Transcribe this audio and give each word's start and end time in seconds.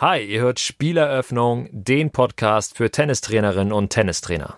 Hi, 0.00 0.22
ihr 0.22 0.40
hört 0.40 0.58
Spieleröffnung, 0.60 1.68
den 1.72 2.10
Podcast 2.10 2.74
für 2.74 2.90
Tennistrainerinnen 2.90 3.70
und 3.70 3.90
Tennistrainer. 3.90 4.56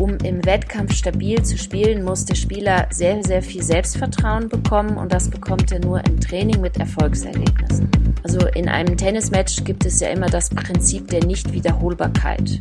Um 0.00 0.16
im 0.24 0.44
Wettkampf 0.44 0.92
stabil 0.92 1.40
zu 1.44 1.56
spielen, 1.56 2.02
muss 2.02 2.24
der 2.24 2.34
Spieler 2.34 2.88
sehr, 2.90 3.22
sehr 3.22 3.40
viel 3.40 3.62
Selbstvertrauen 3.62 4.48
bekommen 4.48 4.96
und 4.96 5.12
das 5.12 5.30
bekommt 5.30 5.70
er 5.70 5.78
nur 5.78 6.04
im 6.04 6.18
Training 6.18 6.60
mit 6.60 6.76
Erfolgserlebnissen. 6.78 7.88
Also 8.24 8.48
in 8.48 8.68
einem 8.68 8.96
Tennismatch 8.96 9.62
gibt 9.62 9.86
es 9.86 10.00
ja 10.00 10.08
immer 10.08 10.26
das 10.26 10.50
Prinzip 10.50 11.06
der 11.06 11.24
Nichtwiederholbarkeit. 11.24 12.58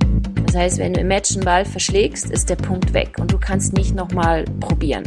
Das 0.54 0.61
heißt, 0.61 0.77
wenn 0.77 0.93
du 0.93 0.99
im 0.99 1.07
Match 1.07 1.33
einen 1.33 1.43
Ball 1.43 1.65
verschlägst, 1.65 2.29
ist 2.29 2.47
der 2.47 2.57
Punkt 2.57 2.93
weg 2.93 3.17
und 3.20 3.34
du 3.34 3.39
kannst 3.39 3.73
nicht 3.73 3.95
nochmal 3.95 4.45
probieren. 4.59 5.03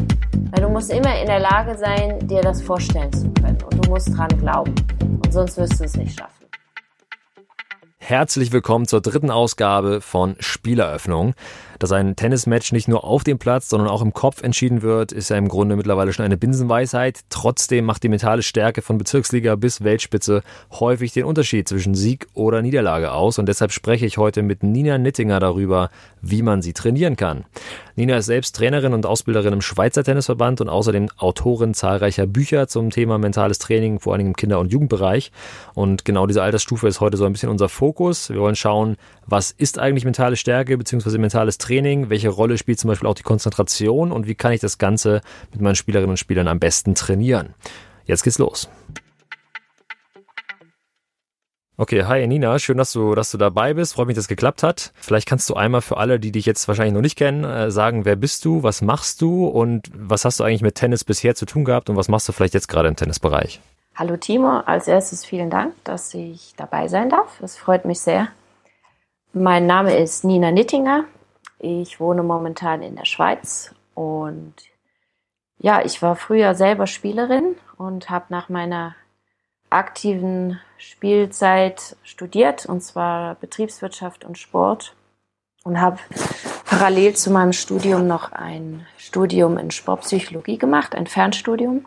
Weil 0.50 0.64
du 0.64 0.69
musst 0.69 0.91
immer 0.91 1.20
in 1.20 1.27
der 1.27 1.38
Lage 1.38 1.78
sein, 1.78 2.19
dir 2.27 2.41
das 2.41 2.60
vorstellen 2.60 3.12
zu 3.12 3.30
können 3.30 3.56
und 3.62 3.86
du 3.86 3.88
musst 3.88 4.09
dran 4.09 4.27
glauben. 4.41 4.74
Und 5.00 5.32
sonst 5.32 5.56
wirst 5.56 5.78
du 5.78 5.84
es 5.84 5.96
nicht 5.96 6.19
schaffen. 6.19 6.46
Herzlich 7.98 8.50
willkommen 8.50 8.88
zur 8.88 9.00
dritten 9.00 9.30
Ausgabe 9.30 10.00
von 10.00 10.34
Spieleröffnung. 10.41 11.34
Dass 11.78 11.92
ein 11.92 12.16
Tennismatch 12.16 12.72
nicht 12.72 12.88
nur 12.88 13.04
auf 13.04 13.22
dem 13.22 13.38
Platz, 13.38 13.68
sondern 13.68 13.88
auch 13.88 14.00
im 14.00 14.14
Kopf 14.14 14.42
entschieden 14.42 14.82
wird, 14.82 15.12
ist 15.12 15.28
ja 15.28 15.36
im 15.36 15.48
Grunde 15.48 15.76
mittlerweile 15.76 16.12
schon 16.12 16.24
eine 16.24 16.36
Binsenweisheit. 16.36 17.20
Trotzdem 17.28 17.84
macht 17.84 18.02
die 18.02 18.08
mentale 18.08 18.42
Stärke 18.42 18.80
von 18.80 18.96
Bezirksliga 18.96 19.56
bis 19.56 19.84
Weltspitze 19.84 20.42
häufig 20.72 21.12
den 21.12 21.24
Unterschied 21.24 21.68
zwischen 21.68 21.94
Sieg 21.94 22.26
oder 22.32 22.62
Niederlage 22.62 23.12
aus. 23.12 23.38
Und 23.38 23.46
deshalb 23.46 23.72
spreche 23.72 24.06
ich 24.06 24.16
heute 24.16 24.42
mit 24.42 24.62
Nina 24.62 24.96
Nittinger 24.96 25.38
darüber, 25.38 25.90
wie 26.22 26.42
man 26.42 26.62
sie 26.62 26.72
trainieren 26.72 27.16
kann. 27.16 27.44
Nina 27.94 28.16
ist 28.16 28.27
selbst 28.27 28.56
Trainerin 28.56 28.94
und 28.94 29.06
Ausbilderin 29.06 29.52
im 29.52 29.62
Schweizer 29.62 30.05
Tennisverband 30.05 30.61
und 30.61 30.68
außerdem 30.68 31.08
Autorin 31.18 31.74
zahlreicher 31.74 32.27
Bücher 32.27 32.68
zum 32.68 32.90
Thema 32.90 33.18
mentales 33.18 33.58
Training, 33.58 34.00
vor 34.00 34.14
allem 34.14 34.27
im 34.27 34.36
Kinder- 34.36 34.61
und 34.61 34.72
Jugendbereich. 34.72 35.33
Und 35.74 36.05
genau 36.05 36.27
diese 36.27 36.42
Altersstufe 36.42 36.88
ist 36.88 37.00
heute 37.00 37.16
so 37.16 37.24
ein 37.24 37.33
bisschen 37.33 37.48
unser 37.48 37.68
Fokus. 37.68 38.30
Wir 38.30 38.40
wollen 38.40 38.56
schauen, 38.56 38.96
was 39.27 39.50
ist 39.50 39.78
eigentlich 39.78 40.05
mentale 40.05 40.36
Stärke 40.36 40.77
bzw. 40.77 41.18
mentales 41.18 41.58
Training? 41.58 41.66
Welche 41.69 42.28
Rolle 42.28 42.59
spielt 42.59 42.78
zum 42.78 42.89
Beispiel 42.89 43.09
auch 43.09 43.14
die 43.14 43.22
Konzentration 43.22 44.12
und 44.12 44.27
wie 44.27 44.34
kann 44.34 44.53
ich 44.53 44.61
das 44.61 44.78
Ganze 44.78 45.20
mit 45.53 45.61
meinen 45.61 45.75
Spielerinnen 45.75 46.11
und 46.11 46.17
Spielern 46.19 46.48
am 46.48 46.58
besten 46.58 46.95
trainieren? 46.95 47.55
Jetzt 48.05 48.23
geht's 48.23 48.39
los. 48.39 48.69
Okay, 51.78 52.05
hi 52.05 52.27
Nina, 52.27 52.58
schön, 52.58 52.78
dass 52.78 52.92
du, 52.92 53.14
dass 53.14 53.31
du 53.31 53.36
dabei 53.36 53.75
bist. 53.75 53.92
Freut 53.92 54.06
mich, 54.06 54.14
dass 54.17 54.25
es 54.25 54.28
geklappt 54.28 54.62
hat. 54.62 54.92
Vielleicht 54.95 55.28
kannst 55.28 55.50
du 55.50 55.55
einmal 55.55 55.83
für 55.83 55.98
alle, 55.98 56.19
die 56.19 56.33
dich 56.33 56.47
jetzt 56.47 56.67
wahrscheinlich 56.69 56.95
noch 56.95 57.03
nicht 57.03 57.19
kennen, 57.19 57.45
äh, 57.45 57.70
sagen, 57.70 58.06
wer 58.06 58.17
bist 58.17 58.47
du, 58.47 58.62
was 58.62 58.80
machst 58.80 59.20
du 59.20 59.47
und 59.47 59.91
was 59.95 60.25
hast 60.25 60.41
du 60.41 60.45
eigentlich 60.45 60.62
mit 60.62 60.77
Tennis 60.77 61.05
bisher 61.05 61.34
zu 61.34 61.45
tun 61.45 61.67
gehabt 61.67 61.91
und 61.91 61.97
was 61.97 62.08
machst 62.08 62.27
du 62.28 62.33
vielleicht 62.33 62.55
jetzt 62.55 62.69
gerade 62.69 62.89
im 62.89 62.97
Tennisbereich? 62.97 63.61
Hallo 63.95 64.17
Timo, 64.17 64.61
als 64.64 64.89
erstes 64.89 65.27
vielen 65.27 65.51
Dank, 65.51 65.75
dass 65.84 66.14
ich 66.14 66.55
dabei 66.56 66.89
sein 66.89 67.11
darf. 67.11 67.41
Es 67.42 67.58
freut 67.58 67.84
mich 67.84 68.01
sehr. 68.01 68.28
Mein 69.34 69.67
Name 69.67 69.98
ist 69.98 70.25
Nina 70.25 70.53
Nittinger. 70.53 71.05
Ich 71.58 72.00
wohne 72.00 72.22
momentan 72.22 72.82
in 72.82 72.96
der 72.96 73.04
Schweiz 73.04 73.74
und 73.94 74.54
ja, 75.58 75.82
ich 75.84 76.02
war 76.02 76.16
früher 76.16 76.54
selber 76.54 76.86
Spielerin 76.86 77.56
und 77.78 78.10
habe 78.10 78.26
nach 78.28 78.48
meiner 78.48 78.94
aktiven 79.70 80.60
Spielzeit 80.78 81.96
studiert, 82.02 82.66
und 82.66 82.82
zwar 82.82 83.36
Betriebswirtschaft 83.36 84.24
und 84.24 84.38
Sport. 84.38 84.94
Und 85.64 85.80
habe 85.80 85.98
parallel 86.64 87.16
zu 87.16 87.30
meinem 87.30 87.52
Studium 87.52 88.06
noch 88.06 88.30
ein 88.30 88.86
Studium 88.98 89.58
in 89.58 89.72
Sportpsychologie 89.72 90.58
gemacht, 90.58 90.94
ein 90.94 91.08
Fernstudium. 91.08 91.86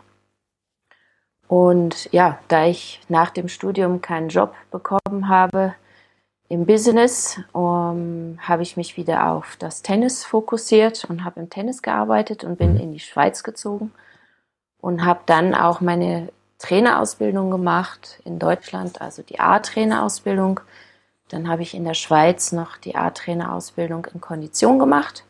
Und 1.48 2.12
ja, 2.12 2.38
da 2.48 2.66
ich 2.66 3.00
nach 3.08 3.30
dem 3.30 3.48
Studium 3.48 4.02
keinen 4.02 4.28
Job 4.28 4.54
bekommen 4.70 5.28
habe 5.28 5.74
im 6.50 6.66
Business, 6.66 7.40
um, 7.52 8.36
habe 8.40 8.62
ich 8.62 8.76
mich 8.76 8.96
wieder 8.96 9.30
auf 9.30 9.54
das 9.56 9.82
Tennis 9.82 10.24
fokussiert 10.24 11.04
und 11.04 11.24
habe 11.24 11.38
im 11.38 11.48
Tennis 11.48 11.80
gearbeitet 11.80 12.42
und 12.42 12.58
bin 12.58 12.76
in 12.76 12.92
die 12.92 12.98
Schweiz 12.98 13.44
gezogen 13.44 13.92
und 14.80 15.04
habe 15.04 15.20
dann 15.26 15.54
auch 15.54 15.80
meine 15.80 16.30
Trainerausbildung 16.58 17.52
gemacht 17.52 18.20
in 18.24 18.40
Deutschland, 18.40 19.00
also 19.00 19.22
die 19.22 19.38
A-Trainerausbildung. 19.38 20.58
Dann 21.28 21.48
habe 21.48 21.62
ich 21.62 21.72
in 21.72 21.84
der 21.84 21.94
Schweiz 21.94 22.50
noch 22.50 22.78
die 22.78 22.96
A-Trainerausbildung 22.96 24.08
in 24.12 24.20
Kondition 24.20 24.80
gemacht 24.80 25.22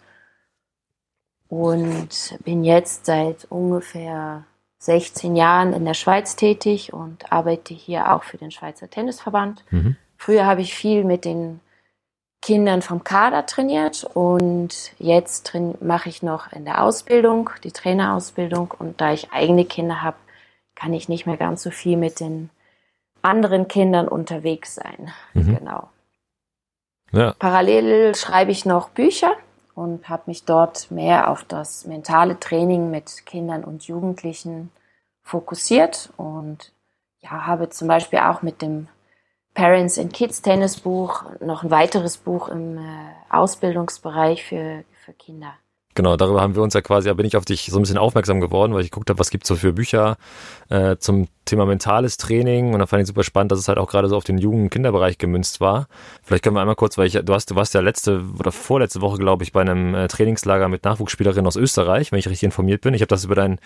und 1.50 2.38
bin 2.44 2.64
jetzt 2.64 3.04
seit 3.04 3.44
ungefähr 3.50 4.44
16 4.78 5.36
Jahren 5.36 5.75
in 5.75 5.84
der 5.84 5.92
Schweiz 5.92 6.34
tätig 6.34 6.94
und 6.94 7.30
arbeite 7.30 7.75
hier 7.75 8.10
auch 8.10 8.22
für 8.22 8.38
den 8.38 8.50
Schweizer 8.50 8.88
Tennisverband. 8.88 9.62
Mhm. 9.70 9.97
Früher 10.20 10.44
habe 10.44 10.60
ich 10.60 10.75
viel 10.75 11.04
mit 11.04 11.25
den 11.25 11.60
Kindern 12.42 12.82
vom 12.82 13.04
Kader 13.04 13.47
trainiert 13.47 14.04
und 14.04 14.92
jetzt 14.98 15.56
mache 15.81 16.10
ich 16.10 16.22
noch 16.22 16.53
in 16.53 16.66
der 16.66 16.84
Ausbildung, 16.84 17.48
die 17.64 17.72
Trainerausbildung 17.72 18.75
und 18.78 19.00
da 19.00 19.14
ich 19.14 19.32
eigene 19.32 19.64
Kinder 19.64 20.03
habe, 20.03 20.19
kann 20.75 20.92
ich 20.92 21.09
nicht 21.09 21.25
mehr 21.25 21.38
ganz 21.38 21.62
so 21.62 21.70
viel 21.70 21.97
mit 21.97 22.20
den 22.20 22.50
anderen 23.22 23.66
Kindern 23.66 24.09
unterwegs 24.09 24.75
sein. 24.75 25.10
Mhm. 25.32 25.56
Genau. 25.56 25.88
Ja. 27.12 27.34
Parallel 27.38 28.14
schreibe 28.14 28.50
ich 28.50 28.66
noch 28.66 28.91
Bücher 28.91 29.32
und 29.75 30.10
habe 30.10 30.25
mich 30.26 30.44
dort 30.44 30.91
mehr 30.91 31.30
auf 31.30 31.44
das 31.44 31.86
mentale 31.86 32.38
Training 32.38 32.91
mit 32.91 33.25
Kindern 33.25 33.64
und 33.64 33.84
Jugendlichen 33.84 34.70
fokussiert 35.22 36.10
und 36.19 36.72
ja, 37.20 37.47
habe 37.47 37.70
zum 37.70 37.88
Beispiel 37.88 38.19
auch 38.19 38.42
mit 38.42 38.60
dem 38.60 38.86
Parents 39.54 39.98
and 39.98 40.12
Kids 40.12 40.42
Tennis 40.42 40.80
Buch 40.80 41.24
noch 41.40 41.62
ein 41.62 41.70
weiteres 41.70 42.16
Buch 42.16 42.48
im 42.48 42.78
äh, 42.78 42.80
Ausbildungsbereich 43.30 44.44
für, 44.44 44.84
für 45.04 45.12
Kinder 45.12 45.54
Genau, 45.96 46.16
darüber 46.16 46.40
haben 46.40 46.54
wir 46.54 46.62
uns 46.62 46.74
ja 46.74 46.82
quasi, 46.82 47.08
da 47.08 47.14
bin 47.14 47.26
ich 47.26 47.36
auf 47.36 47.44
dich 47.44 47.66
so 47.66 47.76
ein 47.76 47.82
bisschen 47.82 47.98
aufmerksam 47.98 48.40
geworden, 48.40 48.72
weil 48.72 48.82
ich 48.82 48.92
geguckt 48.92 49.10
habe, 49.10 49.18
was 49.18 49.30
gibt's 49.30 49.48
so 49.48 49.56
für 49.56 49.72
Bücher 49.72 50.18
äh, 50.68 50.96
zum 50.98 51.26
Thema 51.46 51.66
mentales 51.66 52.16
Training 52.16 52.72
und 52.72 52.78
da 52.78 52.86
fand 52.86 53.02
ich 53.02 53.08
super 53.08 53.24
spannend, 53.24 53.50
dass 53.50 53.58
es 53.58 53.66
halt 53.66 53.76
auch 53.76 53.90
gerade 53.90 54.08
so 54.08 54.16
auf 54.16 54.22
den 54.22 54.38
Jugend- 54.38 54.62
und 54.62 54.70
Kinderbereich 54.70 55.18
gemünzt 55.18 55.60
war. 55.60 55.88
Vielleicht 56.22 56.44
können 56.44 56.54
wir 56.54 56.60
einmal 56.60 56.76
kurz, 56.76 56.96
weil 56.96 57.08
ich, 57.08 57.14
du 57.14 57.34
hast, 57.34 57.50
du 57.50 57.56
warst 57.56 57.74
ja 57.74 57.80
letzte 57.80 58.22
oder 58.38 58.52
vorletzte 58.52 59.00
Woche, 59.00 59.18
glaube 59.18 59.42
ich, 59.42 59.52
bei 59.52 59.62
einem 59.62 59.96
äh, 59.96 60.06
Trainingslager 60.06 60.68
mit 60.68 60.84
Nachwuchsspielerinnen 60.84 61.46
aus 61.48 61.56
Österreich, 61.56 62.12
wenn 62.12 62.20
ich 62.20 62.28
richtig 62.28 62.44
informiert 62.44 62.82
bin. 62.82 62.94
Ich 62.94 63.00
habe 63.00 63.08
das 63.08 63.24
über 63.24 63.34
deinen 63.34 63.58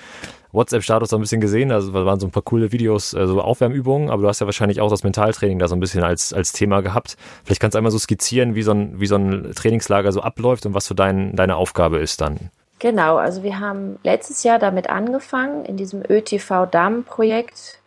WhatsApp-Status 0.54 1.10
so 1.10 1.16
ein 1.16 1.20
bisschen 1.20 1.40
gesehen, 1.40 1.72
also 1.72 1.92
waren 1.92 2.20
so 2.20 2.26
ein 2.26 2.30
paar 2.30 2.42
coole 2.42 2.72
Videos, 2.72 3.12
äh, 3.12 3.26
so 3.26 3.40
Aufwärmübungen, 3.40 4.10
aber 4.10 4.22
du 4.22 4.28
hast 4.28 4.40
ja 4.40 4.46
wahrscheinlich 4.46 4.80
auch 4.80 4.90
das 4.90 5.02
Mentaltraining 5.02 5.58
da 5.58 5.68
so 5.68 5.76
ein 5.76 5.80
bisschen 5.80 6.02
als, 6.02 6.32
als 6.32 6.52
Thema 6.52 6.80
gehabt. 6.80 7.16
Vielleicht 7.44 7.60
kannst 7.60 7.74
du 7.74 7.78
einmal 7.78 7.92
so 7.92 7.98
skizzieren, 7.98 8.54
wie 8.54 8.62
so 8.62 8.72
ein, 8.72 9.00
wie 9.00 9.06
so 9.06 9.16
ein 9.16 9.52
Trainingslager 9.54 10.12
so 10.12 10.20
abläuft 10.20 10.64
und 10.66 10.74
was 10.74 10.86
so 10.86 10.94
dein, 10.94 11.34
deine 11.36 11.56
Aufgabe 11.56 11.98
ist 11.98 12.20
dann. 12.20 12.50
Genau, 12.78 13.16
also 13.16 13.42
wir 13.42 13.60
haben 13.60 13.98
letztes 14.02 14.42
Jahr 14.42 14.58
damit 14.58 14.90
angefangen, 14.90 15.64
in 15.64 15.76
diesem 15.76 16.02
ÖTV-Damm-Projekt 16.08 17.80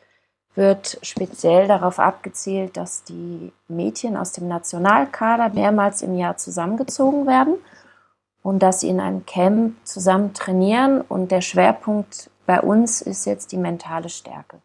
wird 0.56 0.98
speziell 1.04 1.68
darauf 1.68 2.00
abgezielt, 2.00 2.78
dass 2.78 3.04
die 3.04 3.52
Mädchen 3.68 4.18
aus 4.18 4.32
dem 4.32 4.48
Nationalkader 4.48 5.50
mehrmals 5.50 6.02
im 6.02 6.18
Jahr 6.18 6.38
zusammengezogen 6.38 7.28
werden 7.28 7.56
und 8.42 8.60
dass 8.60 8.80
sie 8.80 8.90
in 8.90 9.00
einem 9.00 9.26
Camp 9.28 9.76
zusammen 9.84 10.34
trainieren. 10.34 11.02
Und 11.02 11.32
der 11.32 11.42
Schwerpunkt 11.42 12.32
bei 12.48 12.62
uns 12.62 13.02
ist 13.04 13.26
jetzt 13.26 13.52
die 13.52 13.58
mentale 13.58 14.10
Stärke. 14.10 14.58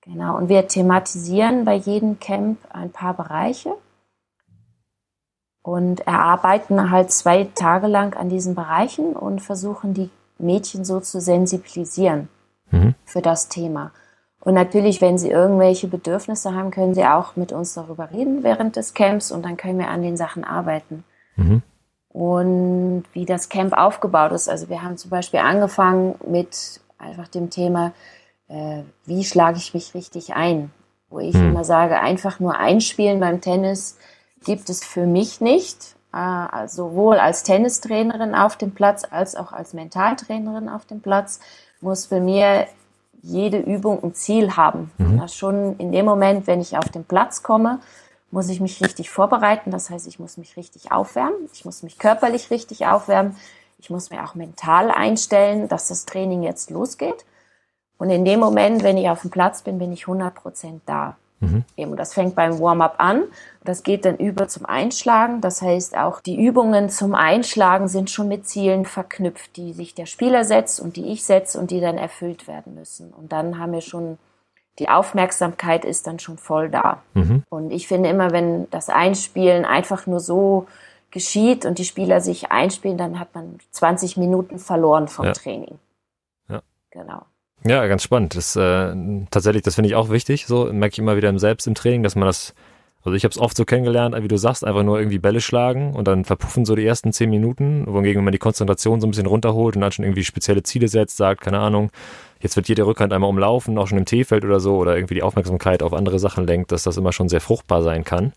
Genau, 0.00 0.36
und 0.36 0.48
wir 0.48 0.66
thematisieren 0.66 1.64
bei 1.64 1.74
jedem 1.74 2.18
Camp 2.18 2.58
ein 2.70 2.90
paar 2.90 3.14
Bereiche 3.14 3.74
und 5.62 6.06
erarbeiten 6.06 6.90
halt 6.90 7.10
zwei 7.10 7.44
Tage 7.54 7.86
lang 7.86 8.14
an 8.14 8.28
diesen 8.28 8.54
Bereichen 8.54 9.14
und 9.14 9.40
versuchen 9.40 9.94
die 9.94 10.10
Mädchen 10.38 10.84
so 10.84 11.00
zu 11.00 11.20
sensibilisieren 11.20 12.28
mhm. 12.70 12.94
für 13.04 13.22
das 13.22 13.48
Thema. 13.48 13.92
Und 14.40 14.52
natürlich, 14.52 15.00
wenn 15.00 15.16
sie 15.16 15.30
irgendwelche 15.30 15.88
Bedürfnisse 15.88 16.54
haben, 16.54 16.70
können 16.70 16.94
sie 16.94 17.06
auch 17.06 17.34
mit 17.36 17.52
uns 17.52 17.72
darüber 17.72 18.10
reden 18.10 18.42
während 18.42 18.76
des 18.76 18.92
Camps 18.92 19.32
und 19.32 19.42
dann 19.42 19.56
können 19.56 19.78
wir 19.78 19.88
an 19.88 20.02
den 20.02 20.18
Sachen 20.18 20.44
arbeiten. 20.44 21.04
Mhm. 21.36 21.62
Und 22.10 23.04
wie 23.14 23.24
das 23.24 23.48
Camp 23.48 23.72
aufgebaut 23.72 24.32
ist. 24.32 24.48
Also 24.48 24.68
wir 24.68 24.82
haben 24.82 24.98
zum 24.98 25.10
Beispiel 25.10 25.40
angefangen 25.40 26.14
mit 26.28 26.80
einfach 26.98 27.28
dem 27.28 27.50
Thema, 27.50 27.92
äh, 28.48 28.82
wie 29.06 29.24
schlage 29.24 29.58
ich 29.58 29.74
mich 29.74 29.94
richtig 29.94 30.34
ein? 30.34 30.70
Wo 31.10 31.18
ich 31.18 31.34
mhm. 31.34 31.50
immer 31.50 31.64
sage, 31.64 32.00
einfach 32.00 32.40
nur 32.40 32.56
einspielen 32.58 33.20
beim 33.20 33.40
Tennis 33.40 33.98
gibt 34.44 34.68
es 34.70 34.84
für 34.84 35.06
mich 35.06 35.40
nicht. 35.40 35.96
Äh, 36.12 36.68
sowohl 36.68 37.16
als 37.16 37.42
Tennistrainerin 37.42 38.34
auf 38.34 38.56
dem 38.56 38.72
Platz 38.72 39.02
als 39.10 39.34
auch 39.34 39.52
als 39.52 39.72
Mentaltrainerin 39.72 40.68
auf 40.68 40.84
dem 40.86 41.00
Platz 41.00 41.40
muss 41.80 42.06
für 42.06 42.20
mir 42.20 42.68
jede 43.20 43.58
Übung 43.58 44.02
ein 44.02 44.14
Ziel 44.14 44.56
haben. 44.56 44.92
Mhm. 44.98 45.26
schon 45.28 45.76
in 45.78 45.90
dem 45.90 46.04
Moment, 46.04 46.46
wenn 46.46 46.60
ich 46.60 46.76
auf 46.76 46.88
den 46.88 47.04
Platz 47.04 47.42
komme, 47.42 47.80
muss 48.30 48.48
ich 48.48 48.60
mich 48.60 48.82
richtig 48.82 49.10
vorbereiten. 49.10 49.70
Das 49.70 49.90
heißt, 49.90 50.06
ich 50.06 50.18
muss 50.18 50.36
mich 50.36 50.56
richtig 50.56 50.92
aufwärmen. 50.92 51.48
Ich 51.52 51.64
muss 51.64 51.82
mich 51.82 51.98
körperlich 51.98 52.50
richtig 52.50 52.86
aufwärmen. 52.86 53.36
Ich 53.84 53.90
muss 53.90 54.08
mir 54.08 54.24
auch 54.24 54.34
mental 54.34 54.90
einstellen, 54.90 55.68
dass 55.68 55.88
das 55.88 56.06
Training 56.06 56.42
jetzt 56.42 56.70
losgeht. 56.70 57.26
Und 57.98 58.08
in 58.08 58.24
dem 58.24 58.40
Moment, 58.40 58.82
wenn 58.82 58.96
ich 58.96 59.10
auf 59.10 59.20
dem 59.20 59.30
Platz 59.30 59.60
bin, 59.60 59.78
bin 59.78 59.92
ich 59.92 60.08
100 60.08 60.34
Prozent 60.34 60.80
da. 60.86 61.16
Mhm. 61.40 61.64
Eben, 61.76 61.94
das 61.94 62.14
fängt 62.14 62.34
beim 62.34 62.58
Warm-up 62.58 62.94
an. 62.96 63.24
Das 63.62 63.82
geht 63.82 64.06
dann 64.06 64.16
über 64.16 64.48
zum 64.48 64.64
Einschlagen. 64.64 65.42
Das 65.42 65.60
heißt, 65.60 65.98
auch 65.98 66.22
die 66.22 66.42
Übungen 66.42 66.88
zum 66.88 67.14
Einschlagen 67.14 67.86
sind 67.86 68.08
schon 68.08 68.26
mit 68.26 68.48
Zielen 68.48 68.86
verknüpft, 68.86 69.54
die 69.58 69.74
sich 69.74 69.94
der 69.94 70.06
Spieler 70.06 70.44
setzt 70.44 70.80
und 70.80 70.96
die 70.96 71.12
ich 71.12 71.22
setze 71.22 71.60
und 71.60 71.70
die 71.70 71.82
dann 71.82 71.98
erfüllt 71.98 72.48
werden 72.48 72.74
müssen. 72.74 73.12
Und 73.12 73.32
dann 73.32 73.58
haben 73.58 73.72
wir 73.72 73.82
schon, 73.82 74.16
die 74.78 74.88
Aufmerksamkeit 74.88 75.84
ist 75.84 76.06
dann 76.06 76.18
schon 76.18 76.38
voll 76.38 76.70
da. 76.70 77.02
Mhm. 77.12 77.42
Und 77.50 77.70
ich 77.70 77.86
finde 77.86 78.08
immer, 78.08 78.30
wenn 78.32 78.66
das 78.70 78.88
Einspielen 78.88 79.66
einfach 79.66 80.06
nur 80.06 80.20
so 80.20 80.66
geschieht 81.14 81.64
und 81.64 81.78
die 81.78 81.84
Spieler 81.84 82.20
sich 82.20 82.50
einspielen, 82.50 82.98
dann 82.98 83.18
hat 83.18 83.34
man 83.34 83.58
20 83.70 84.18
Minuten 84.18 84.58
verloren 84.58 85.08
vom 85.08 85.26
ja. 85.26 85.32
Training. 85.32 85.78
Ja. 86.50 86.60
Genau. 86.90 87.22
Ja, 87.64 87.86
ganz 87.86 88.02
spannend. 88.02 88.36
Das 88.36 88.56
äh, 88.56 88.94
tatsächlich, 89.30 89.62
das 89.62 89.76
finde 89.76 89.88
ich 89.88 89.94
auch 89.94 90.10
wichtig. 90.10 90.46
So 90.46 90.70
merke 90.70 90.92
ich 90.92 90.98
immer 90.98 91.16
wieder 91.16 91.30
im 91.30 91.38
selbst 91.38 91.66
im 91.66 91.74
Training, 91.74 92.02
dass 92.02 92.16
man 92.16 92.26
das. 92.26 92.54
Also 93.04 93.16
ich 93.16 93.24
habe 93.24 93.32
es 93.32 93.38
oft 93.38 93.54
so 93.54 93.66
kennengelernt, 93.66 94.16
wie 94.18 94.28
du 94.28 94.38
sagst, 94.38 94.64
einfach 94.64 94.82
nur 94.82 94.98
irgendwie 94.98 95.18
Bälle 95.18 95.42
schlagen 95.42 95.94
und 95.94 96.08
dann 96.08 96.24
verpuffen 96.24 96.64
so 96.64 96.74
die 96.74 96.86
ersten 96.86 97.12
zehn 97.12 97.28
Minuten, 97.28 97.84
wohingegen 97.86 98.20
wenn 98.20 98.24
man 98.24 98.32
die 98.32 98.38
Konzentration 98.38 98.98
so 98.98 99.06
ein 99.06 99.10
bisschen 99.10 99.26
runterholt 99.26 99.76
und 99.76 99.82
dann 99.82 99.92
schon 99.92 100.06
irgendwie 100.06 100.24
spezielle 100.24 100.62
Ziele 100.62 100.88
setzt, 100.88 101.18
sagt, 101.18 101.42
keine 101.42 101.58
Ahnung, 101.58 101.90
jetzt 102.40 102.56
wird 102.56 102.66
jede 102.66 102.86
Rückhand 102.86 103.12
einmal 103.12 103.28
umlaufen, 103.28 103.76
auch 103.76 103.88
schon 103.88 103.98
im 103.98 104.06
T-Feld 104.06 104.42
oder 104.42 104.58
so, 104.58 104.78
oder 104.78 104.96
irgendwie 104.96 105.12
die 105.12 105.22
Aufmerksamkeit 105.22 105.82
auf 105.82 105.92
andere 105.92 106.18
Sachen 106.18 106.46
lenkt, 106.46 106.72
dass 106.72 106.84
das 106.84 106.96
immer 106.96 107.12
schon 107.12 107.28
sehr 107.28 107.42
fruchtbar 107.42 107.82
sein 107.82 108.04
kann. 108.04 108.32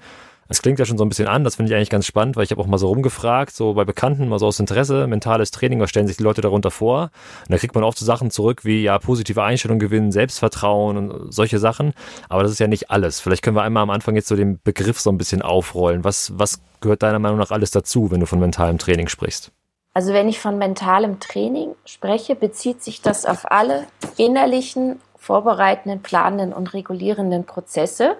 Es 0.49 0.61
klingt 0.61 0.79
ja 0.79 0.85
schon 0.85 0.97
so 0.97 1.03
ein 1.03 1.09
bisschen 1.09 1.27
an, 1.27 1.43
das 1.43 1.55
finde 1.55 1.71
ich 1.71 1.75
eigentlich 1.75 1.89
ganz 1.89 2.05
spannend, 2.05 2.35
weil 2.35 2.43
ich 2.43 2.51
habe 2.51 2.61
auch 2.61 2.67
mal 2.67 2.77
so 2.77 2.87
rumgefragt, 2.87 3.55
so 3.55 3.73
bei 3.73 3.83
Bekannten, 3.83 4.29
mal 4.29 4.39
so 4.39 4.47
aus 4.47 4.59
Interesse, 4.59 5.07
mentales 5.07 5.51
Training, 5.51 5.79
was 5.79 5.89
stellen 5.89 6.07
sich 6.07 6.17
die 6.17 6.23
Leute 6.23 6.41
darunter 6.41 6.71
vor? 6.71 7.03
Und 7.03 7.51
da 7.51 7.57
kriegt 7.57 7.75
man 7.75 7.83
oft 7.83 7.97
so 7.97 8.05
Sachen 8.05 8.31
zurück 8.31 8.63
wie, 8.63 8.83
ja, 8.83 8.97
positive 8.99 9.43
Einstellung 9.43 9.79
gewinnen, 9.79 10.11
Selbstvertrauen 10.11 10.97
und 10.97 11.33
solche 11.33 11.59
Sachen. 11.59 11.93
Aber 12.29 12.43
das 12.43 12.51
ist 12.51 12.59
ja 12.59 12.67
nicht 12.67 12.89
alles. 12.89 13.19
Vielleicht 13.19 13.43
können 13.43 13.55
wir 13.55 13.63
einmal 13.63 13.83
am 13.83 13.89
Anfang 13.89 14.15
jetzt 14.15 14.27
so 14.27 14.35
den 14.35 14.59
Begriff 14.63 14.99
so 14.99 15.09
ein 15.09 15.17
bisschen 15.17 15.41
aufrollen. 15.41 16.03
Was, 16.03 16.31
was 16.37 16.61
gehört 16.81 17.03
deiner 17.03 17.19
Meinung 17.19 17.37
nach 17.37 17.51
alles 17.51 17.71
dazu, 17.71 18.11
wenn 18.11 18.19
du 18.19 18.25
von 18.25 18.39
mentalem 18.39 18.77
Training 18.77 19.07
sprichst? 19.07 19.51
Also 19.93 20.13
wenn 20.13 20.29
ich 20.29 20.39
von 20.39 20.59
mentalem 20.59 21.19
Training 21.19 21.71
spreche, 21.83 22.35
bezieht 22.35 22.83
sich 22.83 23.01
das 23.01 23.25
auf 23.25 23.51
alle 23.51 23.87
innerlichen, 24.15 24.99
vorbereitenden, 25.15 26.03
planenden 26.03 26.53
und 26.53 26.73
regulierenden 26.75 27.45
Prozesse, 27.45 28.15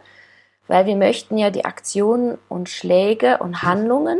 weil 0.68 0.86
wir 0.86 0.96
möchten 0.96 1.38
ja 1.38 1.50
die 1.50 1.66
Aktionen 1.66 2.38
und 2.50 2.70
Schläge 2.70 3.38
und 3.38 3.64
Handlungen 3.64 4.20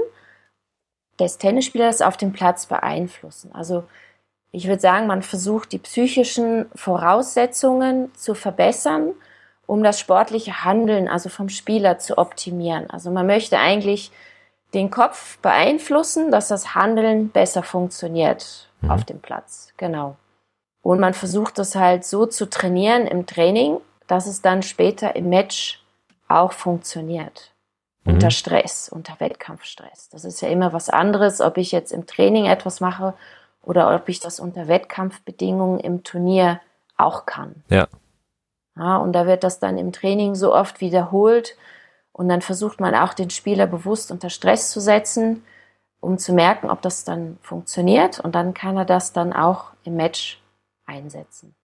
des 1.20 1.38
Tennisspielers 1.38 2.02
auf 2.02 2.18
dem 2.18 2.34
Platz 2.34 2.68
beeinflussen. 2.68 3.52
Also 3.54 3.84
ich 4.52 4.68
würde 4.68 4.82
sagen, 4.82 5.08
man 5.08 5.24
versucht 5.24 5.72
die 5.72 5.80
psychischen 5.80 6.68
Voraussetzungen 6.74 8.14
zu 8.16 8.34
verbessern, 8.34 9.14
um 9.66 9.84
das 9.84 10.00
sportliche 10.00 10.64
Handeln, 10.64 11.08
also 11.08 11.30
vom 11.30 11.50
Spieler 11.50 12.00
zu 12.00 12.18
optimieren. 12.18 12.90
Also 12.90 13.12
man 13.12 13.28
möchte 13.28 13.60
eigentlich 13.60 14.12
den 14.74 14.90
Kopf 14.90 15.38
beeinflussen, 15.40 16.32
dass 16.32 16.48
das 16.48 16.76
Handeln 16.76 17.30
besser 17.30 17.64
funktioniert 17.64 18.70
mhm. 18.82 18.92
auf 18.92 19.04
dem 19.06 19.20
Platz. 19.20 19.74
Genau. 19.78 20.16
Und 20.82 21.00
man 21.00 21.14
versucht 21.14 21.58
das 21.58 21.76
halt 21.76 22.06
so 22.06 22.26
zu 22.26 22.50
trainieren 22.50 23.08
im 23.08 23.26
Training, 23.26 23.78
dass 24.08 24.26
es 24.26 24.42
dann 24.42 24.64
später 24.64 25.16
im 25.16 25.30
Match 25.30 25.84
auch 26.28 26.52
funktioniert. 26.52 27.54
Mhm. 28.04 28.16
Unter 28.16 28.32
Stress, 28.32 28.90
unter 28.90 29.20
Wettkampfstress. 29.20 30.10
Das 30.10 30.26
ist 30.26 30.42
ja 30.42 30.50
immer 30.50 30.74
was 30.74 30.90
anderes, 30.90 31.42
ob 31.42 31.58
ich 31.58 31.72
jetzt 31.72 31.92
im 31.92 32.06
Training 32.06 32.46
etwas 32.46 32.80
mache 32.80 33.14
oder 33.62 33.94
ob 33.94 34.08
ich 34.10 34.20
das 34.20 34.40
unter 34.40 34.68
Wettkampfbedingungen 34.68 35.80
im 35.80 36.04
Turnier 36.04 36.62
auch 36.98 37.26
kann. 37.26 37.64
Ja. 37.70 37.88
Ja, 38.78 38.98
und 38.98 39.14
da 39.14 39.26
wird 39.26 39.44
das 39.44 39.60
dann 39.60 39.78
im 39.78 39.92
Training 39.92 40.36
so 40.36 40.54
oft 40.54 40.82
wiederholt 40.82 41.56
und 42.12 42.30
dann 42.30 42.42
versucht 42.42 42.80
man 42.80 42.96
auch 42.96 43.14
den 43.14 43.30
Spieler 43.30 43.66
bewusst 43.68 44.12
unter 44.12 44.30
Stress 44.30 44.70
zu 44.70 44.80
setzen, 44.80 45.44
um 46.00 46.18
zu 46.20 46.32
merken, 46.32 46.70
ob 46.70 46.82
das 46.82 47.04
dann 47.04 47.38
funktioniert 47.42 48.20
und 48.20 48.36
dann 48.36 48.54
kann 48.54 48.78
er 48.78 48.86
das 48.86 49.14
dann 49.14 49.34
auch 49.34 49.72
im 49.84 49.96
Match 49.96 50.42
einsetzen. 50.86 51.56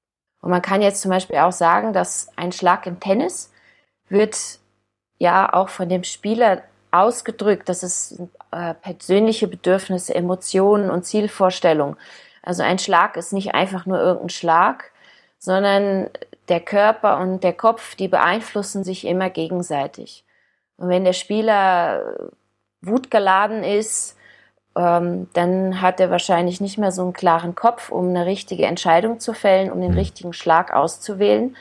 Und 0.42 0.50
man 0.50 0.62
kann 0.62 0.82
jetzt 0.82 1.02
zum 1.02 1.12
Beispiel 1.12 1.38
auch 1.38 1.52
sagen, 1.52 1.94
dass 1.94 2.28
ein 2.36 2.52
Schlag 2.52 2.86
im 2.88 3.00
Tennis 3.00 3.53
wird 4.14 4.38
ja 5.18 5.52
auch 5.52 5.68
von 5.68 5.90
dem 5.90 6.06
Spieler 6.06 6.62
ausgedrückt. 6.92 7.68
Das 7.68 7.84
ist 7.84 8.22
äh, 8.52 8.74
persönliche 8.76 9.48
Bedürfnisse, 9.48 10.16
Emotionen 10.16 10.90
und 10.90 11.04
Zielvorstellungen. 11.06 11.98
Also 12.42 12.64
ein 12.64 12.80
Schlag 12.80 13.18
ist 13.18 13.34
nicht 13.34 13.54
einfach 13.54 13.86
nur 13.86 14.00
irgendein 14.00 14.30
Schlag, 14.30 14.92
sondern 15.40 16.10
der 16.50 16.60
Körper 16.60 17.20
und 17.20 17.44
der 17.44 17.54
Kopf, 17.54 17.96
die 17.96 18.08
beeinflussen 18.08 18.84
sich 18.84 19.06
immer 19.06 19.30
gegenseitig. 19.30 20.24
Und 20.78 20.90
wenn 20.90 21.04
der 21.04 21.14
Spieler 21.14 22.32
wutgeladen 22.82 23.64
ist, 23.64 24.18
ähm, 24.76 25.30
dann 25.34 25.82
hat 25.82 26.00
er 26.00 26.10
wahrscheinlich 26.10 26.60
nicht 26.60 26.78
mehr 26.78 26.92
so 26.92 27.04
einen 27.04 27.14
klaren 27.14 27.56
Kopf, 27.56 27.90
um 27.90 28.10
eine 28.10 28.26
richtige 28.26 28.66
Entscheidung 28.66 29.20
zu 29.20 29.34
fällen, 29.34 29.72
um 29.72 29.82
den 29.82 29.92
mhm. 29.92 29.98
richtigen 29.98 30.34
Schlag 30.34 30.74
auszuwählen. 30.74 31.56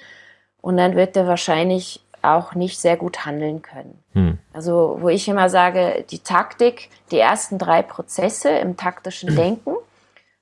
Und 0.60 0.76
dann 0.76 0.96
wird 0.96 1.16
er 1.16 1.26
wahrscheinlich 1.26 2.00
auch 2.22 2.54
nicht 2.54 2.80
sehr 2.80 2.96
gut 2.96 3.26
handeln 3.26 3.62
können. 3.62 4.02
Hm. 4.12 4.38
Also 4.52 4.98
wo 5.00 5.08
ich 5.08 5.28
immer 5.28 5.50
sage, 5.50 6.04
die 6.10 6.20
Taktik, 6.20 6.90
die 7.10 7.18
ersten 7.18 7.58
drei 7.58 7.82
Prozesse 7.82 8.50
im 8.50 8.76
taktischen 8.76 9.30
hm. 9.30 9.36
Denken, 9.36 9.74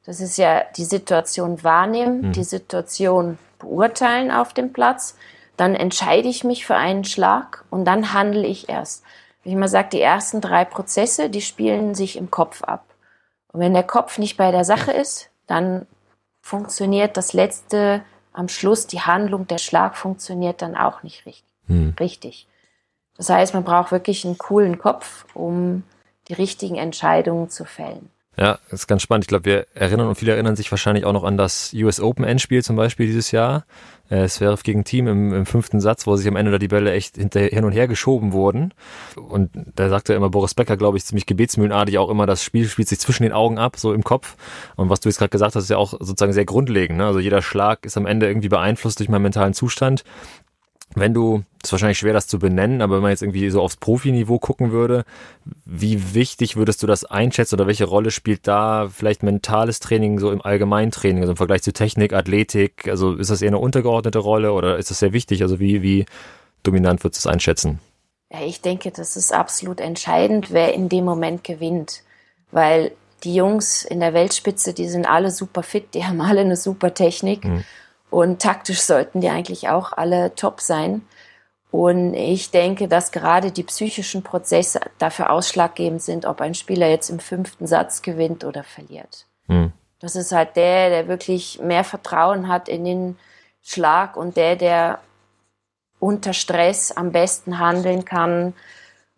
das 0.04 0.20
ist 0.20 0.38
ja 0.38 0.62
die 0.76 0.84
Situation 0.84 1.62
wahrnehmen, 1.64 2.22
hm. 2.24 2.32
die 2.32 2.44
Situation 2.44 3.38
beurteilen 3.58 4.30
auf 4.30 4.52
dem 4.52 4.72
Platz, 4.72 5.16
dann 5.56 5.74
entscheide 5.74 6.28
ich 6.28 6.44
mich 6.44 6.64
für 6.64 6.76
einen 6.76 7.04
Schlag 7.04 7.64
und 7.70 7.84
dann 7.84 8.12
handle 8.12 8.46
ich 8.46 8.68
erst. 8.68 9.04
Wie 9.42 9.50
ich 9.50 9.54
immer 9.54 9.68
sage, 9.68 9.88
die 9.92 10.00
ersten 10.00 10.40
drei 10.40 10.64
Prozesse, 10.64 11.30
die 11.30 11.42
spielen 11.42 11.94
sich 11.94 12.16
im 12.16 12.30
Kopf 12.30 12.62
ab. 12.62 12.84
Und 13.52 13.60
wenn 13.60 13.74
der 13.74 13.82
Kopf 13.82 14.18
nicht 14.18 14.36
bei 14.36 14.50
der 14.50 14.64
Sache 14.64 14.92
ist, 14.92 15.30
dann 15.46 15.86
funktioniert 16.40 17.16
das 17.16 17.32
letzte 17.32 18.02
am 18.32 18.48
Schluss, 18.48 18.86
die 18.86 19.00
Handlung, 19.00 19.46
der 19.46 19.58
Schlag 19.58 19.96
funktioniert 19.96 20.62
dann 20.62 20.76
auch 20.76 21.02
nicht 21.02 21.26
richtig 21.26 21.49
hm. 21.70 21.94
richtig. 21.98 22.46
Das 23.16 23.28
heißt, 23.28 23.54
man 23.54 23.64
braucht 23.64 23.92
wirklich 23.92 24.24
einen 24.24 24.38
coolen 24.38 24.78
Kopf, 24.78 25.26
um 25.34 25.82
die 26.28 26.34
richtigen 26.34 26.76
Entscheidungen 26.76 27.50
zu 27.50 27.64
fällen. 27.64 28.10
Ja, 28.38 28.58
das 28.70 28.80
ist 28.80 28.86
ganz 28.86 29.02
spannend. 29.02 29.24
Ich 29.24 29.28
glaube, 29.28 29.44
wir 29.44 29.66
erinnern 29.74 30.08
und 30.08 30.14
viele 30.14 30.32
erinnern 30.32 30.56
sich 30.56 30.70
wahrscheinlich 30.70 31.04
auch 31.04 31.12
noch 31.12 31.24
an 31.24 31.36
das 31.36 31.74
US 31.74 32.00
Open 32.00 32.24
Endspiel 32.24 32.62
zum 32.64 32.76
Beispiel 32.76 33.06
dieses 33.06 33.32
Jahr. 33.32 33.66
Äh, 34.08 34.26
Zverev 34.28 34.62
gegen 34.62 34.84
Team 34.84 35.06
im, 35.08 35.34
im, 35.34 35.46
fünften 35.46 35.78
Satz, 35.80 36.06
wo 36.06 36.16
sich 36.16 36.26
am 36.26 36.36
Ende 36.36 36.50
da 36.50 36.58
die 36.58 36.68
Bälle 36.68 36.92
echt 36.92 37.16
hinter, 37.16 37.40
hin 37.40 37.64
und 37.64 37.72
her 37.72 37.86
geschoben 37.86 38.32
wurden. 38.32 38.72
Und 39.16 39.50
da 39.76 39.90
sagte 39.90 40.14
immer 40.14 40.30
Boris 40.30 40.54
Becker, 40.54 40.78
glaube 40.78 40.96
ich, 40.96 41.04
ziemlich 41.04 41.26
gebetsmühlenartig 41.26 41.98
auch 41.98 42.08
immer, 42.08 42.24
das 42.24 42.42
Spiel 42.42 42.66
spielt 42.66 42.88
sich 42.88 42.98
zwischen 43.00 43.24
den 43.24 43.32
Augen 43.32 43.58
ab, 43.58 43.76
so 43.76 43.92
im 43.92 44.02
Kopf. 44.02 44.36
Und 44.74 44.88
was 44.88 45.00
du 45.00 45.10
jetzt 45.10 45.18
gerade 45.18 45.30
gesagt 45.30 45.54
hast, 45.54 45.64
ist 45.64 45.70
ja 45.70 45.76
auch 45.76 45.92
sozusagen 45.92 46.32
sehr 46.32 46.46
grundlegend. 46.46 46.96
Ne? 46.96 47.06
Also 47.06 47.18
jeder 47.18 47.42
Schlag 47.42 47.84
ist 47.84 47.98
am 47.98 48.06
Ende 48.06 48.26
irgendwie 48.26 48.48
beeinflusst 48.48 49.00
durch 49.00 49.10
meinen 49.10 49.22
mentalen 49.22 49.52
Zustand 49.52 50.02
wenn 50.94 51.14
du, 51.14 51.44
ist 51.62 51.70
wahrscheinlich 51.70 51.98
schwer, 51.98 52.12
das 52.12 52.26
zu 52.26 52.38
benennen, 52.38 52.82
aber 52.82 52.96
wenn 52.96 53.02
man 53.02 53.10
jetzt 53.10 53.22
irgendwie 53.22 53.48
so 53.50 53.62
aufs 53.62 53.76
Profiniveau 53.76 54.38
gucken 54.38 54.72
würde, 54.72 55.04
wie 55.64 56.14
wichtig 56.14 56.56
würdest 56.56 56.82
du 56.82 56.86
das 56.86 57.04
einschätzen 57.04 57.54
oder 57.54 57.66
welche 57.66 57.84
Rolle 57.84 58.10
spielt 58.10 58.48
da 58.48 58.88
vielleicht 58.88 59.22
mentales 59.22 59.78
Training 59.78 60.18
so 60.18 60.32
im 60.32 60.42
Allgemeintraining, 60.42 61.22
also 61.22 61.32
im 61.32 61.36
Vergleich 61.36 61.62
zu 61.62 61.72
Technik, 61.72 62.12
Athletik? 62.12 62.88
Also 62.88 63.14
ist 63.14 63.30
das 63.30 63.42
eher 63.42 63.50
eine 63.50 63.58
untergeordnete 63.58 64.18
Rolle 64.18 64.52
oder 64.52 64.78
ist 64.78 64.90
das 64.90 64.98
sehr 64.98 65.12
wichtig? 65.12 65.42
Also 65.42 65.60
wie, 65.60 65.82
wie 65.82 66.06
dominant 66.62 67.04
würdest 67.04 67.24
du 67.24 67.28
es 67.28 67.32
einschätzen? 67.32 67.78
Ja, 68.32 68.42
ich 68.44 68.60
denke, 68.60 68.90
das 68.90 69.16
ist 69.16 69.32
absolut 69.32 69.80
entscheidend, 69.80 70.52
wer 70.52 70.74
in 70.74 70.88
dem 70.88 71.04
Moment 71.04 71.44
gewinnt, 71.44 72.02
weil 72.50 72.92
die 73.24 73.34
Jungs 73.34 73.84
in 73.84 74.00
der 74.00 74.14
Weltspitze, 74.14 74.72
die 74.72 74.88
sind 74.88 75.06
alle 75.06 75.30
super 75.30 75.62
fit, 75.62 75.94
die 75.94 76.04
haben 76.04 76.20
alle 76.20 76.40
eine 76.40 76.56
super 76.56 76.94
Technik. 76.94 77.44
Mhm. 77.44 77.64
Und 78.10 78.42
taktisch 78.42 78.80
sollten 78.80 79.20
die 79.20 79.28
eigentlich 79.28 79.68
auch 79.68 79.92
alle 79.92 80.34
top 80.34 80.60
sein. 80.60 81.02
Und 81.70 82.14
ich 82.14 82.50
denke, 82.50 82.88
dass 82.88 83.12
gerade 83.12 83.52
die 83.52 83.62
psychischen 83.62 84.24
Prozesse 84.24 84.80
dafür 84.98 85.30
ausschlaggebend 85.30 86.02
sind, 86.02 86.26
ob 86.26 86.40
ein 86.40 86.54
Spieler 86.54 86.88
jetzt 86.88 87.10
im 87.10 87.20
fünften 87.20 87.66
Satz 87.68 88.02
gewinnt 88.02 88.44
oder 88.44 88.64
verliert. 88.64 89.26
Hm. 89.46 89.72
Das 90.00 90.16
ist 90.16 90.32
halt 90.32 90.56
der, 90.56 90.90
der 90.90 91.08
wirklich 91.08 91.60
mehr 91.62 91.84
Vertrauen 91.84 92.48
hat 92.48 92.68
in 92.68 92.84
den 92.84 93.18
Schlag 93.62 94.16
und 94.16 94.36
der, 94.36 94.56
der 94.56 94.98
unter 96.00 96.32
Stress 96.32 96.90
am 96.90 97.12
besten 97.12 97.58
handeln 97.58 98.04
kann 98.04 98.54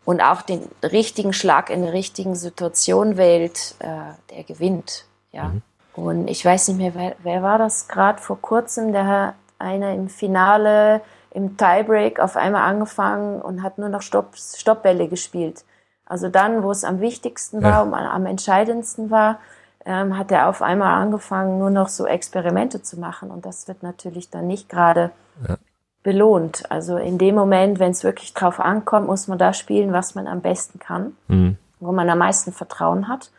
und 0.04 0.20
auch 0.20 0.42
den 0.42 0.68
richtigen 0.82 1.32
Schlag 1.32 1.70
in 1.70 1.82
der 1.82 1.92
richtigen 1.92 2.34
Situation 2.34 3.16
wählt, 3.16 3.76
äh, 3.78 4.34
der 4.34 4.42
gewinnt. 4.44 5.06
Ja. 5.30 5.44
Mhm. 5.44 5.62
Und 5.94 6.28
ich 6.28 6.44
weiß 6.44 6.68
nicht 6.68 6.78
mehr, 6.78 6.94
wer, 6.94 7.16
wer 7.22 7.42
war 7.42 7.58
das 7.58 7.88
gerade 7.88 8.20
vor 8.20 8.40
kurzem, 8.40 8.92
der 8.92 9.34
einer 9.58 9.94
im 9.94 10.08
Finale 10.08 11.00
im 11.30 11.56
Tiebreak 11.56 12.20
auf 12.20 12.36
einmal 12.36 12.62
angefangen 12.62 13.40
und 13.40 13.62
hat 13.62 13.78
nur 13.78 13.88
noch 13.88 14.02
Stopp, 14.02 14.36
Stoppbälle 14.36 15.08
gespielt. 15.08 15.64
Also 16.04 16.28
dann, 16.28 16.62
wo 16.62 16.70
es 16.70 16.84
am 16.84 17.00
wichtigsten 17.00 17.62
war, 17.62 17.86
ja. 17.90 18.10
am 18.10 18.26
entscheidendsten 18.26 19.10
war, 19.10 19.38
ähm, 19.86 20.18
hat 20.18 20.30
er 20.30 20.48
auf 20.48 20.60
einmal 20.60 21.00
angefangen, 21.00 21.58
nur 21.58 21.70
noch 21.70 21.88
so 21.88 22.06
Experimente 22.06 22.82
zu 22.82 23.00
machen. 23.00 23.30
Und 23.30 23.46
das 23.46 23.66
wird 23.66 23.82
natürlich 23.82 24.28
dann 24.28 24.46
nicht 24.46 24.68
gerade 24.68 25.10
ja. 25.48 25.56
belohnt. 26.02 26.70
Also 26.70 26.98
in 26.98 27.16
dem 27.16 27.34
Moment, 27.34 27.78
wenn 27.78 27.92
es 27.92 28.04
wirklich 28.04 28.34
drauf 28.34 28.60
ankommt, 28.60 29.06
muss 29.06 29.26
man 29.26 29.38
da 29.38 29.54
spielen, 29.54 29.92
was 29.92 30.14
man 30.14 30.26
am 30.26 30.42
besten 30.42 30.78
kann, 30.78 31.16
mhm. 31.28 31.56
wo 31.80 31.92
man 31.92 32.10
am 32.10 32.18
meisten 32.18 32.52
Vertrauen 32.52 33.08
hat 33.08 33.30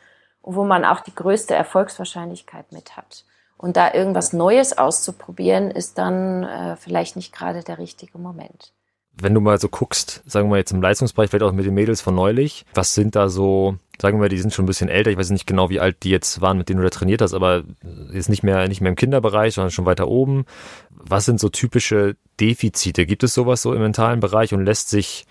wo 0.44 0.64
man 0.64 0.86
auch 0.86 1.00
die 1.00 1.16
größte 1.16 1.56
Erfolgswahrscheinlichkeit 1.56 2.72
mit 2.72 2.96
hat. 2.98 3.26
Und 3.58 3.78
da 3.78 3.94
irgendwas 3.94 4.34
Neues 4.34 4.78
auszuprobieren, 4.78 5.72
ist 5.72 5.98
dann 5.98 6.44
äh, 6.44 6.76
vielleicht 6.76 7.16
nicht 7.16 7.34
gerade 7.34 7.64
der 7.64 7.78
richtige 7.78 8.18
Moment. 8.18 8.74
Wenn 9.16 9.34
du 9.34 9.42
mal 9.42 9.60
so 9.60 9.70
guckst, 9.70 10.24
sagen 10.26 10.50
wir 10.50 10.58
jetzt 10.58 10.72
im 10.72 10.82
Leistungsbereich, 10.82 11.30
vielleicht 11.30 11.44
auch 11.44 11.52
mit 11.52 11.66
den 11.66 11.74
Mädels 11.76 12.02
von 12.02 12.16
neulich, 12.16 12.66
was 12.74 12.96
sind 12.96 13.16
da 13.16 13.30
so, 13.30 13.78
sagen 14.02 14.20
wir, 14.20 14.28
die 14.28 14.40
sind 14.40 14.54
schon 14.54 14.66
ein 14.66 14.68
bisschen 14.68 14.90
älter, 14.90 15.12
ich 15.12 15.18
weiß 15.18 15.30
nicht 15.30 15.46
genau, 15.46 15.70
wie 15.70 15.80
alt 15.80 16.04
die 16.04 16.10
jetzt 16.10 16.42
waren, 16.42 16.58
mit 16.58 16.68
denen 16.68 16.80
du 16.80 16.84
da 16.84 16.90
trainiert 16.90 17.22
hast, 17.22 17.36
aber 17.36 17.64
jetzt 18.12 18.28
nicht 18.28 18.42
mehr, 18.42 18.68
nicht 18.68 18.82
mehr 18.82 18.90
im 18.90 18.96
Kinderbereich, 18.96 19.54
sondern 19.54 19.72
schon 19.72 19.86
weiter 19.86 20.08
oben. 20.08 20.46
Was 20.90 21.26
sind 21.26 21.40
so 21.40 21.50
typische 21.50 22.18
Defizite? 22.40 23.06
Gibt 23.06 23.24
es 23.24 23.36
sowas 23.36 23.62
so 23.62 23.74
im 23.74 23.82
mentalen 23.82 24.20
Bereich 24.20 24.54
und 24.54 24.66
lässt 24.66 24.90
sich 24.90 25.28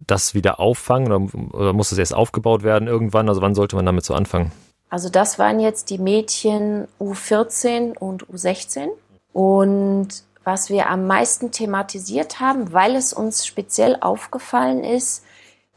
das 0.00 0.34
wieder 0.34 0.60
auffangen 0.60 1.12
oder, 1.12 1.54
oder 1.54 1.72
muss 1.72 1.92
es 1.92 1.98
erst 1.98 2.14
aufgebaut 2.14 2.62
werden 2.62 2.88
irgendwann? 2.88 3.28
Also 3.28 3.40
wann 3.40 3.54
sollte 3.54 3.76
man 3.76 3.86
damit 3.86 4.04
so 4.04 4.14
anfangen? 4.14 4.52
Also 4.88 5.08
das 5.08 5.38
waren 5.38 5.58
jetzt 5.58 5.90
die 5.90 5.98
Mädchen 5.98 6.86
U14 7.00 7.96
und 7.98 8.26
U16 8.28 8.88
und 9.32 10.08
was 10.44 10.70
wir 10.70 10.88
am 10.88 11.08
meisten 11.08 11.50
thematisiert 11.50 12.38
haben, 12.38 12.72
weil 12.72 12.94
es 12.94 13.12
uns 13.12 13.44
speziell 13.44 13.96
aufgefallen 14.00 14.84
ist, 14.84 15.24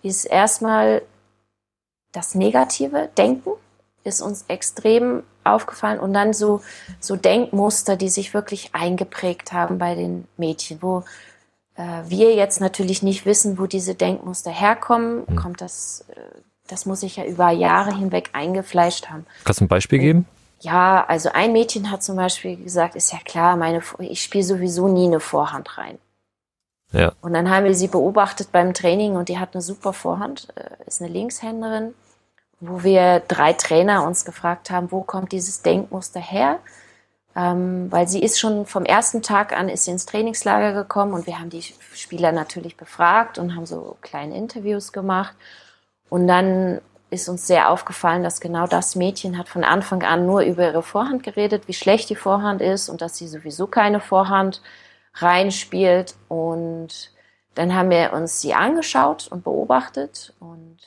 ist 0.04 0.26
erstmal 0.26 1.02
das 2.12 2.36
negative 2.36 3.10
Denken, 3.18 3.50
ist 4.04 4.22
uns 4.22 4.46
extrem 4.48 5.24
aufgefallen 5.44 6.00
und 6.00 6.14
dann 6.14 6.34
so, 6.34 6.62
so 7.00 7.16
Denkmuster, 7.16 7.96
die 7.96 8.10
sich 8.10 8.34
wirklich 8.34 8.76
eingeprägt 8.76 9.54
haben 9.54 9.80
bei 9.80 9.96
den 9.96 10.28
Mädchen, 10.38 10.82
wo 10.82 11.04
wir 12.08 12.36
jetzt 12.36 12.60
natürlich 12.60 13.04
nicht 13.04 13.26
wissen, 13.26 13.58
wo 13.58 13.66
diese 13.66 13.96
Denkmuster 13.96 14.52
herkommen, 14.52 15.24
mhm. 15.28 15.36
kommt 15.36 15.62
das, 15.62 16.06
äh, 16.10 16.20
das 16.68 16.86
muss 16.86 17.02
sich 17.02 17.16
ja 17.16 17.26
über 17.26 17.50
Jahre 17.52 17.96
hinweg 17.96 18.30
eingefleischt 18.34 19.10
haben. 19.10 19.26
Kannst 19.44 19.62
du 19.62 19.66
ein 19.66 19.70
Beispiel 19.70 20.00
geben? 20.00 20.26
Ja, 20.62 21.06
also 21.08 21.30
ein 21.34 21.54
Mädchen 21.54 21.90
hat 21.90 22.04
zum 22.04 22.18
Beispiel 22.18 22.58
gesagt, 22.58 22.96
ist 22.96 23.14
ja 23.14 23.20
klar, 23.24 23.56
meine, 23.56 23.82
ich 24.00 24.22
spiele 24.22 24.44
sowieso 24.44 24.88
nie 24.90 25.06
eine 25.06 25.22
Vorhand 25.22 25.78
rein. 25.78 25.98
Ja. 26.92 27.14
Und 27.22 27.34
dann 27.34 27.50
haben 27.50 27.66
wir 27.66 27.76
sie 27.76 27.88
beobachtet 27.88 28.52
beim 28.52 28.74
Training 28.74 29.16
und 29.16 29.30
die 29.30 29.40
hat 29.40 29.54
eine 29.54 29.62
super 29.62 29.94
Vorhand, 29.94 30.48
äh, 30.56 30.88
ist 30.88 31.02
eine 31.02 31.12
Linkshänderin, 31.12 31.94
wo 32.60 32.84
wir 32.84 33.22
drei 33.28 33.54
Trainer 33.54 34.06
uns 34.06 34.26
gefragt 34.26 34.70
haben, 34.70 34.92
wo 34.92 35.02
kommt 35.02 35.32
dieses 35.32 35.62
Denkmuster 35.62 36.20
her? 36.20 36.60
Ähm, 37.40 37.90
weil 37.90 38.08
sie 38.08 38.22
ist 38.22 38.38
schon 38.38 38.66
vom 38.66 38.84
ersten 38.84 39.22
Tag 39.22 39.54
an 39.54 39.70
ist 39.70 39.86
sie 39.86 39.92
ins 39.92 40.06
Trainingslager 40.06 40.74
gekommen 40.74 41.14
und 41.14 41.26
wir 41.26 41.40
haben 41.40 41.50
die 41.50 41.64
Spieler 41.94 42.34
natürlich 42.34 42.76
befragt 42.76 43.38
und 43.38 43.56
haben 43.56 43.66
so 43.66 43.96
kleine 44.02 44.36
Interviews 44.36 44.92
gemacht. 44.92 45.36
Und 46.10 46.28
dann 46.28 46.82
ist 47.12 47.30
uns 47.30 47.48
sehr 47.48 47.70
aufgefallen, 47.70 48.24
dass 48.24 48.42
genau 48.42 48.68
das 48.68 48.96
Mädchen 48.96 49.38
hat 49.38 49.48
von 49.48 49.64
Anfang 49.64 50.04
an 50.04 50.26
nur 50.26 50.42
über 50.42 50.66
ihre 50.66 50.84
Vorhand 50.84 51.24
geredet, 51.24 51.68
wie 51.68 51.74
schlecht 51.74 52.10
die 52.10 52.18
Vorhand 52.18 52.62
ist 52.62 52.90
und 52.90 53.02
dass 53.02 53.18
sie 53.18 53.28
sowieso 53.28 53.68
keine 53.68 54.02
Vorhand 54.02 54.62
reinspielt. 55.14 56.16
Und 56.28 57.12
dann 57.56 57.74
haben 57.74 57.90
wir 57.90 58.12
uns 58.12 58.42
sie 58.42 58.54
angeschaut 58.54 59.30
und 59.32 59.46
beobachtet 59.46 60.34
und 60.42 60.78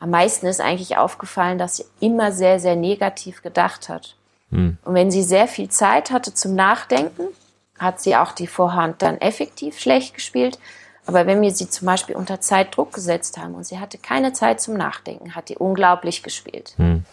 am 0.00 0.10
meisten 0.10 0.46
ist 0.46 0.60
eigentlich 0.60 0.96
aufgefallen, 0.96 1.58
dass 1.58 1.76
sie 1.76 1.84
immer 2.00 2.32
sehr, 2.32 2.58
sehr 2.58 2.76
negativ 2.76 3.42
gedacht 3.42 3.88
hat. 3.90 4.16
Hm. 4.52 4.78
Und 4.84 4.94
wenn 4.94 5.10
sie 5.10 5.22
sehr 5.22 5.48
viel 5.48 5.68
Zeit 5.68 6.10
hatte 6.10 6.32
zum 6.32 6.54
Nachdenken, 6.54 7.24
hat 7.78 8.00
sie 8.00 8.14
auch 8.14 8.32
die 8.32 8.46
Vorhand 8.46 9.02
dann 9.02 9.18
effektiv 9.20 9.80
schlecht 9.80 10.14
gespielt. 10.14 10.58
Aber 11.06 11.26
wenn 11.26 11.40
wir 11.40 11.50
sie 11.50 11.68
zum 11.68 11.86
Beispiel 11.86 12.14
unter 12.14 12.40
Zeitdruck 12.40 12.92
gesetzt 12.92 13.38
haben 13.38 13.54
und 13.54 13.66
sie 13.66 13.80
hatte 13.80 13.98
keine 13.98 14.32
Zeit 14.32 14.60
zum 14.60 14.74
Nachdenken, 14.74 15.34
hat 15.34 15.48
die 15.48 15.56
unglaublich 15.56 16.22
gespielt. 16.22 16.74
Hm. 16.76 17.04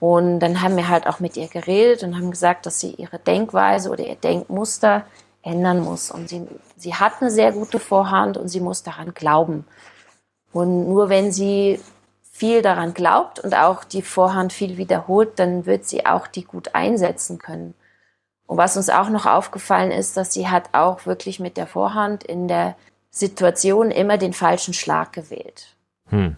Und 0.00 0.40
dann 0.40 0.60
haben 0.60 0.76
wir 0.76 0.88
halt 0.88 1.06
auch 1.06 1.20
mit 1.20 1.36
ihr 1.38 1.48
geredet 1.48 2.02
und 2.02 2.16
haben 2.16 2.30
gesagt, 2.30 2.66
dass 2.66 2.80
sie 2.80 2.90
ihre 2.90 3.18
Denkweise 3.18 3.88
oder 3.88 4.06
ihr 4.06 4.16
Denkmuster 4.16 5.06
ändern 5.42 5.80
muss. 5.80 6.10
Und 6.10 6.28
sie, 6.28 6.46
sie 6.76 6.94
hat 6.94 7.14
eine 7.20 7.30
sehr 7.30 7.52
gute 7.52 7.78
Vorhand 7.78 8.36
und 8.36 8.48
sie 8.48 8.60
muss 8.60 8.82
daran 8.82 9.14
glauben. 9.14 9.64
Und 10.52 10.88
nur 10.88 11.08
wenn 11.08 11.32
sie 11.32 11.80
viel 12.34 12.62
daran 12.62 12.94
glaubt 12.94 13.38
und 13.38 13.54
auch 13.54 13.84
die 13.84 14.02
Vorhand 14.02 14.52
viel 14.52 14.76
wiederholt, 14.76 15.38
dann 15.38 15.66
wird 15.66 15.84
sie 15.84 16.04
auch 16.04 16.26
die 16.26 16.42
gut 16.42 16.74
einsetzen 16.74 17.38
können. 17.38 17.74
Und 18.48 18.58
was 18.58 18.76
uns 18.76 18.90
auch 18.90 19.08
noch 19.08 19.24
aufgefallen 19.24 19.92
ist, 19.92 20.16
dass 20.16 20.34
sie 20.34 20.48
hat 20.48 20.70
auch 20.72 21.06
wirklich 21.06 21.38
mit 21.38 21.56
der 21.56 21.68
Vorhand 21.68 22.24
in 22.24 22.48
der 22.48 22.74
Situation 23.08 23.92
immer 23.92 24.18
den 24.18 24.32
falschen 24.32 24.74
Schlag 24.74 25.12
gewählt. 25.12 25.76
Hm. 26.08 26.36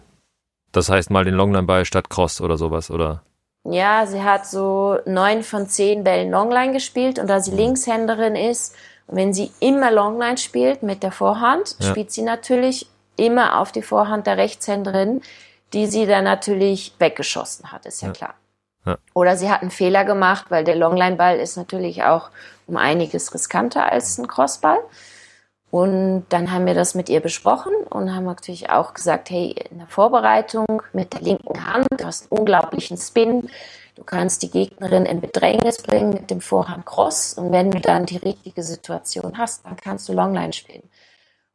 Das 0.71 0.87
heißt 0.87 1.09
mal 1.09 1.25
den 1.25 1.33
Longline-Ball 1.33 1.83
statt 1.83 2.11
Cross 2.11 2.41
oder 2.41 2.57
sowas, 2.57 2.91
oder? 2.91 3.23
Ja, 3.63 4.05
sie 4.05 4.21
hat 4.21 4.45
so 4.45 4.99
neun 5.07 5.41
von 5.41 5.67
zehn 5.67 6.03
Bällen 6.03 6.29
Longline 6.29 6.73
gespielt 6.73 7.17
und 7.17 7.25
da 7.25 7.39
sie 7.39 7.51
hm. 7.51 7.57
Linkshänderin 7.57 8.35
ist, 8.35 8.75
und 9.07 9.15
wenn 9.15 9.33
sie 9.33 9.49
immer 9.59 9.89
Longline 9.89 10.37
spielt 10.37 10.83
mit 10.83 11.01
der 11.01 11.11
Vorhand, 11.11 11.75
ja. 11.79 11.89
spielt 11.89 12.11
sie 12.11 12.21
natürlich 12.21 12.87
immer 13.15 13.59
auf 13.59 13.71
die 13.71 13.81
Vorhand 13.81 14.27
der 14.27 14.37
Rechtshänderin, 14.37 15.21
die 15.73 15.87
sie 15.87 16.05
dann 16.05 16.23
natürlich 16.23 16.93
weggeschossen 16.99 17.71
hat, 17.71 17.85
ist 17.85 18.01
ja, 18.01 18.09
ja. 18.09 18.13
klar. 18.13 18.33
Ja. 18.85 18.97
Oder 19.13 19.35
sie 19.35 19.49
hat 19.49 19.61
einen 19.61 19.71
Fehler 19.71 20.05
gemacht, 20.05 20.45
weil 20.49 20.63
der 20.63 20.75
Longline-Ball 20.75 21.39
ist 21.39 21.57
natürlich 21.57 22.03
auch 22.03 22.29
um 22.67 22.77
einiges 22.77 23.33
riskanter 23.33 23.91
als 23.91 24.17
ein 24.17 24.27
Crossball. 24.27 24.79
Und 25.69 26.25
dann 26.29 26.51
haben 26.51 26.65
wir 26.65 26.73
das 26.73 26.95
mit 26.95 27.09
ihr 27.09 27.19
besprochen 27.19 27.73
und 27.89 28.15
haben 28.15 28.23
natürlich 28.23 28.69
auch 28.69 28.93
gesagt, 28.93 29.29
hey, 29.29 29.53
in 29.69 29.79
der 29.79 29.87
Vorbereitung 29.87 30.81
mit 30.93 31.13
der 31.13 31.21
linken 31.21 31.65
Hand, 31.65 31.87
du 31.97 32.05
hast 32.05 32.31
einen 32.31 32.39
unglaublichen 32.39 32.97
Spin, 32.97 33.49
du 33.95 34.03
kannst 34.05 34.43
die 34.43 34.49
Gegnerin 34.49 35.05
in 35.05 35.19
Bedrängnis 35.19 35.81
bringen 35.81 36.11
mit 36.11 36.31
dem 36.31 36.39
Vorhand 36.39 36.85
Cross 36.85 37.33
und 37.33 37.51
wenn 37.51 37.69
du 37.69 37.81
dann 37.81 38.05
die 38.05 38.17
richtige 38.17 38.63
Situation 38.63 39.37
hast, 39.37 39.65
dann 39.65 39.75
kannst 39.75 40.07
du 40.07 40.13
Longline 40.13 40.53
spielen. 40.53 40.83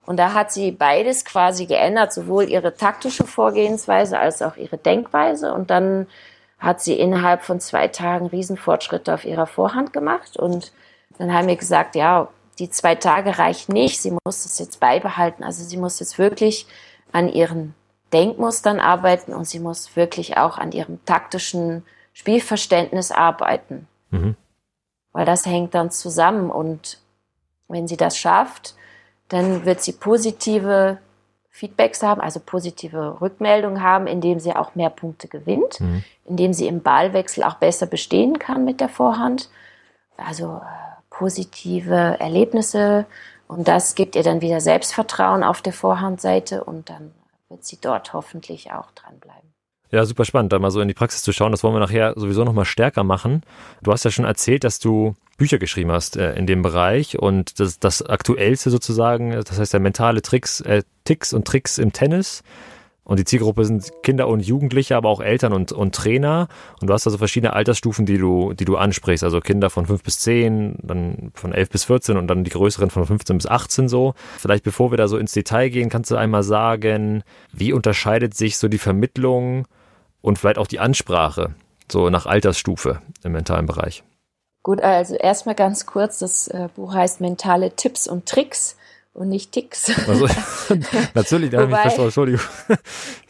Und 0.05 0.17
da 0.17 0.35
hat 0.35 0.53
sie 0.53 0.73
beides 0.73 1.25
quasi 1.25 1.67
geändert, 1.67 2.13
sowohl 2.13 2.49
ihre 2.49 2.75
taktische 2.75 3.25
Vorgehensweise 3.25 4.19
als 4.19 4.43
auch 4.43 4.57
ihre 4.57 4.77
Denkweise. 4.77 5.55
Und 5.55 5.71
dann 5.71 6.09
hat 6.59 6.81
sie 6.81 6.99
innerhalb 6.99 7.43
von 7.43 7.61
zwei 7.61 7.89
Tagen 7.89 8.27
Riesenfortschritte 8.27 9.15
auf 9.15 9.25
ihrer 9.25 9.47
Vorhand 9.47 9.93
gemacht. 9.93 10.37
Und 10.37 10.73
dann 11.19 11.33
haben 11.33 11.49
wir 11.49 11.57
gesagt, 11.57 11.95
ja, 11.95 12.29
die 12.59 12.71
zwei 12.71 12.95
Tage 12.95 13.39
reichen 13.39 13.73
nicht, 13.73 14.01
sie 14.01 14.11
muss 14.11 14.43
das 14.43 14.59
jetzt 14.59 14.81
beibehalten. 14.81 15.45
Also 15.45 15.65
sie 15.65 15.77
muss 15.77 16.01
jetzt 16.01 16.19
wirklich 16.19 16.67
an 17.13 17.29
ihren 17.29 17.75
Denkmustern 18.13 18.81
arbeiten 18.81 19.33
und 19.33 19.47
sie 19.47 19.59
muss 19.59 19.97
wirklich 19.97 20.37
auch 20.37 20.59
an 20.59 20.73
ihrem 20.73 21.05
taktischen 21.05 21.85
Spielverständnis 22.13 23.11
arbeiten. 23.11 23.89
Mhm. 24.11 24.37
Weil 25.13 25.25
das 25.25 25.47
hängt 25.47 25.75
dann 25.75 25.91
zusammen 25.91 26.51
und 26.51 26.99
wenn 27.69 27.89
sie 27.89 27.97
das 27.97 28.19
schafft, 28.19 28.75
dann 29.33 29.65
wird 29.65 29.81
sie 29.81 29.93
positive 29.93 30.99
Feedbacks 31.51 32.03
haben, 32.03 32.21
also 32.21 32.41
positive 32.41 33.21
Rückmeldungen 33.21 33.83
haben, 33.83 34.07
indem 34.07 34.41
sie 34.41 34.57
auch 34.57 34.75
mehr 34.75 34.91
Punkte 34.91 35.29
gewinnt, 35.29 35.81
mhm. 35.81 36.03
indem 36.25 36.53
sie 36.53 36.67
im 36.67 36.83
Ballwechsel 36.83 37.45
auch 37.45 37.55
besser 37.55 37.87
bestehen 37.87 38.39
kann 38.39 38.65
mit 38.65 38.81
der 38.81 38.89
Vorhand. 38.89 39.51
Also 40.17 40.57
äh, 40.57 40.93
positive 41.11 42.17
Erlebnisse 42.19 43.07
und 43.47 43.69
das 43.69 43.95
gibt 43.95 44.17
ihr 44.17 44.23
dann 44.23 44.41
wieder 44.41 44.61
Selbstvertrauen 44.61 45.45
auf 45.45 45.61
der 45.61 45.75
Vorhandseite 45.75 46.65
und 46.65 46.89
dann 46.89 47.13
wird 47.51 47.65
sie 47.65 47.79
dort 47.79 48.15
hoffentlich 48.15 48.73
auch 48.73 48.91
dranbleiben. 48.93 49.52
Ja, 49.93 50.07
super 50.07 50.25
spannend, 50.25 50.55
da 50.55 50.59
mal 50.59 50.71
so 50.71 50.81
in 50.81 50.89
die 50.89 50.95
Praxis 50.95 51.23
zu 51.23 51.33
schauen. 51.33 51.53
Das 51.53 51.63
wollen 51.63 51.75
wir 51.75 51.81
nachher 51.81 52.15
sowieso 52.17 52.45
nochmal 52.45 52.65
stärker 52.65 53.05
machen. 53.05 53.43
Du 53.83 53.93
hast 53.93 54.05
ja 54.05 54.11
schon 54.11 54.25
erzählt, 54.25 54.65
dass 54.65 54.79
du 54.79 55.15
Bücher 55.37 55.59
geschrieben 55.59 55.93
hast 55.93 56.17
äh, 56.17 56.35
in 56.35 56.47
dem 56.47 56.63
Bereich 56.63 57.19
und 57.19 57.61
das, 57.61 57.79
das 57.79 58.01
aktuellste 58.01 58.71
sozusagen, 58.71 59.33
das 59.33 59.59
heißt 59.59 59.75
ja 59.75 59.79
mentale 59.81 60.23
Tricks, 60.23 60.63
äh, 60.63 60.83
Ticks 61.05 61.35
und 61.35 61.47
Tricks 61.47 61.77
im 61.77 61.93
Tennis. 61.93 62.43
Und 63.05 63.19
die 63.19 63.25
Zielgruppe 63.25 63.65
sind 63.65 63.91
Kinder 64.03 64.29
und 64.29 64.41
Jugendliche, 64.41 64.97
aber 64.97 65.09
auch 65.09 65.21
Eltern 65.21 65.53
und, 65.53 65.73
und 65.73 65.95
Trainer. 65.95 66.47
Und 66.81 66.89
du 66.89 66.95
hast 66.95 67.07
also 67.07 67.19
verschiedene 67.19 67.53
Altersstufen, 67.53 68.07
die 68.07 68.17
du, 68.17 68.53
die 68.55 68.65
du 68.65 68.77
ansprichst. 68.77 69.25
Also 69.25 69.41
Kinder 69.41 69.71
von 69.71 69.87
5 69.87 70.03
bis 70.05 70.21
10, 70.21 70.77
dann 70.83 71.33
von 71.35 71.53
11 71.53 71.69
bis 71.69 71.85
14 71.85 72.17
und 72.17 72.29
dann 72.29 72.45
die 72.45 72.51
größeren 72.51 72.91
von 72.91 73.05
15 73.05 73.37
bis 73.37 73.47
18 73.47 73.89
so. 73.89 74.15
Vielleicht 74.39 74.63
bevor 74.63 74.93
wir 74.93 74.99
da 74.99 75.09
so 75.09 75.19
ins 75.19 75.33
Detail 75.33 75.69
gehen, 75.69 75.91
kannst 75.91 76.13
du 76.13 76.17
einmal 76.17 76.45
sagen, 76.45 77.25
wie 77.53 77.73
unterscheidet 77.73 78.35
sich 78.35 78.57
so 78.57 78.69
die 78.69 78.79
Vermittlung 78.79 79.67
und 80.23 80.39
vielleicht 80.39 80.59
auch 80.59 80.67
die 80.67 80.81
Ansprache 80.81 81.55
so 81.91 82.09
nach 82.09 82.27
Altersstufe 82.27 83.03
im 83.23 83.33
mentalen 83.33 83.67
Bereich? 83.67 84.03
Gut, 84.63 84.81
also 84.81 85.17
erstmal 85.17 85.57
ganz 85.57 85.87
kurz, 85.87 86.21
das 86.21 86.49
äh, 86.49 86.69
Buch 86.75 86.95
heißt 86.95 87.21
Mentale 87.21 87.75
Tipps 87.75 88.07
und 88.07 88.27
Tricks 88.27 88.77
und 89.13 89.29
nicht 89.29 89.53
Ticks. 89.53 89.91
Also, 90.09 90.27
natürlich, 91.15 91.51
da 91.51 91.63
habe 91.63 91.73
ich 91.73 91.79
verstanden, 91.79 92.07
Entschuldigung. 92.07 92.41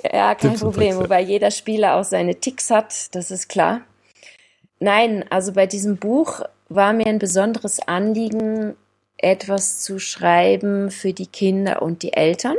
Ja, 0.02 0.34
kein 0.34 0.50
Tipps 0.50 0.60
Problem, 0.60 0.90
Tricks, 0.90 1.04
wobei 1.04 1.22
jeder 1.22 1.50
Spieler 1.50 1.96
auch 1.96 2.04
seine 2.04 2.36
Ticks 2.36 2.70
hat, 2.70 3.14
das 3.14 3.30
ist 3.30 3.48
klar. 3.48 3.80
Nein, 4.78 5.24
also 5.30 5.52
bei 5.52 5.66
diesem 5.66 5.96
Buch 5.96 6.42
war 6.68 6.92
mir 6.92 7.06
ein 7.06 7.18
besonderes 7.18 7.80
Anliegen, 7.80 8.76
etwas 9.16 9.80
zu 9.80 9.98
schreiben 9.98 10.90
für 10.90 11.12
die 11.12 11.26
Kinder 11.26 11.80
und 11.80 12.02
die 12.02 12.12
Eltern, 12.12 12.56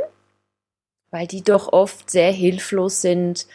weil 1.10 1.26
die 1.26 1.42
doch 1.42 1.72
oft 1.72 2.10
sehr 2.10 2.32
hilflos 2.32 3.02
sind 3.02 3.46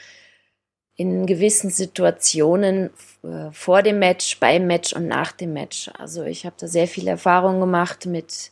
in 0.99 1.25
gewissen 1.25 1.69
Situationen 1.69 2.89
äh, 3.23 3.51
vor 3.53 3.83
dem 3.83 3.99
Match, 3.99 4.37
beim 4.41 4.67
Match 4.67 4.91
und 4.91 5.07
nach 5.07 5.31
dem 5.31 5.53
Match. 5.53 5.89
Also 5.97 6.25
ich 6.25 6.45
habe 6.45 6.57
da 6.59 6.67
sehr 6.67 6.89
viel 6.89 7.07
Erfahrung 7.07 7.61
gemacht 7.61 8.05
mit 8.05 8.51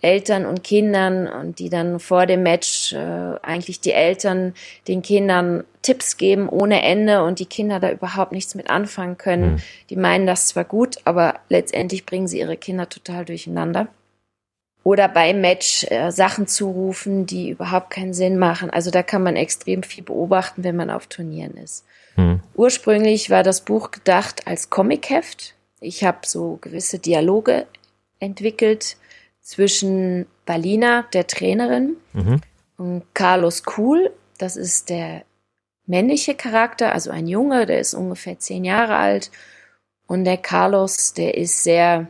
Eltern 0.00 0.46
und 0.46 0.62
Kindern 0.62 1.26
und 1.26 1.58
die 1.58 1.70
dann 1.70 1.98
vor 1.98 2.26
dem 2.26 2.44
Match 2.44 2.92
äh, 2.92 3.34
eigentlich 3.42 3.80
die 3.80 3.90
Eltern 3.90 4.54
den 4.86 5.02
Kindern 5.02 5.64
Tipps 5.82 6.16
geben 6.18 6.48
ohne 6.48 6.82
Ende 6.82 7.24
und 7.24 7.40
die 7.40 7.46
Kinder 7.46 7.80
da 7.80 7.90
überhaupt 7.90 8.30
nichts 8.30 8.54
mit 8.54 8.70
anfangen 8.70 9.18
können. 9.18 9.54
Mhm. 9.54 9.62
Die 9.90 9.96
meinen 9.96 10.28
das 10.28 10.46
zwar 10.46 10.64
gut, 10.64 10.98
aber 11.04 11.40
letztendlich 11.48 12.06
bringen 12.06 12.28
sie 12.28 12.38
ihre 12.38 12.56
Kinder 12.56 12.88
total 12.88 13.24
durcheinander. 13.24 13.88
Oder 14.84 15.08
beim 15.08 15.40
Match 15.40 15.86
äh, 15.90 16.10
Sachen 16.10 16.46
zurufen, 16.46 17.26
die 17.26 17.50
überhaupt 17.50 17.90
keinen 17.90 18.14
Sinn 18.14 18.38
machen. 18.38 18.70
Also 18.70 18.90
da 18.90 19.02
kann 19.02 19.22
man 19.22 19.36
extrem 19.36 19.82
viel 19.82 20.02
beobachten, 20.02 20.64
wenn 20.64 20.76
man 20.76 20.90
auf 20.90 21.06
Turnieren 21.06 21.56
ist. 21.56 21.84
Mhm. 22.16 22.40
Ursprünglich 22.54 23.30
war 23.30 23.42
das 23.42 23.60
Buch 23.60 23.90
gedacht 23.90 24.46
als 24.46 24.70
Comicheft. 24.70 25.54
Ich 25.80 26.04
habe 26.04 26.18
so 26.24 26.58
gewisse 26.60 26.98
Dialoge 26.98 27.66
entwickelt 28.18 28.96
zwischen 29.40 30.26
Balina, 30.46 31.04
der 31.12 31.26
Trainerin, 31.26 31.96
mhm. 32.12 32.40
und 32.76 33.02
Carlos 33.14 33.64
Kuhl, 33.64 34.12
das 34.38 34.56
ist 34.56 34.90
der 34.90 35.22
männliche 35.86 36.34
Charakter, 36.34 36.92
also 36.92 37.10
ein 37.10 37.26
Junge, 37.26 37.66
der 37.66 37.80
ist 37.80 37.94
ungefähr 37.94 38.38
zehn 38.38 38.64
Jahre 38.64 38.96
alt. 38.96 39.30
Und 40.06 40.24
der 40.24 40.36
Carlos, 40.36 41.14
der 41.14 41.36
ist 41.36 41.62
sehr, 41.62 42.06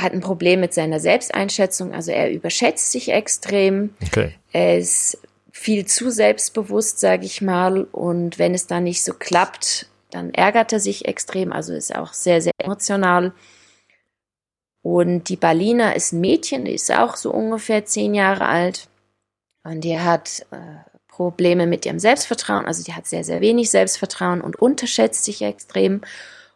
hat 0.00 0.12
ein 0.12 0.20
Problem 0.20 0.60
mit 0.60 0.74
seiner 0.74 1.00
Selbsteinschätzung, 1.00 1.92
also 1.94 2.10
er 2.10 2.30
überschätzt 2.30 2.92
sich 2.92 3.10
extrem. 3.10 3.94
Okay. 4.02 4.34
Er 4.52 4.78
ist 4.78 5.18
viel 5.52 5.86
zu 5.86 6.10
selbstbewusst, 6.10 7.00
sage 7.00 7.26
ich 7.26 7.42
mal. 7.42 7.84
Und 7.84 8.38
wenn 8.38 8.54
es 8.54 8.66
dann 8.66 8.84
nicht 8.84 9.02
so 9.02 9.12
klappt, 9.12 9.86
dann 10.10 10.32
ärgert 10.32 10.72
er 10.72 10.80
sich 10.80 11.06
extrem, 11.06 11.52
also 11.52 11.72
ist 11.72 11.94
auch 11.94 12.12
sehr, 12.12 12.40
sehr 12.40 12.52
emotional. 12.58 13.32
Und 14.82 15.28
die 15.28 15.36
Berliner 15.36 15.94
ist 15.94 16.12
ein 16.12 16.20
Mädchen, 16.20 16.64
die 16.64 16.72
ist 16.72 16.90
auch 16.90 17.16
so 17.16 17.30
ungefähr 17.32 17.84
zehn 17.84 18.14
Jahre 18.14 18.46
alt. 18.46 18.88
Und 19.62 19.82
die 19.82 19.98
hat 19.98 20.46
äh, 20.50 20.56
Probleme 21.06 21.66
mit 21.66 21.84
ihrem 21.84 21.98
Selbstvertrauen. 21.98 22.64
Also 22.64 22.82
die 22.82 22.94
hat 22.94 23.06
sehr, 23.06 23.24
sehr 23.24 23.42
wenig 23.42 23.70
Selbstvertrauen 23.70 24.40
und 24.40 24.56
unterschätzt 24.56 25.24
sich 25.24 25.42
extrem 25.42 26.00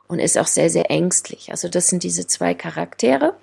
und 0.08 0.18
ist 0.18 0.38
auch 0.38 0.46
sehr, 0.46 0.70
sehr 0.70 0.90
ängstlich. 0.90 1.50
Also 1.50 1.68
das 1.68 1.88
sind 1.88 2.02
diese 2.02 2.26
zwei 2.26 2.54
Charaktere. 2.54 3.37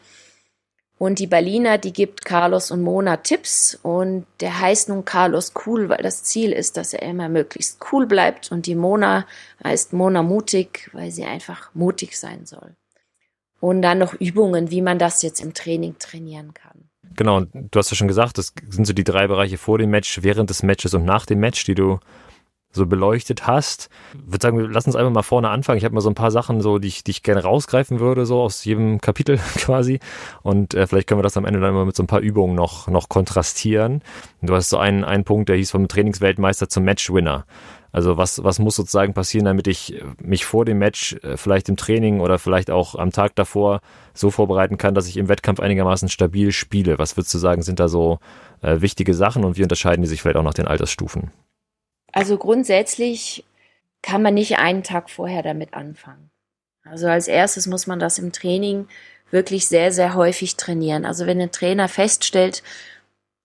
Und 0.97 1.17
die 1.17 1.25
Berliner, 1.25 1.79
die 1.79 1.93
gibt 1.93 2.25
Carlos 2.25 2.69
und 2.69 2.83
Mona 2.83 3.17
Tipps 3.17 3.79
und 3.81 4.27
der 4.39 4.59
heißt 4.59 4.89
nun 4.89 5.03
Carlos 5.03 5.53
cool, 5.65 5.89
weil 5.89 6.03
das 6.03 6.23
Ziel 6.23 6.51
ist, 6.51 6.77
dass 6.77 6.93
er 6.93 7.01
immer 7.01 7.27
möglichst 7.27 7.79
cool 7.91 8.05
bleibt 8.05 8.51
und 8.51 8.67
die 8.67 8.75
Mona 8.75 9.25
heißt 9.63 9.93
Mona 9.93 10.21
mutig, 10.21 10.91
weil 10.93 11.09
sie 11.09 11.25
einfach 11.25 11.73
mutig 11.73 12.19
sein 12.19 12.45
soll 12.45 12.75
und 13.61 13.81
dann 13.81 13.99
noch 13.99 14.13
Übungen, 14.15 14.71
wie 14.71 14.81
man 14.81 14.99
das 14.99 15.21
jetzt 15.21 15.39
im 15.39 15.53
Training 15.53 15.95
trainieren 15.97 16.53
kann. 16.53 16.89
Genau, 17.15 17.37
und 17.37 17.49
du 17.53 17.79
hast 17.79 17.91
ja 17.91 17.95
schon 17.95 18.07
gesagt, 18.07 18.37
das 18.37 18.53
sind 18.69 18.85
so 18.85 18.93
die 18.93 19.03
drei 19.03 19.27
Bereiche 19.27 19.57
vor 19.57 19.77
dem 19.77 19.91
Match, 19.91 20.23
während 20.23 20.49
des 20.49 20.63
Matches 20.63 20.93
und 20.93 21.05
nach 21.05 21.25
dem 21.25 21.39
Match, 21.39 21.63
die 21.63 21.75
du 21.75 21.99
so 22.71 22.85
beleuchtet 22.85 23.47
hast. 23.47 23.89
Ich 24.13 24.31
würde 24.31 24.41
sagen, 24.41 24.59
lass 24.71 24.85
uns 24.85 24.95
einfach 24.95 25.11
mal 25.11 25.23
vorne 25.23 25.49
anfangen. 25.49 25.77
Ich 25.77 25.83
habe 25.83 25.93
mal 25.93 26.01
so 26.01 26.09
ein 26.09 26.15
paar 26.15 26.31
Sachen, 26.31 26.61
so, 26.61 26.79
die 26.79 26.87
ich, 26.87 27.03
die 27.03 27.11
ich 27.11 27.23
gerne 27.23 27.43
rausgreifen 27.43 27.99
würde, 27.99 28.25
so 28.25 28.41
aus 28.41 28.63
jedem 28.63 29.01
Kapitel 29.01 29.37
quasi. 29.57 29.99
Und 30.41 30.73
äh, 30.73 30.87
vielleicht 30.87 31.07
können 31.07 31.19
wir 31.19 31.23
das 31.23 31.37
am 31.37 31.45
Ende 31.45 31.59
dann 31.59 31.73
mal 31.73 31.85
mit 31.85 31.95
so 31.95 32.03
ein 32.03 32.07
paar 32.07 32.21
Übungen 32.21 32.55
noch, 32.55 32.87
noch 32.87 33.09
kontrastieren. 33.09 34.01
Du 34.41 34.55
hast 34.55 34.69
so 34.69 34.77
einen, 34.77 35.03
einen 35.03 35.23
Punkt, 35.23 35.49
der 35.49 35.57
hieß 35.57 35.71
vom 35.71 35.87
Trainingsweltmeister 35.87 36.69
zum 36.69 36.85
Matchwinner. 36.85 37.45
Also 37.91 38.17
was, 38.17 38.43
was 38.43 38.59
muss 38.59 38.77
sozusagen 38.77 39.13
passieren, 39.13 39.45
damit 39.45 39.67
ich 39.67 40.01
mich 40.21 40.45
vor 40.45 40.63
dem 40.63 40.79
Match 40.79 41.17
äh, 41.23 41.35
vielleicht 41.35 41.67
im 41.67 41.75
Training 41.75 42.21
oder 42.21 42.39
vielleicht 42.39 42.71
auch 42.71 42.95
am 42.95 43.11
Tag 43.11 43.35
davor 43.35 43.81
so 44.13 44.31
vorbereiten 44.31 44.77
kann, 44.77 44.95
dass 44.95 45.07
ich 45.07 45.17
im 45.17 45.27
Wettkampf 45.27 45.59
einigermaßen 45.59 46.07
stabil 46.07 46.51
spiele? 46.51 46.99
Was 46.99 47.17
würdest 47.17 47.33
du 47.33 47.37
sagen, 47.37 47.61
sind 47.63 47.79
da 47.79 47.89
so 47.89 48.19
äh, 48.61 48.79
wichtige 48.79 49.13
Sachen 49.13 49.43
und 49.43 49.57
wie 49.57 49.63
unterscheiden 49.63 50.03
die 50.03 50.07
sich 50.07 50.21
vielleicht 50.21 50.37
auch 50.37 50.43
nach 50.43 50.53
den 50.53 50.67
Altersstufen? 50.67 51.31
Also 52.11 52.37
grundsätzlich 52.37 53.45
kann 54.01 54.21
man 54.21 54.33
nicht 54.33 54.57
einen 54.57 54.83
Tag 54.83 55.09
vorher 55.09 55.43
damit 55.43 55.73
anfangen. 55.73 56.31
Also 56.83 57.07
als 57.07 57.27
erstes 57.27 57.67
muss 57.67 57.87
man 57.87 57.99
das 57.99 58.17
im 58.17 58.31
Training 58.31 58.87
wirklich 59.29 59.67
sehr, 59.67 59.91
sehr 59.91 60.15
häufig 60.15 60.57
trainieren. 60.57 61.05
Also 61.05 61.25
wenn 61.25 61.39
ein 61.39 61.51
Trainer 61.51 61.87
feststellt, 61.87 62.63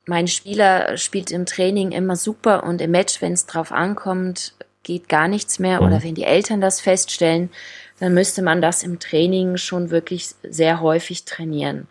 mein 0.07 0.29
Spieler 0.29 0.97
spielt 0.97 1.31
im 1.31 1.47
Training 1.47 1.93
immer 1.93 2.17
super 2.17 2.65
und 2.65 2.81
im 2.81 2.93
Match, 2.93 3.21
wenn 3.21 3.33
es 3.33 3.47
drauf 3.47 3.73
ankommt, 3.73 4.55
geht 4.83 5.09
gar 5.09 5.29
nichts 5.29 5.59
mehr. 5.59 5.81
Mhm. 5.81 5.87
Oder 5.87 6.03
wenn 6.03 6.15
die 6.15 6.25
Eltern 6.25 6.61
das 6.61 6.81
feststellen, 6.81 7.51
dann 7.99 8.15
müsste 8.15 8.43
man 8.43 8.63
das 8.63 8.83
im 8.83 8.99
Training 8.99 9.57
schon 9.57 9.91
wirklich 9.91 10.29
sehr 10.43 10.81
häufig 10.81 11.25
trainieren. 11.25 11.89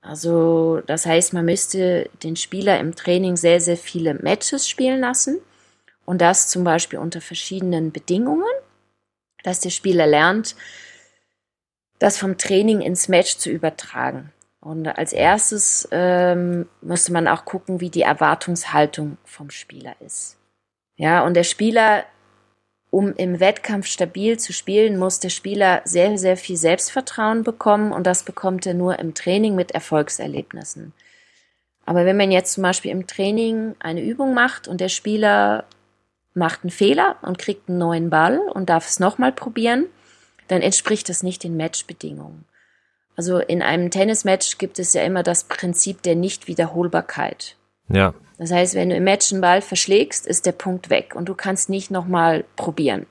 Also 0.00 0.82
das 0.86 1.04
heißt, 1.04 1.32
man 1.32 1.44
müsste 1.44 2.08
den 2.22 2.36
Spieler 2.36 2.78
im 2.78 2.94
Training 2.94 3.36
sehr, 3.36 3.60
sehr 3.60 3.76
viele 3.76 4.14
Matches 4.14 4.68
spielen 4.68 5.00
lassen 5.00 5.40
und 6.06 6.22
das 6.22 6.48
zum 6.48 6.64
Beispiel 6.64 6.98
unter 6.98 7.20
verschiedenen 7.20 7.92
Bedingungen, 7.92 8.46
dass 9.42 9.60
der 9.60 9.70
Spieler 9.70 10.06
lernt, 10.06 10.56
das 11.98 12.16
vom 12.16 12.38
Training 12.38 12.80
ins 12.80 13.08
Match 13.08 13.36
zu 13.36 13.50
übertragen. 13.50 14.32
Und 14.60 14.88
als 14.88 15.12
erstes 15.12 15.86
ähm, 15.92 16.68
müsste 16.80 17.12
man 17.12 17.28
auch 17.28 17.44
gucken, 17.44 17.80
wie 17.80 17.90
die 17.90 18.02
Erwartungshaltung 18.02 19.18
vom 19.24 19.50
Spieler 19.50 19.94
ist. 20.00 20.38
Ja, 20.96 21.24
und 21.24 21.34
der 21.34 21.44
Spieler, 21.44 22.04
um 22.90 23.14
im 23.14 23.38
Wettkampf 23.38 23.86
stabil 23.86 24.38
zu 24.38 24.52
spielen, 24.52 24.98
muss 24.98 25.20
der 25.20 25.28
Spieler 25.28 25.82
sehr, 25.84 26.16
sehr 26.18 26.36
viel 26.36 26.56
Selbstvertrauen 26.56 27.44
bekommen 27.44 27.92
und 27.92 28.06
das 28.06 28.22
bekommt 28.22 28.66
er 28.66 28.74
nur 28.74 28.98
im 28.98 29.14
Training 29.14 29.54
mit 29.54 29.72
Erfolgserlebnissen. 29.72 30.92
Aber 31.84 32.04
wenn 32.04 32.16
man 32.16 32.32
jetzt 32.32 32.54
zum 32.54 32.62
Beispiel 32.62 32.90
im 32.90 33.06
Training 33.06 33.76
eine 33.78 34.02
Übung 34.02 34.34
macht 34.34 34.66
und 34.66 34.80
der 34.80 34.88
Spieler 34.88 35.64
macht 36.36 36.62
einen 36.62 36.70
Fehler 36.70 37.16
und 37.22 37.38
kriegt 37.38 37.68
einen 37.68 37.78
neuen 37.78 38.10
Ball 38.10 38.38
und 38.38 38.68
darf 38.68 38.88
es 38.88 39.00
nochmal 39.00 39.32
probieren, 39.32 39.86
dann 40.48 40.62
entspricht 40.62 41.08
das 41.08 41.22
nicht 41.22 41.42
den 41.42 41.56
Matchbedingungen. 41.56 42.44
Also 43.16 43.38
in 43.38 43.62
einem 43.62 43.90
Tennismatch 43.90 44.58
gibt 44.58 44.78
es 44.78 44.92
ja 44.92 45.02
immer 45.02 45.22
das 45.22 45.44
Prinzip 45.44 46.02
der 46.02 46.14
Nichtwiederholbarkeit. 46.14 47.56
Ja. 47.88 48.14
Das 48.38 48.52
heißt, 48.52 48.74
wenn 48.74 48.90
du 48.90 48.96
im 48.96 49.04
Match 49.04 49.32
einen 49.32 49.40
Ball 49.40 49.62
verschlägst, 49.62 50.26
ist 50.26 50.44
der 50.44 50.52
Punkt 50.52 50.90
weg 50.90 51.14
und 51.16 51.28
du 51.28 51.34
kannst 51.34 51.70
nicht 51.70 51.90
nochmal 51.90 52.44
probieren. 52.56 53.06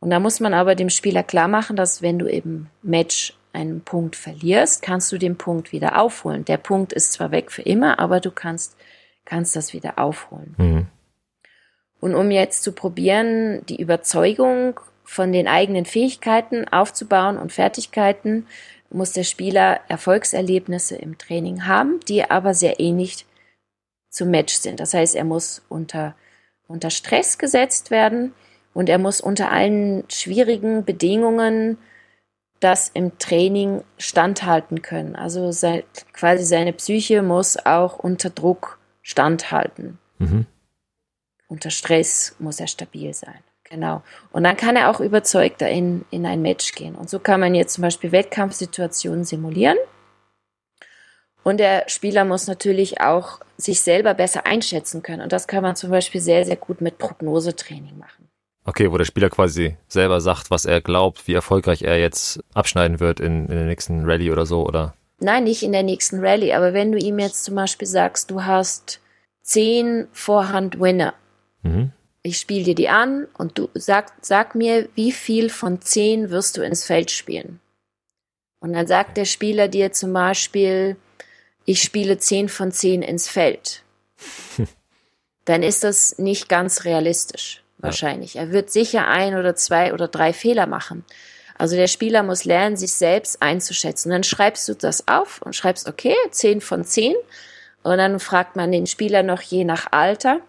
Und 0.00 0.10
da 0.10 0.18
muss 0.18 0.40
man 0.40 0.52
aber 0.52 0.74
dem 0.74 0.90
Spieler 0.90 1.22
klar 1.22 1.46
machen, 1.46 1.76
dass 1.76 2.02
wenn 2.02 2.18
du 2.18 2.26
im 2.26 2.66
Match 2.82 3.34
einen 3.52 3.82
Punkt 3.82 4.16
verlierst, 4.16 4.82
kannst 4.82 5.12
du 5.12 5.18
den 5.18 5.36
Punkt 5.36 5.70
wieder 5.70 6.00
aufholen. 6.00 6.44
Der 6.44 6.56
Punkt 6.56 6.92
ist 6.92 7.12
zwar 7.12 7.30
weg 7.30 7.52
für 7.52 7.62
immer, 7.62 8.00
aber 8.00 8.18
du 8.18 8.32
kannst, 8.32 8.76
kannst 9.24 9.54
das 9.54 9.72
wieder 9.72 10.00
aufholen. 10.00 10.54
Mhm. 10.58 10.86
Und 12.02 12.16
um 12.16 12.32
jetzt 12.32 12.64
zu 12.64 12.72
probieren, 12.72 13.64
die 13.66 13.80
Überzeugung 13.80 14.80
von 15.04 15.30
den 15.30 15.46
eigenen 15.46 15.84
Fähigkeiten 15.84 16.66
aufzubauen 16.66 17.38
und 17.38 17.52
Fertigkeiten, 17.52 18.48
muss 18.90 19.12
der 19.12 19.22
Spieler 19.22 19.78
Erfolgserlebnisse 19.86 20.96
im 20.96 21.16
Training 21.16 21.64
haben, 21.68 22.00
die 22.08 22.28
aber 22.28 22.54
sehr 22.54 22.80
ähnlich 22.80 23.24
zum 24.10 24.32
Match 24.32 24.54
sind. 24.54 24.80
Das 24.80 24.94
heißt, 24.94 25.14
er 25.14 25.22
muss 25.22 25.62
unter, 25.68 26.16
unter 26.66 26.90
Stress 26.90 27.38
gesetzt 27.38 27.92
werden 27.92 28.34
und 28.74 28.88
er 28.88 28.98
muss 28.98 29.20
unter 29.20 29.52
allen 29.52 30.02
schwierigen 30.08 30.84
Bedingungen 30.84 31.78
das 32.58 32.90
im 32.92 33.16
Training 33.20 33.84
standhalten 33.96 34.82
können. 34.82 35.14
Also 35.14 35.52
sei, 35.52 35.84
quasi 36.12 36.42
seine 36.42 36.72
Psyche 36.72 37.22
muss 37.22 37.64
auch 37.64 38.00
unter 38.00 38.30
Druck 38.30 38.80
standhalten. 39.02 39.98
Mhm. 40.18 40.46
Unter 41.52 41.68
Stress 41.68 42.34
muss 42.38 42.60
er 42.60 42.66
stabil 42.66 43.12
sein. 43.12 43.40
Genau. 43.64 44.02
Und 44.32 44.44
dann 44.44 44.56
kann 44.56 44.74
er 44.74 44.88
auch 44.88 45.00
überzeugter 45.00 45.68
in, 45.68 46.06
in 46.10 46.24
ein 46.24 46.40
Match 46.40 46.72
gehen. 46.72 46.94
Und 46.94 47.10
so 47.10 47.18
kann 47.18 47.40
man 47.40 47.54
jetzt 47.54 47.74
zum 47.74 47.82
Beispiel 47.82 48.10
Wettkampfsituationen 48.10 49.24
simulieren. 49.24 49.76
Und 51.44 51.60
der 51.60 51.84
Spieler 51.88 52.24
muss 52.24 52.46
natürlich 52.46 53.02
auch 53.02 53.40
sich 53.58 53.82
selber 53.82 54.14
besser 54.14 54.46
einschätzen 54.46 55.02
können. 55.02 55.20
Und 55.20 55.30
das 55.30 55.46
kann 55.46 55.62
man 55.62 55.76
zum 55.76 55.90
Beispiel 55.90 56.22
sehr, 56.22 56.46
sehr 56.46 56.56
gut 56.56 56.80
mit 56.80 56.96
Prognosetraining 56.96 57.98
machen. 57.98 58.30
Okay, 58.64 58.90
wo 58.90 58.96
der 58.96 59.04
Spieler 59.04 59.28
quasi 59.28 59.76
selber 59.88 60.22
sagt, 60.22 60.50
was 60.50 60.64
er 60.64 60.80
glaubt, 60.80 61.28
wie 61.28 61.34
erfolgreich 61.34 61.82
er 61.82 61.98
jetzt 61.98 62.40
abschneiden 62.54 62.98
wird 62.98 63.20
in, 63.20 63.42
in 63.46 63.56
der 63.56 63.66
nächsten 63.66 64.06
Rallye 64.06 64.30
oder 64.30 64.46
so, 64.46 64.66
oder? 64.66 64.94
Nein, 65.18 65.44
nicht 65.44 65.62
in 65.62 65.72
der 65.72 65.82
nächsten 65.82 66.24
Rallye, 66.24 66.54
aber 66.54 66.72
wenn 66.72 66.92
du 66.92 66.98
ihm 66.98 67.18
jetzt 67.18 67.44
zum 67.44 67.56
Beispiel 67.56 67.86
sagst, 67.86 68.30
du 68.30 68.44
hast 68.44 69.02
zehn 69.42 70.06
Vorhand-Winner. 70.12 71.14
Mhm. 71.62 71.92
Ich 72.22 72.38
spiele 72.38 72.64
dir 72.64 72.74
die 72.74 72.88
an 72.88 73.26
und 73.36 73.58
du 73.58 73.68
sag, 73.74 74.12
sag 74.20 74.54
mir, 74.54 74.88
wie 74.94 75.10
viel 75.10 75.50
von 75.50 75.80
zehn 75.80 76.30
wirst 76.30 76.56
du 76.56 76.62
ins 76.62 76.84
Feld 76.84 77.10
spielen. 77.10 77.60
Und 78.60 78.74
dann 78.74 78.86
sagt 78.86 79.16
der 79.16 79.24
Spieler 79.24 79.66
dir 79.66 79.92
zum 79.92 80.12
Beispiel, 80.12 80.96
ich 81.64 81.82
spiele 81.82 82.18
zehn 82.18 82.48
von 82.48 82.70
zehn 82.70 83.02
ins 83.02 83.28
Feld. 83.28 83.82
dann 85.44 85.64
ist 85.64 85.82
das 85.82 86.18
nicht 86.18 86.48
ganz 86.48 86.84
realistisch, 86.84 87.64
wahrscheinlich. 87.78 88.34
Ja. 88.34 88.42
Er 88.42 88.52
wird 88.52 88.70
sicher 88.70 89.08
ein 89.08 89.36
oder 89.36 89.56
zwei 89.56 89.92
oder 89.92 90.06
drei 90.06 90.32
Fehler 90.32 90.66
machen. 90.66 91.04
Also 91.58 91.76
der 91.76 91.88
Spieler 91.88 92.22
muss 92.22 92.44
lernen, 92.44 92.76
sich 92.76 92.92
selbst 92.92 93.42
einzuschätzen. 93.42 94.10
Dann 94.10 94.24
schreibst 94.24 94.68
du 94.68 94.74
das 94.74 95.08
auf 95.08 95.42
und 95.42 95.56
schreibst, 95.56 95.88
okay, 95.88 96.14
zehn 96.30 96.60
von 96.60 96.84
zehn. 96.84 97.14
Und 97.82 97.98
dann 97.98 98.20
fragt 98.20 98.56
man 98.56 98.70
den 98.70 98.86
Spieler 98.86 99.22
noch 99.22 99.42
je 99.42 99.64
nach 99.64 99.88
Alter. 99.90 100.40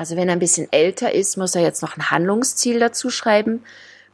Also 0.00 0.16
wenn 0.16 0.30
er 0.30 0.32
ein 0.32 0.38
bisschen 0.38 0.72
älter 0.72 1.12
ist, 1.12 1.36
muss 1.36 1.54
er 1.54 1.60
jetzt 1.60 1.82
noch 1.82 1.98
ein 1.98 2.10
Handlungsziel 2.10 2.80
dazu 2.80 3.10
schreiben. 3.10 3.62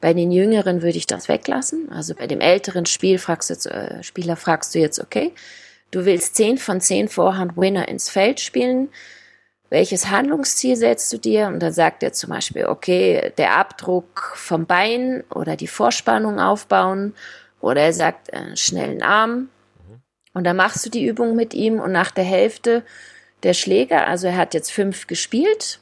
Bei 0.00 0.14
den 0.14 0.32
Jüngeren 0.32 0.82
würde 0.82 0.98
ich 0.98 1.06
das 1.06 1.28
weglassen. 1.28 1.92
Also 1.92 2.16
bei 2.16 2.26
dem 2.26 2.40
älteren 2.40 2.86
Spiel 2.86 3.18
fragst 3.18 3.50
jetzt, 3.50 3.66
äh, 3.66 4.02
Spieler 4.02 4.34
fragst 4.34 4.74
du 4.74 4.80
jetzt, 4.80 4.98
okay, 4.98 5.32
du 5.92 6.04
willst 6.04 6.34
10 6.34 6.58
von 6.58 6.80
10 6.80 7.06
Vorhand-Winner 7.06 7.86
ins 7.86 8.08
Feld 8.08 8.40
spielen. 8.40 8.88
Welches 9.70 10.10
Handlungsziel 10.10 10.74
setzt 10.74 11.12
du 11.12 11.18
dir? 11.18 11.46
Und 11.46 11.60
dann 11.60 11.72
sagt 11.72 12.02
er 12.02 12.12
zum 12.12 12.30
Beispiel, 12.30 12.66
okay, 12.66 13.32
der 13.38 13.54
Abdruck 13.54 14.32
vom 14.34 14.66
Bein 14.66 15.22
oder 15.32 15.54
die 15.54 15.68
Vorspannung 15.68 16.40
aufbauen. 16.40 17.14
Oder 17.60 17.82
er 17.82 17.92
sagt, 17.92 18.32
äh, 18.32 18.56
schnellen 18.56 19.04
Arm. 19.04 19.50
Und 20.34 20.42
dann 20.42 20.56
machst 20.56 20.84
du 20.84 20.90
die 20.90 21.06
Übung 21.06 21.36
mit 21.36 21.54
ihm 21.54 21.78
und 21.78 21.92
nach 21.92 22.10
der 22.10 22.24
Hälfte 22.24 22.82
der 23.46 23.54
Schläger, 23.54 24.06
also 24.06 24.26
er 24.26 24.36
hat 24.36 24.52
jetzt 24.52 24.72
fünf 24.72 25.06
gespielt, 25.06 25.80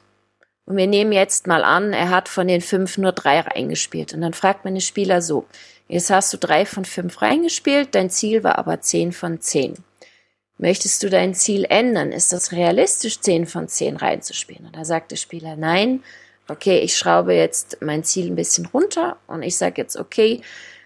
und 0.65 0.77
wir 0.77 0.87
nehmen 0.87 1.11
jetzt 1.11 1.45
mal 1.45 1.63
an, 1.63 1.93
er 1.93 2.09
hat 2.09 2.27
von 2.27 2.47
den 2.47 2.61
fünf 2.61 2.97
nur 2.97 3.11
drei 3.11 3.39
reingespielt. 3.39 4.13
Und 4.13 4.21
dann 4.21 4.33
fragt 4.33 4.65
man 4.65 4.73
den 4.73 4.81
Spieler 4.81 5.21
so, 5.21 5.45
jetzt 5.87 6.09
hast 6.09 6.33
du 6.33 6.37
drei 6.37 6.65
von 6.65 6.85
fünf 6.85 7.21
reingespielt, 7.21 7.93
dein 7.93 8.09
Ziel 8.09 8.43
war 8.43 8.57
aber 8.57 8.81
zehn 8.81 9.11
von 9.11 9.41
zehn. 9.41 9.75
Möchtest 10.57 11.03
du 11.03 11.09
dein 11.09 11.35
Ziel 11.35 11.65
ändern? 11.69 12.11
Ist 12.11 12.33
das 12.33 12.51
realistisch, 12.51 13.19
zehn 13.19 13.45
von 13.45 13.67
zehn 13.67 13.97
reinzuspielen? 13.97 14.65
Und 14.67 14.75
da 14.75 14.85
sagt 14.85 15.11
der 15.11 15.17
Spieler, 15.17 15.55
nein. 15.55 16.03
Okay, 16.47 16.79
ich 16.79 16.97
schraube 16.97 17.33
jetzt 17.33 17.77
mein 17.81 18.03
Ziel 18.03 18.27
ein 18.27 18.35
bisschen 18.35 18.67
runter 18.67 19.17
und 19.27 19.41
ich 19.41 19.57
sage 19.57 19.81
jetzt, 19.81 19.97
okay, 19.97 20.41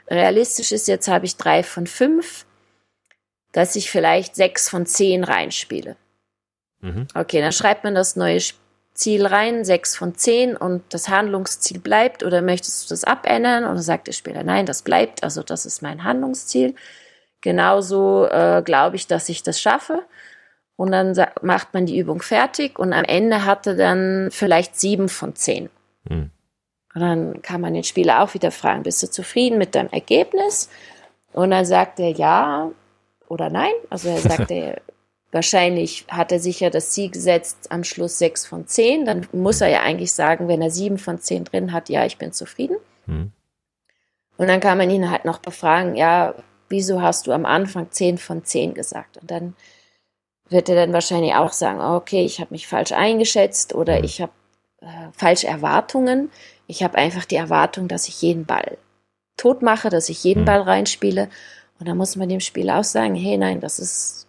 realistisch 0.09 0.71
ist 0.71 0.87
jetzt 0.87 1.07
habe 1.07 1.25
ich 1.25 1.35
drei 1.35 1.63
von 1.63 1.85
fünf, 1.85 2.45
dass 3.51 3.75
ich 3.75 3.91
vielleicht 3.91 4.35
sechs 4.35 4.69
von 4.69 4.85
zehn 4.85 5.23
reinspiele. 5.23 5.97
Mhm. 6.81 7.07
Okay, 7.13 7.41
dann 7.41 7.51
schreibt 7.51 7.83
man 7.83 7.95
das 7.95 8.15
neue 8.15 8.39
Ziel 8.93 9.25
rein, 9.25 9.63
sechs 9.63 9.95
von 9.95 10.15
zehn 10.15 10.57
und 10.57 10.83
das 10.89 11.09
Handlungsziel 11.09 11.79
bleibt 11.79 12.23
oder 12.23 12.41
möchtest 12.41 12.85
du 12.85 12.93
das 12.93 13.03
abändern? 13.03 13.63
Und 13.63 13.75
dann 13.75 13.81
sagt 13.81 14.07
der 14.07 14.13
Spieler, 14.13 14.43
nein, 14.43 14.65
das 14.65 14.81
bleibt, 14.81 15.23
also 15.23 15.41
das 15.41 15.65
ist 15.65 15.81
mein 15.81 16.03
Handlungsziel. 16.03 16.75
Genauso 17.41 18.27
äh, 18.27 18.61
glaube 18.63 18.97
ich, 18.97 19.07
dass 19.07 19.29
ich 19.29 19.43
das 19.43 19.61
schaffe. 19.61 20.03
Und 20.75 20.91
dann 20.91 21.13
macht 21.41 21.73
man 21.73 21.85
die 21.85 21.97
Übung 21.97 22.21
fertig 22.21 22.79
und 22.79 22.93
am 22.93 23.03
Ende 23.03 23.45
hatte 23.45 23.75
dann 23.75 24.29
vielleicht 24.31 24.79
sieben 24.79 25.09
von 25.09 25.35
zehn. 25.35 25.69
Mhm. 26.09 26.31
Und 26.95 27.01
dann 27.01 27.41
kann 27.41 27.61
man 27.61 27.73
den 27.73 27.83
Spieler 27.83 28.21
auch 28.21 28.33
wieder 28.33 28.51
fragen, 28.51 28.83
bist 28.83 29.03
du 29.03 29.09
zufrieden 29.09 29.57
mit 29.57 29.75
deinem 29.75 29.89
Ergebnis? 29.89 30.69
Und 31.33 31.51
dann 31.51 31.65
sagt 31.65 31.99
er 31.99 32.11
ja 32.11 32.71
oder 33.27 33.49
nein. 33.49 33.71
Also 33.89 34.09
er 34.09 34.19
sagt, 34.19 34.51
er, 34.51 34.81
Wahrscheinlich 35.31 36.05
hat 36.09 36.31
er 36.31 36.39
sich 36.39 36.59
ja 36.59 36.71
das 36.71 36.89
Ziel 36.91 37.11
gesetzt, 37.11 37.71
am 37.71 37.83
Schluss 37.83 38.17
sechs 38.17 38.47
von 38.47 38.65
zehn. 38.65 39.05
Dann 39.05 39.27
muss 39.31 39.61
er 39.61 39.67
ja 39.67 39.81
eigentlich 39.81 40.11
sagen, 40.11 40.47
wenn 40.47 40.61
er 40.61 40.71
sieben 40.71 40.97
von 40.97 41.19
zehn 41.19 41.43
drin 41.43 41.71
hat, 41.71 41.89
ja, 41.89 42.05
ich 42.05 42.17
bin 42.17 42.33
zufrieden. 42.33 42.77
Hm. 43.05 43.31
Und 44.37 44.47
dann 44.47 44.59
kann 44.59 44.77
man 44.77 44.89
ihn 44.89 45.11
halt 45.11 45.25
noch 45.25 45.39
befragen, 45.39 45.95
ja, 45.95 46.33
wieso 46.67 47.01
hast 47.01 47.27
du 47.27 47.31
am 47.31 47.45
Anfang 47.45 47.91
zehn 47.91 48.17
von 48.17 48.43
zehn 48.43 48.73
gesagt? 48.73 49.17
Und 49.17 49.29
dann 49.29 49.55
wird 50.49 50.67
er 50.67 50.75
dann 50.75 50.93
wahrscheinlich 50.93 51.35
auch 51.35 51.51
sagen, 51.51 51.79
okay, 51.79 52.25
ich 52.25 52.39
habe 52.39 52.53
mich 52.53 52.67
falsch 52.67 52.91
eingeschätzt 52.91 53.75
oder 53.75 53.97
hm. 53.97 54.03
ich 54.03 54.21
habe 54.21 54.31
äh, 54.81 55.11
falsche 55.11 55.47
Erwartungen. 55.47 56.31
Ich 56.65 56.81
habe 56.81 56.97
einfach 56.97 57.25
die 57.25 57.35
Erwartung, 57.35 57.87
dass 57.87 58.07
ich 58.07 58.19
jeden 58.23 58.45
Ball 58.45 58.79
tot 59.37 59.61
mache, 59.61 59.89
dass 59.89 60.09
ich 60.09 60.23
jeden 60.23 60.39
hm. 60.39 60.45
Ball 60.45 60.61
reinspiele. 60.61 61.29
Und 61.79 61.87
dann 61.87 61.97
muss 61.97 62.15
man 62.15 62.29
dem 62.29 62.39
Spieler 62.39 62.79
auch 62.79 62.83
sagen, 62.83 63.13
hey, 63.13 63.37
nein, 63.37 63.59
das 63.59 63.77
ist 63.77 64.25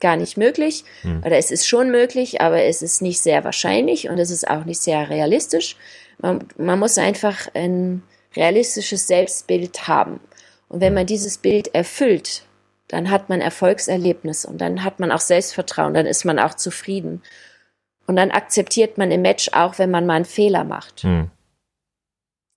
gar 0.00 0.16
nicht 0.16 0.36
möglich. 0.36 0.84
Hm. 1.02 1.22
Oder 1.24 1.36
es 1.36 1.50
ist 1.50 1.66
schon 1.66 1.90
möglich, 1.90 2.40
aber 2.40 2.62
es 2.62 2.82
ist 2.82 3.02
nicht 3.02 3.20
sehr 3.20 3.44
wahrscheinlich 3.44 4.08
und 4.08 4.18
es 4.18 4.30
ist 4.30 4.48
auch 4.48 4.64
nicht 4.64 4.80
sehr 4.80 5.08
realistisch. 5.10 5.76
Man, 6.18 6.44
man 6.56 6.78
muss 6.78 6.98
einfach 6.98 7.48
ein 7.54 8.02
realistisches 8.36 9.06
Selbstbild 9.06 9.88
haben. 9.88 10.20
Und 10.68 10.80
wenn 10.80 10.94
man 10.94 11.06
dieses 11.06 11.38
Bild 11.38 11.74
erfüllt, 11.74 12.44
dann 12.88 13.10
hat 13.10 13.28
man 13.28 13.40
Erfolgserlebnis 13.40 14.44
und 14.44 14.60
dann 14.60 14.82
hat 14.82 15.00
man 15.00 15.12
auch 15.12 15.20
Selbstvertrauen, 15.20 15.94
dann 15.94 16.06
ist 16.06 16.24
man 16.24 16.38
auch 16.38 16.54
zufrieden. 16.54 17.22
Und 18.06 18.16
dann 18.16 18.30
akzeptiert 18.30 18.98
man 18.98 19.10
im 19.12 19.22
Match 19.22 19.50
auch, 19.52 19.78
wenn 19.78 19.90
man 19.90 20.06
mal 20.06 20.14
einen 20.14 20.24
Fehler 20.24 20.64
macht. 20.64 21.02
Hm. 21.02 21.30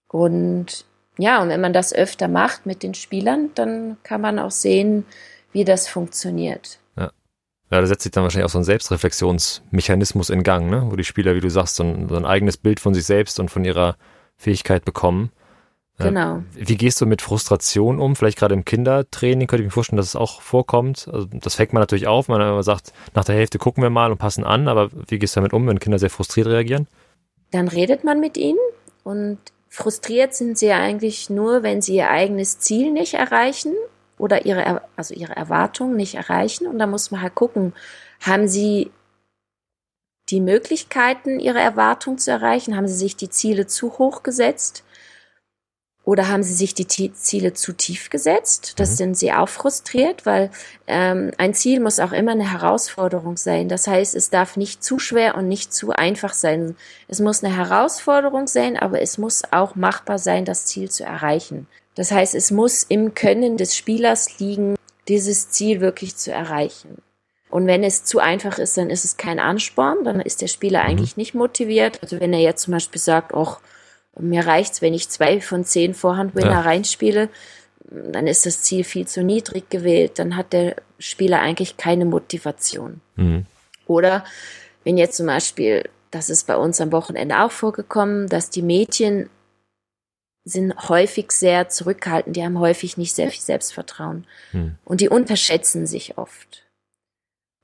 Und 0.08 0.86
ja, 1.18 1.42
und 1.42 1.50
wenn 1.50 1.62
man 1.62 1.74
das 1.74 1.94
öfter 1.94 2.28
macht 2.28 2.66
mit 2.66 2.82
den 2.82 2.94
Spielern, 2.94 3.52
dann 3.56 3.98
kann 4.04 4.22
man 4.22 4.40
auch 4.40 4.52
sehen, 4.52 5.06
wie 5.52 5.64
das 5.64 5.88
funktioniert. 5.88 6.80
Ja, 7.74 7.82
da 7.82 7.88
setzt 7.88 8.04
sich 8.04 8.12
dann 8.12 8.22
wahrscheinlich 8.22 8.46
auch 8.46 8.54
so 8.54 8.60
ein 8.60 8.64
Selbstreflexionsmechanismus 8.64 10.30
in 10.30 10.44
Gang, 10.44 10.70
ne? 10.70 10.86
wo 10.92 10.96
die 10.96 11.04
Spieler, 11.04 11.34
wie 11.34 11.40
du 11.40 11.50
sagst, 11.50 11.78
so 11.78 11.84
ein, 11.84 12.08
so 12.08 12.16
ein 12.16 12.24
eigenes 12.24 12.58
Bild 12.58 12.80
von 12.80 12.94
sich 12.94 13.04
selbst 13.04 13.40
und 13.40 13.50
von 13.50 13.66
ihrer 13.66 13.96
Fähigkeit 14.38 14.86
bekommen. 14.86 15.32
Genau. 15.98 16.44
Wie 16.54 16.78
gehst 16.78 17.02
du 17.02 17.08
mit 17.08 17.24
Frustration 17.24 18.00
um? 18.00 18.16
Vielleicht 18.16 18.38
gerade 18.38 18.54
im 18.54 18.64
Kindertraining 18.64 19.48
könnte 19.48 19.64
ich 19.64 19.68
mir 19.70 19.72
vorstellen, 19.72 19.98
dass 19.98 20.06
es 20.06 20.16
auch 20.16 20.40
vorkommt. 20.40 21.10
Also 21.12 21.26
das 21.32 21.56
fängt 21.56 21.74
man 21.74 21.82
natürlich 21.82 22.06
auf, 22.06 22.28
man 22.28 22.62
sagt, 22.62 22.94
nach 23.16 23.26
der 23.26 23.34
Hälfte 23.34 23.58
gucken 23.58 23.82
wir 23.82 23.90
mal 23.90 24.12
und 24.12 24.20
passen 24.20 24.44
an, 24.44 24.68
aber 24.68 24.92
wie 25.08 25.18
gehst 25.18 25.36
du 25.36 25.40
damit 25.40 25.54
um, 25.54 25.66
wenn 25.66 25.80
Kinder 25.80 25.98
sehr 25.98 26.12
frustriert 26.12 26.46
reagieren? 26.46 26.86
Dann 27.50 27.68
redet 27.68 28.04
man 28.04 28.20
mit 28.20 28.38
ihnen 28.38 28.60
und 29.04 29.40
frustriert 29.68 30.36
sind 30.36 30.60
sie 30.60 30.68
ja 30.68 30.78
eigentlich 30.78 31.32
nur, 31.32 31.64
wenn 31.64 31.82
sie 31.82 31.96
ihr 31.96 32.12
eigenes 32.12 32.60
Ziel 32.60 32.92
nicht 32.92 33.16
erreichen 33.16 33.74
oder 34.18 34.46
ihre, 34.46 34.82
also 34.96 35.14
ihre 35.14 35.36
Erwartungen 35.36 35.96
nicht 35.96 36.16
erreichen. 36.16 36.68
Und 36.68 36.80
da 36.80 36.88
muss 36.88 37.12
man 37.12 37.22
halt 37.22 37.36
gucken, 37.36 37.74
haben 38.22 38.48
sie 38.48 38.92
die 40.30 40.42
Möglichkeiten, 40.42 41.40
ihre 41.40 41.60
Erwartungen 41.60 42.18
zu 42.18 42.32
erreichen? 42.32 42.76
Haben 42.76 42.88
sie 42.88 42.96
sich 42.96 43.16
die 43.16 43.30
Ziele 43.30 43.68
zu 43.68 43.98
hoch 43.98 44.24
gesetzt? 44.24 44.84
Oder 46.06 46.28
haben 46.28 46.44
sie 46.44 46.54
sich 46.54 46.74
die 46.74 46.86
Ziele 46.86 47.54
zu 47.54 47.72
tief 47.72 48.10
gesetzt? 48.10 48.74
Das 48.78 48.92
mhm. 48.92 48.96
sind 48.96 49.18
sie 49.18 49.32
auch 49.32 49.48
frustriert, 49.48 50.26
weil 50.26 50.52
ähm, 50.86 51.32
ein 51.38 51.54
Ziel 51.54 51.80
muss 51.80 52.00
auch 52.00 52.12
immer 52.12 52.34
eine 52.34 52.52
Herausforderung 52.52 53.38
sein. 53.38 53.70
Das 53.70 53.88
heißt, 53.88 54.14
es 54.14 54.30
darf 54.30 54.58
nicht 54.58 54.84
zu 54.84 55.00
schwer 55.00 55.36
und 55.36 55.48
nicht 55.48 55.74
zu 55.74 55.92
einfach 55.92 56.34
sein. 56.34 56.76
Es 57.08 57.22
muss 57.22 57.42
eine 57.42 57.56
Herausforderung 57.56 58.48
sein, 58.48 58.76
aber 58.78 59.02
es 59.02 59.18
muss 59.18 59.44
auch 59.52 59.76
machbar 59.76 60.20
sein, 60.20 60.44
das 60.44 60.66
Ziel 60.66 60.92
zu 60.92 61.06
erreichen. 61.06 61.68
Das 61.96 62.12
heißt, 62.12 62.36
es 62.36 62.52
muss 62.52 62.84
im 62.84 63.14
Können 63.14 63.58
des 63.58 63.76
Spielers 63.76 64.40
liegen, 64.40 64.76
dieses 65.08 65.50
Ziel 65.50 65.82
wirklich 65.82 66.16
zu 66.16 66.32
erreichen. 66.32 66.98
Und 67.50 67.68
wenn 67.68 67.84
es 67.84 68.04
zu 68.04 68.20
einfach 68.20 68.58
ist, 68.58 68.78
dann 68.78 68.90
ist 68.90 69.06
es 69.06 69.18
kein 69.18 69.40
Ansporn, 69.40 70.04
dann 70.04 70.20
ist 70.20 70.42
der 70.42 70.48
Spieler 70.48 70.82
mhm. 70.84 70.90
eigentlich 70.90 71.18
nicht 71.18 71.36
motiviert. 71.36 72.00
Also 72.02 72.20
wenn 72.20 72.34
er 72.34 72.40
jetzt 72.40 72.64
zum 72.64 72.72
Beispiel 72.72 73.00
sagt, 73.00 73.34
ach, 73.36 73.60
mir 74.20 74.46
reicht's, 74.46 74.82
wenn 74.82 74.94
ich 74.94 75.10
zwei 75.10 75.40
von 75.40 75.64
zehn 75.64 75.94
Vorhandwinner 75.94 76.52
ja. 76.52 76.62
reinspiele, 76.62 77.30
dann 77.86 78.26
ist 78.28 78.46
das 78.46 78.64
Ziel 78.64 78.84
viel 78.84 79.08
zu 79.08 79.24
niedrig 79.24 79.70
gewählt, 79.70 80.18
dann 80.18 80.36
hat 80.36 80.54
der 80.54 80.76
Spieler 80.98 81.42
eigentlich 81.42 81.78
keine 81.78 82.06
Motivation. 82.06 83.02
Mhm. 83.18 83.46
Oder 83.86 84.24
wenn 84.84 84.98
jetzt 84.98 85.18
zum 85.18 85.28
Beispiel, 85.28 85.90
das 86.10 86.30
ist 86.30 86.48
bei 86.48 86.56
uns 86.56 86.82
am 86.82 86.92
Wochenende 86.92 87.42
auch 87.42 87.52
vorgekommen, 87.52 88.30
dass 88.30 88.50
die 88.50 88.62
Mädchen 88.62 89.30
sind 90.46 90.90
häufig 90.90 91.32
sehr 91.32 91.70
zurückhaltend, 91.70 92.36
die 92.36 92.44
haben 92.44 92.60
häufig 92.60 92.98
nicht 92.98 93.14
sehr 93.14 93.30
viel 93.32 93.42
Selbstvertrauen. 93.42 94.26
Hm. 94.52 94.76
Und 94.84 95.02
die 95.02 95.10
unterschätzen 95.10 95.88
sich 95.88 96.18
oft. 96.18 96.66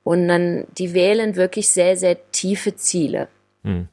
Und 0.04 0.28
dann, 0.28 0.66
die 0.78 0.94
wählen 0.94 1.36
wirklich 1.36 1.70
sehr, 1.70 1.98
sehr 1.98 2.18
tiefe 2.32 2.76
Ziele, 2.76 3.28
hm. 3.64 3.90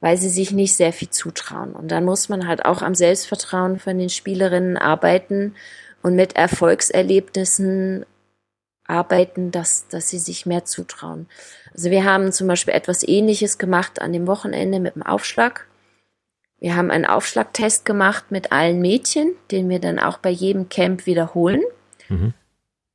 weil 0.00 0.16
sie 0.16 0.28
sich 0.28 0.50
nicht 0.50 0.74
sehr 0.74 0.92
viel 0.92 1.10
zutrauen. 1.10 1.74
Und 1.74 1.88
dann 1.88 2.04
muss 2.04 2.28
man 2.28 2.48
halt 2.48 2.64
auch 2.64 2.82
am 2.82 2.94
Selbstvertrauen 2.94 3.78
von 3.78 3.98
den 3.98 4.10
Spielerinnen 4.10 4.76
arbeiten 4.76 5.54
und 6.02 6.16
mit 6.16 6.36
Erfolgserlebnissen 6.36 8.04
arbeiten, 8.86 9.50
dass, 9.50 9.88
dass 9.88 10.08
sie 10.08 10.18
sich 10.18 10.44
mehr 10.44 10.64
zutrauen. 10.64 11.26
Also 11.72 11.90
wir 11.90 12.04
haben 12.04 12.32
zum 12.32 12.48
Beispiel 12.48 12.74
etwas 12.74 13.02
Ähnliches 13.02 13.58
gemacht 13.58 14.02
an 14.02 14.12
dem 14.12 14.26
Wochenende 14.26 14.80
mit 14.80 14.96
dem 14.96 15.02
Aufschlag. 15.02 15.66
Wir 16.60 16.76
haben 16.76 16.90
einen 16.90 17.04
Aufschlagtest 17.04 17.84
gemacht 17.84 18.30
mit 18.30 18.52
allen 18.52 18.80
Mädchen, 18.80 19.34
den 19.50 19.68
wir 19.68 19.80
dann 19.80 19.98
auch 19.98 20.18
bei 20.18 20.30
jedem 20.30 20.68
Camp 20.68 21.06
wiederholen. 21.06 21.62
Mhm. 22.08 22.34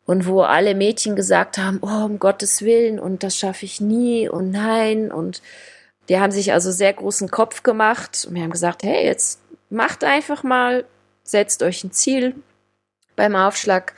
und 0.05 0.25
wo 0.25 0.41
alle 0.41 0.75
Mädchen 0.75 1.15
gesagt 1.15 1.57
haben, 1.57 1.79
oh, 1.81 2.05
um 2.05 2.19
Gottes 2.19 2.61
Willen 2.63 2.99
und 2.99 3.23
das 3.23 3.35
schaffe 3.37 3.65
ich 3.65 3.79
nie 3.81 4.27
und 4.29 4.51
nein 4.51 5.11
und 5.11 5.41
die 6.09 6.19
haben 6.19 6.31
sich 6.31 6.51
also 6.51 6.71
sehr 6.71 6.93
großen 6.93 7.29
Kopf 7.29 7.61
gemacht 7.63 8.25
und 8.27 8.35
wir 8.35 8.41
haben 8.41 8.51
gesagt, 8.51 8.83
hey, 8.83 9.05
jetzt 9.05 9.39
macht 9.69 10.03
einfach 10.03 10.43
mal, 10.43 10.85
setzt 11.23 11.61
euch 11.61 11.83
ein 11.83 11.91
Ziel 11.91 12.35
beim 13.15 13.35
Aufschlag 13.35 13.93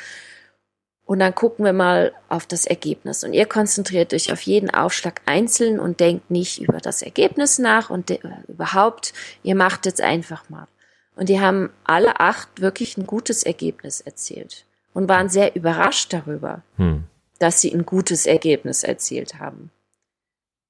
und 1.12 1.20
dann 1.20 1.36
gucken 1.36 1.66
wir 1.66 1.74
mal 1.74 2.14
auf 2.30 2.46
das 2.46 2.66
Ergebnis. 2.66 3.26
Und 3.26 3.34
ihr 3.34 3.46
konzentriert 3.46 4.14
euch 4.14 4.32
auf 4.32 4.42
jeden 4.44 4.70
Aufschlag 4.70 5.20
einzeln 5.26 5.78
und 5.78 6.00
denkt 6.00 6.32
nicht 6.32 6.62
über 6.62 6.78
das 6.78 7.02
Ergebnis 7.02 7.60
nach 7.60 7.90
und 7.90 8.18
überhaupt, 8.48 9.12
ihr 9.44 9.56
macht 9.56 9.86
jetzt 9.86 10.00
einfach 10.00 10.50
mal. 10.50 10.70
Und 11.18 11.28
die 11.28 11.42
haben 11.42 11.70
alle 11.84 12.22
acht 12.22 12.62
wirklich 12.62 12.96
ein 12.96 13.08
gutes 13.08 13.44
Ergebnis 13.44 14.00
erzielt 14.00 14.66
und 14.94 15.10
waren 15.10 15.28
sehr 15.28 15.54
überrascht 15.54 16.14
darüber, 16.14 16.62
hm. 16.78 17.04
dass 17.40 17.60
sie 17.60 17.74
ein 17.74 17.86
gutes 17.86 18.26
Ergebnis 18.26 18.84
erzielt 18.84 19.38
haben. 19.38 19.70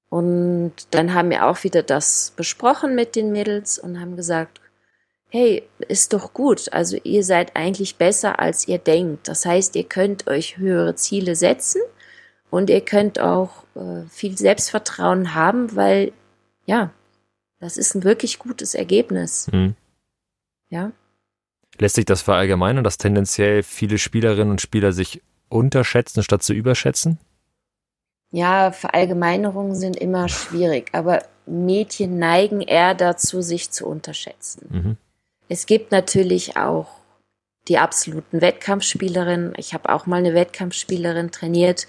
Und 0.10 0.74
dann 0.90 1.14
haben 1.14 1.30
wir 1.30 1.46
auch 1.46 1.64
wieder 1.64 1.84
das 1.84 2.34
besprochen 2.36 2.96
mit 2.96 3.16
den 3.16 3.32
Mädels 3.32 3.78
und 3.78 4.02
haben 4.02 4.16
gesagt, 4.16 4.60
hey, 5.32 5.64
ist 5.88 6.12
doch 6.14 6.34
gut. 6.34 6.72
Also 6.74 6.98
ihr 7.04 7.24
seid 7.24 7.56
eigentlich 7.56 7.96
besser, 7.96 8.40
als 8.40 8.68
ihr 8.68 8.78
denkt. 8.78 9.28
Das 9.30 9.46
heißt, 9.46 9.76
ihr 9.78 9.86
könnt 9.86 10.28
euch 10.28 10.58
höhere 10.58 10.96
Ziele 10.96 11.36
setzen 11.36 11.82
und 12.50 12.70
ihr 12.70 12.82
könnt 12.82 13.18
auch 13.18 13.64
äh, 13.76 14.04
viel 14.10 14.38
Selbstvertrauen 14.38 15.34
haben, 15.34 15.74
weil 15.76 16.12
ja, 16.66 16.92
das 17.60 17.78
ist 17.78 17.96
ein 17.96 18.04
wirklich 18.04 18.40
gutes 18.40 18.76
Ergebnis. 18.76 19.48
Mhm. 19.52 19.76
Ja. 20.70 20.92
Lässt 21.80 21.96
sich 21.96 22.06
das 22.06 22.22
verallgemeinern, 22.22 22.84
dass 22.84 22.98
tendenziell 22.98 23.64
viele 23.64 23.98
Spielerinnen 23.98 24.52
und 24.52 24.62
Spieler 24.62 24.92
sich 24.92 25.22
unterschätzen 25.48 26.24
statt 26.24 26.44
zu 26.44 26.54
überschätzen? 26.54 27.20
Ja, 28.32 28.72
Verallgemeinerungen 28.72 29.76
sind 29.76 29.96
immer 29.96 30.28
schwierig, 30.28 30.90
aber 30.92 31.24
Mädchen 31.46 32.20
neigen 32.20 32.62
eher 32.62 32.96
dazu, 32.96 33.42
sich 33.42 33.72
zu 33.72 33.88
unterschätzen. 33.88 34.68
Mhm. 34.70 34.98
Es 35.52 35.66
gibt 35.66 35.92
natürlich 35.92 36.56
auch 36.56 36.88
die 37.68 37.78
absoluten 37.78 38.40
Wettkampfspielerinnen. 38.40 39.54
Ich 39.58 39.74
habe 39.74 39.90
auch 39.90 40.06
mal 40.06 40.16
eine 40.16 40.34
Wettkampfspielerin 40.34 41.32
trainiert, 41.32 41.88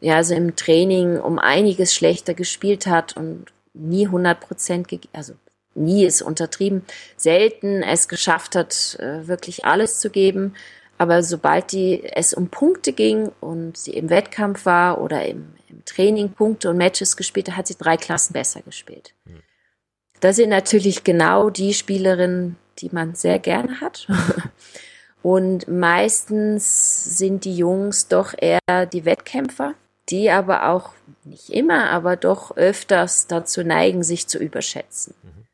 die 0.00 0.12
also 0.12 0.36
im 0.36 0.54
Training 0.54 1.18
um 1.18 1.40
einiges 1.40 1.96
schlechter 1.96 2.32
gespielt 2.32 2.86
hat 2.86 3.16
und 3.16 3.46
nie 3.74 4.06
100 4.06 4.38
Prozent, 4.38 4.86
also 5.12 5.32
nie 5.74 6.04
ist 6.04 6.22
untertrieben, 6.22 6.84
selten 7.16 7.82
es 7.82 8.06
geschafft 8.06 8.54
hat, 8.54 8.96
äh, 9.00 9.26
wirklich 9.26 9.64
alles 9.64 9.98
zu 9.98 10.08
geben. 10.08 10.54
Aber 10.96 11.24
sobald 11.24 11.72
die, 11.72 12.04
es 12.04 12.32
um 12.32 12.50
Punkte 12.50 12.92
ging 12.92 13.32
und 13.40 13.76
sie 13.76 13.94
im 13.94 14.10
Wettkampf 14.10 14.64
war 14.64 15.00
oder 15.00 15.26
im, 15.26 15.54
im 15.68 15.84
Training 15.86 16.34
Punkte 16.34 16.70
und 16.70 16.76
Matches 16.76 17.16
gespielt 17.16 17.50
hat, 17.50 17.56
hat 17.56 17.66
sie 17.66 17.76
drei 17.76 17.96
Klassen 17.96 18.32
besser 18.32 18.62
gespielt. 18.62 19.12
Mhm. 19.24 19.42
Das 20.22 20.36
sind 20.36 20.50
natürlich 20.50 21.02
genau 21.02 21.50
die 21.50 21.74
Spielerinnen, 21.74 22.56
die 22.78 22.90
man 22.92 23.16
sehr 23.16 23.40
gerne 23.40 23.80
hat. 23.80 24.06
Und 25.22 25.66
meistens 25.66 27.18
sind 27.18 27.44
die 27.44 27.56
Jungs 27.56 28.06
doch 28.06 28.32
eher 28.38 28.86
die 28.86 29.04
Wettkämpfer, 29.04 29.74
die 30.10 30.30
aber 30.30 30.68
auch 30.68 30.90
nicht 31.24 31.50
immer, 31.50 31.90
aber 31.90 32.14
doch 32.14 32.56
öfters 32.56 33.26
dazu 33.26 33.64
neigen, 33.64 34.04
sich 34.04 34.28
zu 34.28 34.38
überschätzen. 34.38 35.14
Mhm. 35.24 35.44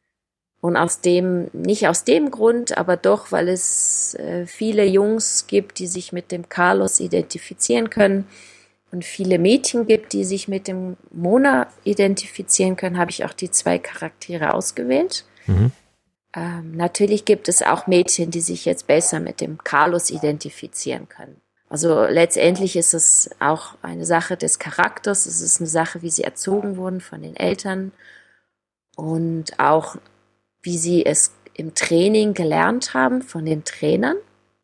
Und 0.61 0.77
aus 0.77 1.01
dem, 1.01 1.49
nicht 1.55 1.89
aus 1.89 2.05
dem 2.05 2.31
Grund, 2.31 2.77
aber 2.77 2.99
doch, 2.99 3.33
weil 3.33 3.49
es 3.49 4.17
äh, 4.17 4.47
viele 4.47 4.85
Jungs 4.85 5.47
gibt, 5.47 5.79
die 5.79 5.87
sich 5.87 6.13
mit 6.13 6.31
dem 6.31 6.51
Carlos 6.51 7.01
identifizieren 7.01 7.89
können 7.89 8.27
und 8.91 9.05
viele 9.05 9.39
Mädchen 9.39 9.87
gibt, 9.87 10.13
die 10.13 10.25
sich 10.25 10.49
mit 10.49 10.67
dem 10.67 10.97
Mona 11.11 11.69
identifizieren 11.85 12.77
können, 12.77 12.99
habe 12.99 13.11
ich 13.11 13.25
auch 13.25 13.33
die 13.33 13.51
zwei 13.51 13.79
Charaktere 13.79 14.55
ausgewählt. 14.55 15.25
Mhm. 15.47 15.73
Ähm, 16.35 16.77
natürlich 16.77 17.25
gibt 17.25 17.49
es 17.49 17.63
auch 17.63 17.87
Mädchen, 17.87 18.31
die 18.31 18.41
sich 18.41 18.65
jetzt 18.65 18.87
besser 18.87 19.21
mit 19.21 19.41
dem 19.41 19.59
Carlos 19.59 20.11
identifizieren 20.11 21.09
können. 21.09 21.41
Also 21.71 22.05
letztendlich 22.05 22.77
ist 22.77 22.95
es 22.95 23.31
auch 23.41 23.75
eine 23.83 24.07
Sache 24.07 24.37
des 24.37 24.59
Charakters, 24.59 25.27
es 25.27 25.43
ist 25.43 25.61
eine 25.61 25.69
Sache, 25.69 26.01
wie 26.03 26.11
sie 26.11 26.25
erzogen 26.25 26.77
wurden 26.77 27.01
von 27.01 27.23
den 27.23 27.37
Eltern 27.37 27.93
und 28.97 29.59
auch 29.59 29.97
wie 30.63 30.79
sie 30.79 31.05
es 31.05 31.33
im 31.55 31.75
Training 31.75 32.35
gelernt 32.35 32.95
haben 32.95 33.23
von 33.23 33.45
den 33.45 33.65
Trainern. 33.65 34.17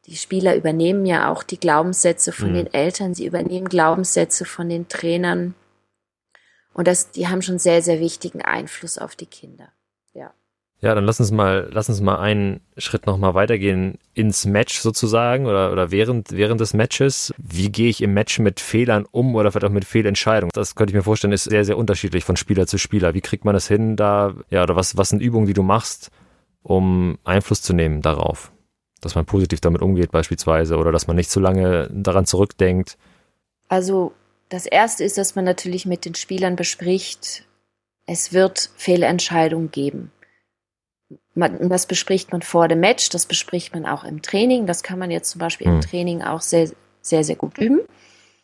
Die 0.07 0.17
Spieler 0.17 0.55
übernehmen 0.55 1.07
ja 1.07 1.31
auch 1.33 1.43
die 1.43 1.59
Glaubenssätze 1.59 2.33
von 2.33 2.51
mhm. 2.51 2.55
den 2.55 2.75
Eltern, 2.75 3.15
sie 3.15 3.27
übernehmen 3.27 3.69
Glaubenssätze 3.69 4.45
von 4.45 4.69
den 4.69 4.89
Trainern. 4.89 5.55
Und 6.75 6.89
das, 6.89 7.11
die 7.11 7.29
haben 7.29 7.41
schon 7.41 7.59
sehr, 7.59 7.81
sehr 7.83 8.01
wichtigen 8.01 8.43
Einfluss 8.43 8.99
auf 8.99 9.17
die 9.17 9.27
Kinder. 9.27 9.69
Ja. 10.13 10.33
Ja, 10.81 10.95
dann 10.95 11.05
lass 11.05 11.21
uns 11.21 11.31
mal, 11.31 11.71
lass 11.73 11.89
uns 11.89 12.03
mal 12.03 12.19
einen 12.19 12.61
Schritt 12.77 13.07
nochmal 13.07 13.33
weitergehen 13.35 13.99
ins 14.13 14.45
Match 14.45 14.81
sozusagen 14.81 15.47
oder, 15.47 15.73
oder 15.73 15.91
während, 15.91 16.33
während 16.33 16.61
des 16.61 16.75
Matches. 16.75 17.33
Wie 17.39 17.73
gehe 17.73 17.89
ich 17.89 18.03
im 18.03 18.13
Match 18.13 18.39
mit 18.41 18.61
Fehlern 18.61 19.07
um 19.11 19.35
oder 19.35 19.53
vielleicht 19.53 19.65
auch 19.65 19.71
mit 19.71 19.87
Fehlentscheidungen? 19.87 20.51
Das 20.53 20.75
könnte 20.75 20.91
ich 20.91 20.97
mir 20.97 21.05
vorstellen, 21.05 21.33
ist 21.33 21.45
sehr, 21.45 21.65
sehr 21.65 21.79
unterschiedlich 21.79 22.25
von 22.25 22.37
Spieler 22.37 22.67
zu 22.67 22.77
Spieler. 22.77 23.15
Wie 23.15 23.23
kriegt 23.23 23.47
man 23.47 23.55
das 23.55 23.69
hin 23.69 23.97
da, 23.97 24.35
ja, 24.51 24.65
oder 24.65 24.77
was, 24.77 24.99
was 24.99 25.09
sind 25.09 25.23
Übungen, 25.23 25.47
die 25.47 25.55
du 25.55 25.63
machst, 25.63 26.11
um 26.63 27.19
Einfluss 27.25 27.63
zu 27.63 27.73
nehmen 27.73 28.03
darauf? 28.03 28.53
Dass 29.05 29.15
man 29.15 29.27
positiv 29.27 29.61
damit 29.61 29.83
umgeht 29.83 30.11
beispielsweise 30.11 30.77
oder 30.77 30.91
dass 30.91 31.07
man 31.07 31.17
nicht 31.17 31.31
zu 31.31 31.39
lange 31.39 31.89
daran 31.93 32.25
zurückdenkt? 32.27 32.97
Also, 33.69 34.13
das 34.49 34.67
erste 34.67 35.05
ist, 35.05 35.19
dass 35.19 35.35
man 35.35 35.45
natürlich 35.45 35.85
mit 35.85 36.05
den 36.05 36.15
Spielern 36.15 36.57
bespricht, 36.57 37.45
es 38.07 38.33
wird 38.33 38.71
Fehlentscheidungen 38.77 39.71
geben. 39.71 40.11
Man, 41.35 41.69
das 41.69 41.87
bespricht 41.87 42.33
man 42.33 42.43
vor 42.43 42.69
dem 42.69 42.81
Match, 42.81 43.11
das 43.11 43.27
bespricht 43.27 43.75
man 43.75 43.87
auch 43.87 44.05
im 44.05 44.23
Training. 44.23 44.67
Das 44.67 44.83
kann 44.83 44.99
man 44.99 45.11
jetzt 45.11 45.31
zum 45.31 45.39
Beispiel 45.39 45.67
mhm. 45.67 45.75
im 45.75 45.83
hm. 45.83 45.91
Training 45.91 46.23
auch 46.23 46.41
sehr, 46.41 46.71
sehr, 47.01 47.25
sehr 47.25 47.37
gut 47.37 47.59
üben. 47.59 47.81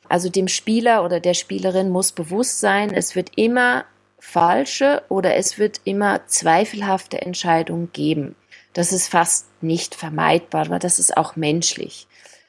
Also 0.09 0.29
dem 0.29 0.49
Spieler 0.49 1.05
oder 1.05 1.21
der 1.21 1.35
Spielerin 1.35 1.89
muss 1.89 2.13
bewusst 2.13 2.61
sein, 2.61 2.93
es 2.93 3.17
wird 3.17 3.31
immer 3.37 3.85
falsche 4.19 5.03
oder 5.09 5.37
es 5.37 5.59
wird 5.59 5.81
immer 5.85 6.27
zweifelhafte 6.27 7.23
Entscheidungen 7.23 7.91
geben. 7.93 8.35
Das 8.73 8.93
ist 8.93 9.09
fast 9.09 9.47
nicht 9.63 9.95
vermeidbar, 9.95 10.67
aber 10.67 10.79
das 10.79 10.99
ist 10.99 11.17
auch 11.17 11.37
menschlich. 11.37 12.07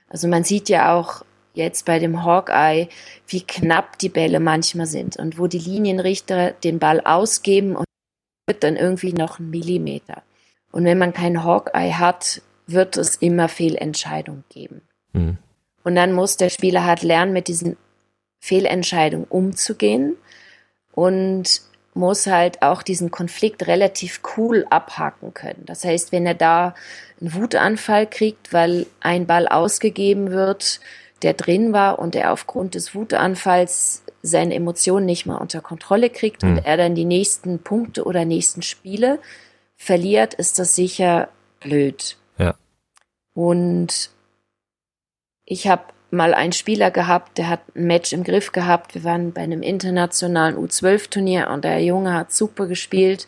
Also 0.08 0.28
man 0.28 0.44
sieht 0.44 0.70
ja 0.70 0.96
auch 0.96 1.24
jetzt 1.54 1.86
bei 1.86 2.00
dem 2.00 2.24
Hawkeye, 2.24 2.88
wie 3.28 3.42
knapp 3.42 3.98
die 3.98 4.10
Bälle 4.10 4.40
manchmal 4.40 4.86
sind 4.86 5.18
und 5.18 5.38
wo 5.38 5.48
die 5.48 5.60
Linienrichter 5.60 6.52
den 6.52 6.80
Ball 6.80 7.02
ausgeben 7.02 7.76
und 7.76 7.86
wird 8.48 8.64
dann 8.64 8.76
irgendwie 8.76 9.14
noch 9.14 9.40
ein 9.40 9.50
Millimeter. 9.50 10.24
Und 10.72 10.86
wenn 10.86 10.98
man 10.98 11.14
kein 11.14 11.44
Hawkeye 11.44 11.94
hat, 11.94 12.42
wird 12.68 12.98
es 12.98 13.16
immer 13.18 13.50
Fehlentscheidungen 13.50 14.44
geben. 14.50 14.82
Mhm. 15.14 15.38
Und 15.84 15.96
dann 15.96 16.14
muss 16.14 16.38
der 16.38 16.50
Spieler 16.50 16.86
halt 16.86 17.02
lernen, 17.02 17.34
mit 17.34 17.48
diesen 17.48 17.78
Fehlentscheidungen 18.40 19.26
umzugehen 19.28 20.16
und 20.94 21.62
muss 21.94 22.28
halt 22.28 22.62
auch 22.62 22.84
diesen 22.84 23.12
Konflikt 23.12 23.68
relativ 23.68 24.22
cool 24.38 24.66
abhaken 24.70 25.34
können. 25.34 25.64
Das 25.66 25.84
heißt, 25.84 26.12
wenn 26.12 26.26
er 26.26 26.36
da 26.36 26.74
einen 27.20 27.34
Wutanfall 27.34 28.08
kriegt, 28.08 28.54
weil 28.54 28.86
ein 29.02 29.28
Ball 29.28 29.48
ausgegeben 29.48 30.32
wird, 30.32 30.80
der 31.22 31.34
drin 31.34 31.74
war 31.74 32.00
und 32.00 32.16
er 32.16 32.32
aufgrund 32.32 32.76
des 32.76 32.96
Wutanfalls 32.96 34.04
seine 34.24 34.56
Emotionen 34.56 35.06
nicht 35.06 35.26
mal 35.26 35.38
unter 35.38 35.62
Kontrolle 35.62 36.10
kriegt 36.10 36.44
mhm. 36.44 36.50
und 36.50 36.58
er 36.66 36.78
dann 36.78 36.96
die 36.96 37.06
nächsten 37.06 37.60
Punkte 37.60 38.06
oder 38.06 38.26
nächsten 38.26 38.62
Spiele 38.62 39.20
verliert, 39.76 40.34
ist 40.34 40.60
das 40.60 40.76
sicher 40.76 41.30
blöd. 41.60 42.18
Ja. 42.38 42.56
Und 43.34 44.12
ich 45.46 45.68
habe 45.68 45.84
mal 46.12 46.34
einen 46.34 46.52
Spieler 46.52 46.92
gehabt, 46.92 47.38
der 47.38 47.50
hat 47.50 47.62
ein 47.76 47.86
Match 47.86 48.14
im 48.14 48.24
Griff 48.24 48.52
gehabt. 48.52 48.94
Wir 48.94 49.04
waren 49.04 49.32
bei 49.32 49.42
einem 49.42 49.62
internationalen 49.62 50.56
U12-Turnier 50.56 51.50
und 51.50 51.64
der 51.64 51.84
Junge 51.84 52.14
hat 52.14 52.32
super 52.32 52.68
gespielt 52.68 53.28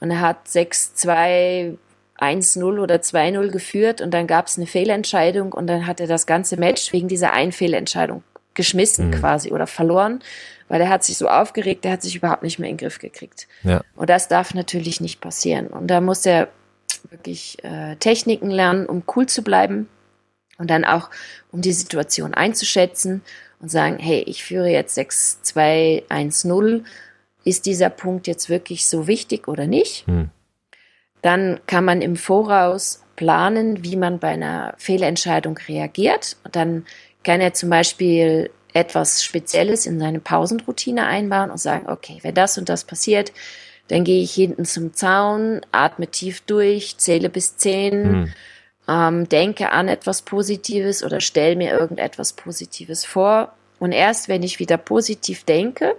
und 0.00 0.10
er 0.10 0.20
hat 0.20 0.46
6-2, 0.46 1.76
1-0 2.18 2.80
oder 2.80 2.96
2-0 2.96 3.48
geführt 3.48 4.00
und 4.00 4.12
dann 4.12 4.26
gab 4.26 4.46
es 4.46 4.56
eine 4.56 4.66
Fehlentscheidung 4.66 5.52
und 5.52 5.66
dann 5.66 5.86
hat 5.86 6.00
er 6.00 6.06
das 6.06 6.26
ganze 6.26 6.56
Match 6.56 6.92
wegen 6.92 7.08
dieser 7.08 7.32
einen 7.32 7.52
Fehlentscheidung 7.52 8.22
geschmissen 8.54 9.08
mhm. 9.08 9.12
quasi 9.12 9.52
oder 9.52 9.66
verloren 9.66 10.20
weil 10.70 10.80
er 10.80 10.88
hat 10.88 11.02
sich 11.02 11.18
so 11.18 11.28
aufgeregt, 11.28 11.84
der 11.84 11.92
hat 11.92 12.02
sich 12.02 12.14
überhaupt 12.14 12.44
nicht 12.44 12.60
mehr 12.60 12.70
in 12.70 12.76
den 12.76 12.86
Griff 12.86 13.00
gekriegt. 13.00 13.48
Ja. 13.64 13.82
Und 13.96 14.08
das 14.08 14.28
darf 14.28 14.54
natürlich 14.54 15.00
nicht 15.00 15.20
passieren. 15.20 15.66
Und 15.66 15.88
da 15.88 16.00
muss 16.00 16.24
er 16.24 16.46
wirklich 17.10 17.62
äh, 17.64 17.96
Techniken 17.96 18.50
lernen, 18.50 18.86
um 18.86 19.02
cool 19.16 19.26
zu 19.26 19.42
bleiben 19.42 19.88
und 20.60 20.70
dann 20.70 20.84
auch, 20.84 21.10
um 21.50 21.62
die 21.62 21.72
Situation 21.72 22.34
einzuschätzen 22.34 23.22
und 23.60 23.70
sagen, 23.70 23.98
hey, 23.98 24.22
ich 24.26 24.44
führe 24.44 24.68
jetzt 24.68 24.94
6, 24.94 25.42
2, 25.42 26.04
1, 26.08 26.44
0. 26.44 26.84
Ist 27.44 27.66
dieser 27.66 27.90
Punkt 27.90 28.26
jetzt 28.26 28.48
wirklich 28.48 28.86
so 28.86 29.06
wichtig 29.06 29.48
oder 29.48 29.66
nicht? 29.66 30.06
Hm. 30.06 30.30
Dann 31.22 31.60
kann 31.66 31.84
man 31.84 32.02
im 32.02 32.16
Voraus 32.16 33.02
planen, 33.16 33.84
wie 33.84 33.96
man 33.96 34.18
bei 34.18 34.28
einer 34.28 34.74
Fehlentscheidung 34.78 35.58
reagiert. 35.68 36.36
Und 36.44 36.56
dann 36.56 36.86
kann 37.24 37.40
er 37.40 37.52
zum 37.52 37.68
Beispiel 37.68 38.50
etwas 38.72 39.24
Spezielles 39.24 39.86
in 39.86 39.98
seine 39.98 40.20
Pausenroutine 40.20 41.06
einbauen 41.06 41.50
und 41.50 41.58
sagen, 41.58 41.88
okay, 41.88 42.18
wenn 42.22 42.34
das 42.34 42.56
und 42.56 42.68
das 42.68 42.84
passiert, 42.84 43.32
dann 43.88 44.04
gehe 44.04 44.22
ich 44.22 44.32
hinten 44.32 44.64
zum 44.64 44.94
Zaun, 44.94 45.60
atme 45.72 46.06
tief 46.06 46.42
durch, 46.42 46.96
zähle 46.98 47.28
bis 47.28 47.56
zehn, 47.56 48.04
hm. 48.04 48.32
Ähm, 48.90 49.28
denke 49.28 49.70
an 49.70 49.88
etwas 49.88 50.22
Positives 50.22 51.04
oder 51.04 51.20
stelle 51.20 51.54
mir 51.54 51.72
irgendetwas 51.72 52.32
Positives 52.32 53.04
vor. 53.04 53.52
Und 53.78 53.92
erst 53.92 54.28
wenn 54.28 54.42
ich 54.42 54.58
wieder 54.58 54.76
positiv 54.76 55.44
denke, 55.44 55.96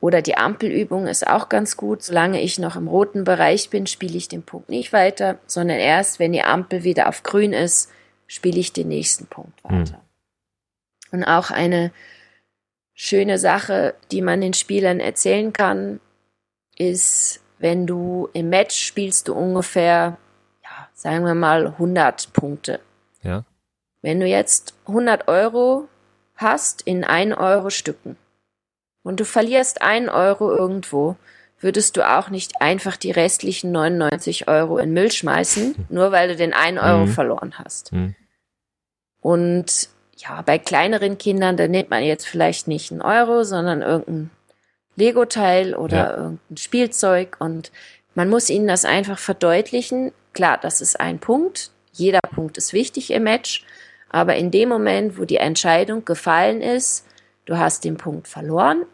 oder 0.00 0.20
die 0.20 0.36
Ampelübung 0.36 1.06
ist 1.06 1.24
auch 1.24 1.48
ganz 1.48 1.76
gut. 1.76 2.02
Solange 2.02 2.40
ich 2.40 2.58
noch 2.58 2.74
im 2.74 2.88
roten 2.88 3.22
Bereich 3.22 3.70
bin, 3.70 3.86
spiele 3.86 4.16
ich 4.16 4.26
den 4.26 4.42
Punkt 4.42 4.68
nicht 4.68 4.92
weiter, 4.92 5.38
sondern 5.46 5.78
erst, 5.78 6.18
wenn 6.18 6.32
die 6.32 6.42
Ampel 6.42 6.82
wieder 6.82 7.08
auf 7.08 7.22
grün 7.22 7.52
ist, 7.52 7.88
spiele 8.26 8.58
ich 8.58 8.72
den 8.72 8.88
nächsten 8.88 9.26
Punkt 9.26 9.62
weiter. 9.62 10.00
Hm. 11.12 11.20
Und 11.20 11.24
auch 11.24 11.52
eine 11.52 11.92
schöne 12.94 13.38
Sache, 13.38 13.94
die 14.10 14.22
man 14.22 14.40
den 14.40 14.54
Spielern 14.54 14.98
erzählen 14.98 15.52
kann, 15.52 16.00
ist, 16.76 17.40
wenn 17.60 17.86
du 17.86 18.28
im 18.32 18.48
Match 18.48 18.76
spielst 18.76 19.28
du 19.28 19.34
ungefähr, 19.34 20.18
sagen 21.02 21.24
wir 21.24 21.34
mal 21.34 21.66
100 21.66 22.32
Punkte. 22.32 22.78
Ja. 23.22 23.44
Wenn 24.02 24.20
du 24.20 24.26
jetzt 24.26 24.74
100 24.86 25.26
Euro 25.26 25.88
hast 26.36 26.82
in 26.82 27.02
1 27.02 27.36
Euro 27.36 27.70
Stücken 27.70 28.16
und 29.02 29.18
du 29.18 29.24
verlierst 29.24 29.82
1 29.82 30.08
Euro 30.10 30.54
irgendwo, 30.54 31.16
würdest 31.58 31.96
du 31.96 32.08
auch 32.08 32.30
nicht 32.30 32.60
einfach 32.60 32.96
die 32.96 33.10
restlichen 33.10 33.72
99 33.72 34.46
Euro 34.46 34.78
in 34.78 34.92
Müll 34.92 35.10
schmeißen, 35.10 35.86
nur 35.88 36.12
weil 36.12 36.28
du 36.28 36.36
den 36.36 36.52
1 36.52 36.80
Euro 36.80 37.06
mhm. 37.06 37.08
verloren 37.08 37.54
hast. 37.58 37.92
Mhm. 37.92 38.14
Und 39.20 39.88
ja, 40.18 40.42
bei 40.42 40.58
kleineren 40.58 41.18
Kindern, 41.18 41.56
da 41.56 41.66
nimmt 41.66 41.90
man 41.90 42.04
jetzt 42.04 42.28
vielleicht 42.28 42.68
nicht 42.68 42.92
einen 42.92 43.02
Euro, 43.02 43.42
sondern 43.42 43.82
irgendein 43.82 44.30
Lego-Teil 44.94 45.74
oder 45.74 45.96
ja. 45.96 46.16
irgendein 46.16 46.56
Spielzeug 46.58 47.38
und 47.40 47.72
man 48.14 48.28
muss 48.28 48.50
ihnen 48.50 48.68
das 48.68 48.84
einfach 48.84 49.18
verdeutlichen. 49.18 50.12
Klar, 50.32 50.58
das 50.58 50.80
ist 50.80 50.98
ein 51.00 51.18
Punkt. 51.18 51.70
Jeder 51.92 52.20
Punkt 52.34 52.56
ist 52.56 52.72
wichtig 52.72 53.10
im 53.10 53.24
Match. 53.24 53.64
Aber 54.08 54.36
in 54.36 54.50
dem 54.50 54.68
Moment, 54.68 55.18
wo 55.18 55.24
die 55.24 55.36
Entscheidung 55.36 56.04
gefallen 56.04 56.60
ist, 56.60 57.06
du 57.46 57.58
hast 57.58 57.84
den 57.84 57.96
Punkt 57.96 58.28
verloren, 58.28 58.84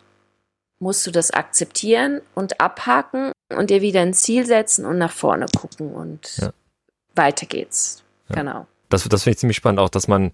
musst 0.78 1.06
du 1.06 1.10
das 1.10 1.30
akzeptieren 1.32 2.20
und 2.34 2.60
abhaken 2.60 3.32
und 3.54 3.70
dir 3.70 3.82
wieder 3.82 4.00
ein 4.00 4.14
Ziel 4.14 4.46
setzen 4.46 4.86
und 4.86 4.98
nach 4.98 5.12
vorne 5.12 5.46
gucken 5.56 5.92
und 5.92 6.36
ja. 6.38 6.50
weiter 7.14 7.46
geht's. 7.46 8.04
Ja. 8.28 8.36
Genau. 8.36 8.66
Das, 8.88 9.04
das 9.04 9.24
finde 9.24 9.32
ich 9.34 9.38
ziemlich 9.38 9.56
spannend 9.56 9.80
auch, 9.80 9.88
dass 9.88 10.08
man 10.08 10.32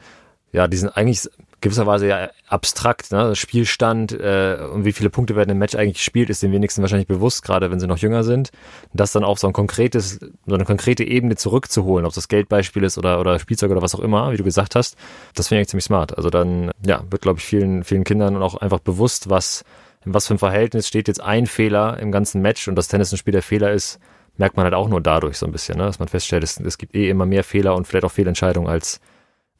ja, 0.55 0.69
die 0.69 0.77
sind 0.77 0.97
eigentlich 0.97 1.29
gewisserweise 1.61 2.07
ja 2.07 2.31
abstrakt, 2.47 3.11
ne? 3.11 3.35
Spielstand 3.35 4.13
äh, 4.13 4.59
und 4.73 4.85
wie 4.85 4.93
viele 4.93 5.11
Punkte 5.11 5.35
werden 5.35 5.51
im 5.51 5.59
Match 5.59 5.75
eigentlich 5.75 5.97
gespielt, 5.97 6.31
ist 6.31 6.45
den 6.45 6.53
wenigsten 6.53 6.81
wahrscheinlich 6.81 7.09
bewusst, 7.09 7.43
gerade 7.43 7.73
wenn 7.73 7.81
sie 7.81 7.89
noch 7.89 7.99
jünger 7.99 8.23
sind. 8.23 8.51
Das 8.93 9.11
dann 9.11 9.25
auf 9.25 9.41
so 9.41 9.49
ein 9.49 9.53
konkretes, 9.53 10.21
so 10.47 10.55
eine 10.55 10.65
konkrete 10.65 11.03
Ebene 11.03 11.35
zurückzuholen, 11.35 12.07
ob 12.07 12.15
das 12.15 12.29
Geldbeispiel 12.29 12.85
ist 12.85 12.99
oder, 12.99 13.19
oder 13.19 13.41
Spielzeug 13.41 13.73
oder 13.73 13.83
was 13.83 13.97
auch 13.97 14.01
immer, 14.01 14.31
wie 14.31 14.37
du 14.37 14.45
gesagt 14.45 14.77
hast, 14.77 14.97
das 15.35 15.49
finde 15.49 15.63
ich 15.63 15.69
ziemlich 15.69 15.87
smart. 15.87 16.17
Also 16.17 16.31
dann, 16.31 16.71
ja, 16.87 17.03
wird, 17.11 17.23
glaube 17.23 17.41
ich, 17.41 17.45
vielen, 17.45 17.83
vielen 17.83 18.05
Kindern 18.05 18.41
auch 18.41 18.55
einfach 18.55 18.79
bewusst, 18.79 19.29
was, 19.29 19.65
in 20.05 20.15
was 20.15 20.29
für 20.29 20.35
ein 20.35 20.39
Verhältnis 20.39 20.87
steht 20.87 21.09
jetzt 21.09 21.21
ein 21.21 21.47
Fehler 21.47 21.99
im 21.99 22.13
ganzen 22.13 22.43
Match 22.43 22.69
und 22.69 22.77
dass 22.77 22.87
Tennis 22.87 23.11
ein 23.11 23.19
Spiel 23.19 23.33
der 23.33 23.43
Fehler 23.43 23.73
ist, 23.73 23.99
merkt 24.37 24.57
man 24.57 24.63
halt 24.63 24.75
auch 24.75 24.89
nur 24.89 25.01
dadurch 25.01 25.37
so 25.37 25.47
ein 25.47 25.53
bisschen, 25.53 25.79
ne? 25.79 25.87
dass 25.87 25.99
man 25.99 26.07
feststellt, 26.07 26.45
es, 26.45 26.61
es 26.61 26.79
gibt 26.79 26.95
eh 26.95 27.11
immer 27.11 27.27
mehr 27.27 27.43
Fehler 27.43 27.75
und 27.75 27.89
vielleicht 27.89 28.05
auch 28.05 28.13
Fehlentscheidungen 28.13 28.71
als 28.71 29.01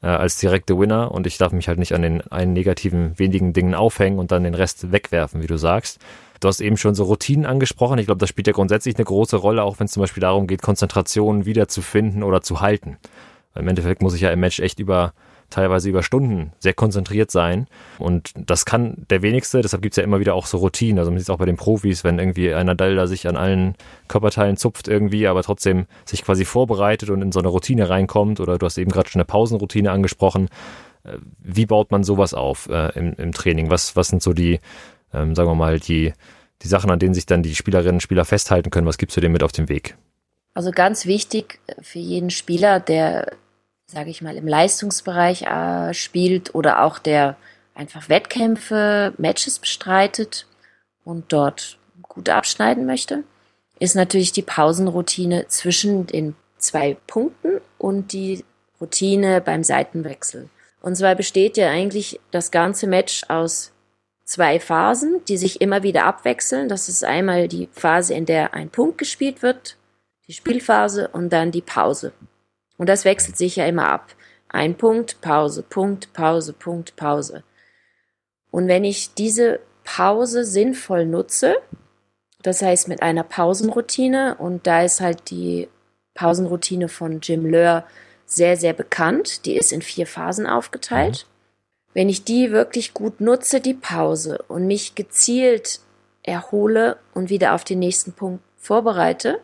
äh, 0.05 0.09
als 0.09 0.37
direkte 0.37 0.77
Winner 0.77 1.11
und 1.11 1.25
ich 1.25 1.39
darf 1.39 1.51
mich 1.51 1.67
halt 1.67 1.79
nicht 1.79 1.93
an 1.93 2.03
den 2.03 2.21
einen 2.27 2.53
negativen 2.53 3.17
wenigen 3.17 3.53
Dingen 3.53 3.73
aufhängen 3.73 4.19
und 4.19 4.31
dann 4.31 4.43
den 4.43 4.53
Rest 4.53 4.91
wegwerfen, 4.91 5.41
wie 5.41 5.47
du 5.47 5.57
sagst. 5.57 5.99
Du 6.39 6.47
hast 6.47 6.61
eben 6.61 6.77
schon 6.77 6.93
so 6.93 7.05
Routinen 7.05 7.47
angesprochen. 7.47 7.97
Ich 7.97 8.05
glaube, 8.05 8.19
das 8.19 8.29
spielt 8.29 8.45
ja 8.45 8.53
grundsätzlich 8.53 8.95
eine 8.97 9.05
große 9.05 9.35
Rolle, 9.35 9.63
auch 9.63 9.79
wenn 9.79 9.85
es 9.85 9.93
zum 9.93 10.01
Beispiel 10.01 10.21
darum 10.21 10.45
geht, 10.45 10.61
Konzentration 10.61 11.45
wiederzufinden 11.45 12.21
oder 12.21 12.41
zu 12.41 12.61
halten. 12.61 12.97
Im 13.55 13.67
Endeffekt 13.67 14.03
muss 14.03 14.13
ich 14.13 14.21
ja 14.21 14.29
im 14.29 14.41
Match 14.41 14.59
echt 14.59 14.79
über 14.79 15.13
teilweise 15.49 15.89
über 15.89 16.03
Stunden 16.03 16.51
sehr 16.59 16.73
konzentriert 16.73 17.31
sein. 17.31 17.67
Und 17.99 18.31
das 18.35 18.65
kann 18.65 19.05
der 19.09 19.21
wenigste, 19.21 19.61
deshalb 19.61 19.81
gibt 19.81 19.93
es 19.93 19.97
ja 19.97 20.03
immer 20.03 20.19
wieder 20.19 20.35
auch 20.35 20.45
so 20.45 20.57
Routinen. 20.57 20.99
Also 20.99 21.11
man 21.11 21.19
sieht 21.19 21.27
es 21.27 21.29
auch 21.29 21.37
bei 21.37 21.45
den 21.45 21.57
Profis, 21.57 22.03
wenn 22.03 22.19
irgendwie 22.19 22.53
einer 22.53 22.75
da 22.75 23.07
sich 23.07 23.27
an 23.27 23.35
allen 23.35 23.75
Körperteilen 24.07 24.57
zupft 24.57 24.87
irgendwie, 24.87 25.27
aber 25.27 25.43
trotzdem 25.43 25.85
sich 26.05 26.23
quasi 26.23 26.45
vorbereitet 26.45 27.09
und 27.09 27.21
in 27.21 27.31
so 27.31 27.39
eine 27.39 27.47
Routine 27.47 27.89
reinkommt. 27.89 28.39
Oder 28.39 28.57
du 28.57 28.65
hast 28.65 28.77
eben 28.77 28.91
gerade 28.91 29.09
schon 29.09 29.19
eine 29.19 29.25
Pausenroutine 29.25 29.91
angesprochen. 29.91 30.49
Äh, 31.03 31.17
wie 31.39 31.65
baut 31.65 31.91
man 31.91 32.03
sowas 32.03 32.33
auf 32.33 32.67
äh, 32.69 32.97
im, 32.97 33.13
im 33.13 33.31
Training? 33.31 33.69
Was, 33.69 33.95
was 33.95 34.09
sind 34.09 34.21
so 34.21 34.33
die, 34.33 34.59
ähm, 35.13 35.35
sagen 35.35 35.49
wir 35.49 35.55
mal, 35.55 35.79
die, 35.79 36.13
die 36.61 36.67
Sachen, 36.67 36.91
an 36.91 36.99
denen 36.99 37.13
sich 37.13 37.25
dann 37.25 37.43
die 37.43 37.55
Spielerinnen 37.55 37.95
und 37.95 38.01
Spieler 38.01 38.25
festhalten 38.25 38.69
können? 38.69 38.87
Was 38.87 38.97
gibst 38.97 39.15
du 39.15 39.21
dem 39.21 39.31
mit 39.31 39.43
auf 39.43 39.51
den 39.51 39.69
Weg? 39.69 39.95
Also 40.53 40.71
ganz 40.71 41.05
wichtig 41.05 41.59
für 41.81 41.99
jeden 41.99 42.29
Spieler, 42.29 42.79
der 42.79 43.31
sage 43.87 44.09
ich 44.09 44.21
mal, 44.21 44.35
im 44.35 44.47
Leistungsbereich 44.47 45.43
äh, 45.43 45.93
spielt 45.93 46.55
oder 46.55 46.83
auch 46.83 46.99
der 46.99 47.37
einfach 47.73 48.09
Wettkämpfe, 48.09 49.13
Matches 49.17 49.59
bestreitet 49.59 50.47
und 51.03 51.31
dort 51.31 51.77
gut 52.01 52.29
abschneiden 52.29 52.85
möchte, 52.85 53.23
ist 53.79 53.95
natürlich 53.95 54.31
die 54.31 54.41
Pausenroutine 54.41 55.47
zwischen 55.47 56.07
den 56.07 56.35
zwei 56.57 56.97
Punkten 57.07 57.61
und 57.77 58.13
die 58.13 58.43
Routine 58.79 59.41
beim 59.41 59.63
Seitenwechsel. 59.63 60.49
Und 60.81 60.95
zwar 60.95 61.15
besteht 61.15 61.57
ja 61.57 61.69
eigentlich 61.69 62.19
das 62.31 62.51
ganze 62.51 62.87
Match 62.87 63.23
aus 63.27 63.71
zwei 64.23 64.59
Phasen, 64.59 65.21
die 65.27 65.37
sich 65.37 65.61
immer 65.61 65.83
wieder 65.83 66.05
abwechseln. 66.05 66.69
Das 66.69 66.89
ist 66.89 67.03
einmal 67.03 67.47
die 67.47 67.69
Phase, 67.71 68.13
in 68.13 68.25
der 68.25 68.53
ein 68.53 68.69
Punkt 68.69 68.97
gespielt 68.97 69.41
wird, 69.41 69.77
die 70.27 70.33
Spielphase 70.33 71.07
und 71.09 71.29
dann 71.31 71.51
die 71.51 71.61
Pause. 71.61 72.13
Und 72.77 72.89
das 72.89 73.05
wechselt 73.05 73.37
sich 73.37 73.55
ja 73.55 73.65
immer 73.65 73.89
ab. 73.89 74.15
Ein 74.49 74.75
Punkt, 74.75 75.21
Pause, 75.21 75.63
Punkt, 75.63 76.13
Pause, 76.13 76.53
Punkt, 76.53 76.95
Pause. 76.95 77.43
Und 78.51 78.67
wenn 78.67 78.83
ich 78.83 79.13
diese 79.13 79.59
Pause 79.83 80.45
sinnvoll 80.45 81.05
nutze, 81.05 81.57
das 82.41 82.61
heißt 82.61 82.87
mit 82.87 83.01
einer 83.01 83.23
Pausenroutine, 83.23 84.35
und 84.37 84.67
da 84.67 84.83
ist 84.83 85.01
halt 85.01 85.29
die 85.29 85.67
Pausenroutine 86.13 86.87
von 86.87 87.19
Jim 87.21 87.45
Löhr 87.45 87.85
sehr, 88.25 88.57
sehr 88.57 88.73
bekannt, 88.73 89.45
die 89.45 89.57
ist 89.57 89.71
in 89.71 89.81
vier 89.81 90.07
Phasen 90.07 90.47
aufgeteilt. 90.47 91.27
Wenn 91.93 92.09
ich 92.09 92.23
die 92.23 92.51
wirklich 92.51 92.93
gut 92.93 93.21
nutze, 93.21 93.61
die 93.61 93.73
Pause, 93.73 94.43
und 94.47 94.67
mich 94.67 94.95
gezielt 94.95 95.79
erhole 96.23 96.97
und 97.13 97.29
wieder 97.29 97.53
auf 97.53 97.63
den 97.63 97.79
nächsten 97.79 98.13
Punkt 98.13 98.43
vorbereite, 98.57 99.39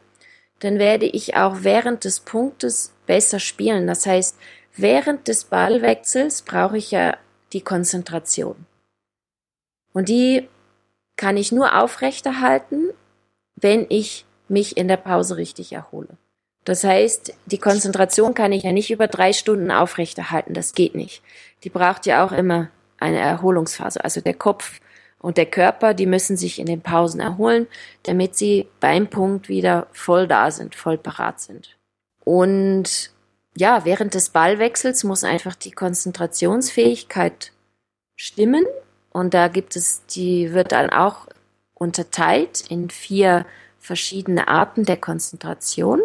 dann 0.60 0.80
werde 0.80 1.06
ich 1.06 1.36
auch 1.36 1.58
während 1.62 2.04
des 2.04 2.20
Punktes 2.20 2.94
besser 3.12 3.42
spielen. 3.42 3.88
Das 3.88 4.06
heißt, 4.06 4.38
während 4.78 5.28
des 5.28 5.44
Ballwechsels 5.44 6.44
brauche 6.44 6.78
ich 6.78 6.92
ja 6.92 7.18
die 7.52 7.60
Konzentration. 7.60 8.56
Und 9.92 10.08
die 10.08 10.48
kann 11.18 11.36
ich 11.36 11.52
nur 11.52 11.78
aufrechterhalten, 11.78 12.92
wenn 13.58 13.86
ich 13.90 14.24
mich 14.48 14.78
in 14.78 14.88
der 14.88 14.96
Pause 14.96 15.36
richtig 15.36 15.74
erhole. 15.74 16.08
Das 16.64 16.86
heißt, 16.86 17.34
die 17.48 17.58
Konzentration 17.58 18.34
kann 18.34 18.54
ich 18.54 18.64
ja 18.64 18.72
nicht 18.72 18.92
über 18.92 19.08
drei 19.08 19.34
Stunden 19.34 19.72
aufrechterhalten. 19.72 20.54
Das 20.54 20.74
geht 20.74 20.96
nicht. 20.96 21.22
Die 21.66 21.70
braucht 21.70 22.06
ja 22.06 22.24
auch 22.24 22.32
immer 22.32 22.70
eine 22.98 23.20
Erholungsphase. 23.20 24.02
Also 24.06 24.22
der 24.22 24.36
Kopf 24.36 24.80
und 25.20 25.36
der 25.36 25.48
Körper, 25.48 25.94
die 25.94 26.06
müssen 26.06 26.38
sich 26.38 26.60
in 26.60 26.66
den 26.66 26.80
Pausen 26.80 27.20
erholen, 27.20 27.68
damit 28.04 28.38
sie 28.38 28.70
beim 28.80 29.08
Punkt 29.08 29.50
wieder 29.50 29.88
voll 29.92 30.30
da 30.30 30.50
sind, 30.50 30.76
voll 30.76 30.98
parat 30.98 31.42
sind. 31.42 31.76
Und 32.24 33.12
ja, 33.56 33.86
während 33.86 34.14
des 34.14 34.30
Ballwechsels 34.30 35.04
muss 35.04 35.24
einfach 35.24 35.56
die 35.56 35.72
Konzentrationsfähigkeit 35.72 37.52
stimmen. 38.16 38.66
Und 39.12 39.34
da 39.34 39.48
gibt 39.48 39.76
es, 39.76 40.06
die 40.06 40.54
wird 40.54 40.72
dann 40.72 40.90
auch 40.90 41.28
unterteilt 41.74 42.64
in 42.70 42.90
vier 42.90 43.46
verschiedene 43.80 44.48
Arten 44.48 44.86
der 44.86 44.98
Konzentration. 44.98 46.02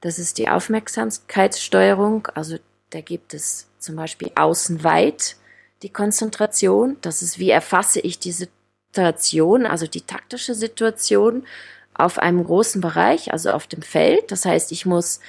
Das 0.00 0.18
ist 0.18 0.38
die 0.38 0.48
Aufmerksamkeitssteuerung. 0.48 2.28
Also 2.34 2.56
da 2.90 3.00
gibt 3.00 3.34
es 3.34 3.68
zum 3.78 3.96
Beispiel 3.96 4.30
außen 4.34 4.82
weit, 4.82 5.36
die 5.82 5.90
Konzentration. 5.90 6.96
Das 7.02 7.22
ist, 7.22 7.38
wie 7.38 7.50
erfasse 7.50 8.00
ich 8.00 8.18
die 8.18 8.32
Situation, 8.32 9.66
also 9.66 9.86
die 9.86 10.00
taktische 10.00 10.54
Situation 10.54 11.46
auf 11.94 12.18
einem 12.18 12.44
großen 12.44 12.80
Bereich, 12.80 13.32
also 13.32 13.50
auf 13.50 13.66
dem 13.66 13.82
Feld. 13.82 14.30
Das 14.30 14.44
heißt, 14.44 14.72
ich 14.72 14.86
muss 14.86 15.20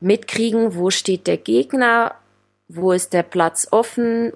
mitkriegen, 0.00 0.74
wo 0.74 0.90
steht 0.90 1.26
der 1.26 1.36
Gegner, 1.36 2.14
wo 2.68 2.92
ist 2.92 3.12
der 3.12 3.22
Platz 3.22 3.68
offen, 3.70 4.32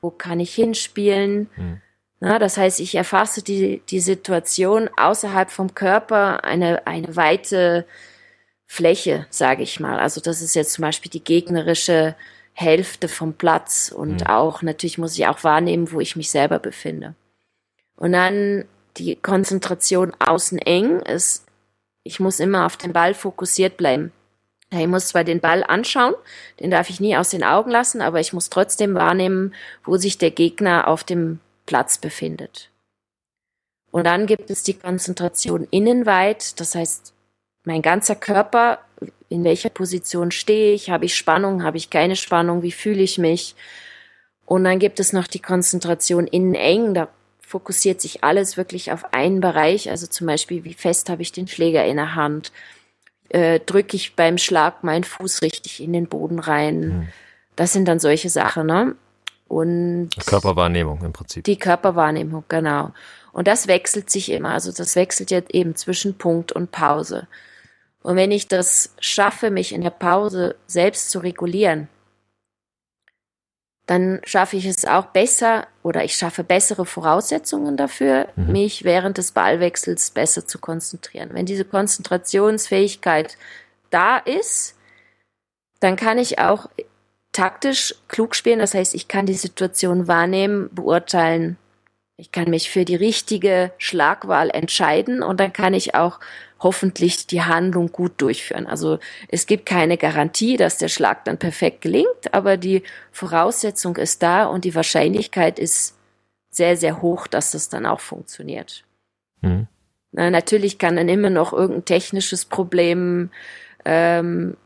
wo 0.00 0.10
kann 0.10 0.40
ich 0.40 0.54
hinspielen. 0.54 1.48
Mhm. 1.56 1.80
Na, 2.20 2.38
das 2.38 2.56
heißt, 2.56 2.80
ich 2.80 2.94
erfasse 2.94 3.42
die, 3.42 3.82
die 3.90 4.00
Situation 4.00 4.88
außerhalb 4.96 5.50
vom 5.50 5.74
Körper, 5.74 6.44
eine, 6.44 6.86
eine 6.86 7.14
weite 7.14 7.86
Fläche, 8.66 9.26
sage 9.30 9.62
ich 9.62 9.80
mal. 9.80 9.98
Also 9.98 10.20
das 10.20 10.42
ist 10.42 10.54
jetzt 10.54 10.72
zum 10.72 10.82
Beispiel 10.82 11.10
die 11.10 11.22
gegnerische 11.22 12.16
Hälfte 12.52 13.08
vom 13.08 13.34
Platz 13.34 13.92
und 13.94 14.22
mhm. 14.22 14.26
auch 14.26 14.62
natürlich 14.62 14.96
muss 14.96 15.16
ich 15.18 15.26
auch 15.26 15.44
wahrnehmen, 15.44 15.92
wo 15.92 16.00
ich 16.00 16.16
mich 16.16 16.30
selber 16.30 16.58
befinde. 16.58 17.14
Und 17.96 18.12
dann 18.12 18.64
die 18.96 19.16
Konzentration 19.16 20.12
außen 20.18 20.58
eng 20.58 21.00
ist, 21.00 21.44
ich 22.02 22.20
muss 22.20 22.40
immer 22.40 22.66
auf 22.66 22.76
den 22.76 22.92
Ball 22.92 23.14
fokussiert 23.14 23.76
bleiben. 23.76 24.12
Ich 24.70 24.86
muss 24.86 25.08
zwar 25.08 25.24
den 25.24 25.40
Ball 25.40 25.62
anschauen, 25.62 26.14
den 26.60 26.70
darf 26.70 26.90
ich 26.90 27.00
nie 27.00 27.16
aus 27.16 27.30
den 27.30 27.44
Augen 27.44 27.70
lassen, 27.70 28.00
aber 28.00 28.20
ich 28.20 28.32
muss 28.32 28.50
trotzdem 28.50 28.94
wahrnehmen, 28.94 29.54
wo 29.84 29.96
sich 29.96 30.18
der 30.18 30.32
Gegner 30.32 30.88
auf 30.88 31.04
dem 31.04 31.38
Platz 31.66 31.98
befindet. 31.98 32.70
Und 33.92 34.04
dann 34.04 34.26
gibt 34.26 34.50
es 34.50 34.62
die 34.62 34.74
Konzentration 34.74 35.66
innenweit, 35.70 36.60
das 36.60 36.74
heißt, 36.74 37.14
mein 37.64 37.82
ganzer 37.82 38.16
Körper, 38.16 38.78
in 39.28 39.44
welcher 39.44 39.70
Position 39.70 40.30
stehe 40.30 40.74
ich, 40.74 40.90
habe 40.90 41.04
ich 41.04 41.14
Spannung, 41.14 41.62
habe 41.62 41.76
ich 41.76 41.90
keine 41.90 42.16
Spannung, 42.16 42.62
wie 42.62 42.72
fühle 42.72 43.02
ich 43.02 43.18
mich. 43.18 43.54
Und 44.44 44.64
dann 44.64 44.78
gibt 44.78 45.00
es 45.00 45.12
noch 45.12 45.26
die 45.26 45.42
Konzentration 45.42 46.26
innen 46.26 46.54
eng, 46.54 46.94
da 46.94 47.08
fokussiert 47.46 48.00
sich 48.00 48.24
alles 48.24 48.56
wirklich 48.56 48.90
auf 48.90 49.14
einen 49.14 49.40
Bereich, 49.40 49.88
also 49.88 50.08
zum 50.08 50.26
Beispiel, 50.26 50.64
wie 50.64 50.74
fest 50.74 51.08
habe 51.08 51.22
ich 51.22 51.30
den 51.30 51.46
Schläger 51.46 51.84
in 51.84 51.96
der 51.96 52.16
Hand, 52.16 52.50
äh, 53.28 53.60
drücke 53.60 53.96
ich 53.96 54.16
beim 54.16 54.36
Schlag 54.36 54.82
meinen 54.82 55.04
Fuß 55.04 55.42
richtig 55.42 55.80
in 55.80 55.92
den 55.92 56.08
Boden 56.08 56.40
rein. 56.40 56.80
Mhm. 56.80 57.08
Das 57.54 57.72
sind 57.72 57.86
dann 57.86 58.00
solche 58.00 58.30
Sachen, 58.30 58.66
ne? 58.66 58.96
Und 59.46 60.10
Körperwahrnehmung 60.26 61.00
im 61.04 61.12
Prinzip. 61.12 61.44
Die 61.44 61.56
Körperwahrnehmung, 61.56 62.42
genau. 62.48 62.90
Und 63.32 63.46
das 63.46 63.68
wechselt 63.68 64.10
sich 64.10 64.32
immer. 64.32 64.50
Also 64.50 64.72
das 64.72 64.96
wechselt 64.96 65.30
jetzt 65.30 65.54
eben 65.54 65.76
zwischen 65.76 66.18
Punkt 66.18 66.50
und 66.50 66.72
Pause. 66.72 67.28
Und 68.02 68.16
wenn 68.16 68.32
ich 68.32 68.48
das 68.48 68.92
schaffe, 68.98 69.52
mich 69.52 69.72
in 69.72 69.82
der 69.82 69.90
Pause 69.90 70.56
selbst 70.66 71.10
zu 71.10 71.20
regulieren, 71.20 71.86
dann 73.86 74.20
schaffe 74.24 74.56
ich 74.56 74.66
es 74.66 74.84
auch 74.84 75.06
besser 75.06 75.66
oder 75.82 76.02
ich 76.02 76.16
schaffe 76.16 76.42
bessere 76.42 76.84
Voraussetzungen 76.84 77.76
dafür, 77.76 78.28
mhm. 78.34 78.52
mich 78.52 78.84
während 78.84 79.18
des 79.18 79.30
Ballwechsels 79.30 80.10
besser 80.10 80.46
zu 80.46 80.58
konzentrieren. 80.58 81.30
Wenn 81.32 81.46
diese 81.46 81.64
Konzentrationsfähigkeit 81.64 83.38
da 83.90 84.18
ist, 84.18 84.74
dann 85.78 85.94
kann 85.94 86.18
ich 86.18 86.40
auch 86.40 86.68
taktisch 87.30 87.94
klug 88.08 88.34
spielen. 88.34 88.58
Das 88.58 88.74
heißt, 88.74 88.94
ich 88.94 89.06
kann 89.06 89.26
die 89.26 89.34
Situation 89.34 90.08
wahrnehmen, 90.08 90.68
beurteilen. 90.72 91.56
Ich 92.16 92.32
kann 92.32 92.50
mich 92.50 92.70
für 92.70 92.84
die 92.84 92.96
richtige 92.96 93.72
Schlagwahl 93.78 94.50
entscheiden 94.50 95.22
und 95.22 95.38
dann 95.38 95.52
kann 95.52 95.74
ich 95.74 95.94
auch 95.94 96.18
hoffentlich 96.58 97.26
die 97.26 97.42
Handlung 97.42 97.92
gut 97.92 98.12
durchführen. 98.18 98.66
Also 98.66 98.98
es 99.28 99.46
gibt 99.46 99.66
keine 99.66 99.98
Garantie, 99.98 100.56
dass 100.56 100.78
der 100.78 100.88
Schlag 100.88 101.24
dann 101.24 101.38
perfekt 101.38 101.82
gelingt, 101.82 102.32
aber 102.32 102.56
die 102.56 102.82
Voraussetzung 103.12 103.96
ist 103.96 104.22
da 104.22 104.46
und 104.46 104.64
die 104.64 104.74
Wahrscheinlichkeit 104.74 105.58
ist 105.58 105.96
sehr, 106.50 106.76
sehr 106.76 107.02
hoch, 107.02 107.26
dass 107.26 107.50
das 107.50 107.68
dann 107.68 107.84
auch 107.84 108.00
funktioniert. 108.00 108.84
Mhm. 109.42 109.66
Na, 110.12 110.30
natürlich 110.30 110.78
kann 110.78 110.96
dann 110.96 111.10
immer 111.10 111.30
noch 111.30 111.52
irgendein 111.52 111.84
technisches 111.84 112.46
Problem 112.46 113.30
ähm, 113.84 114.56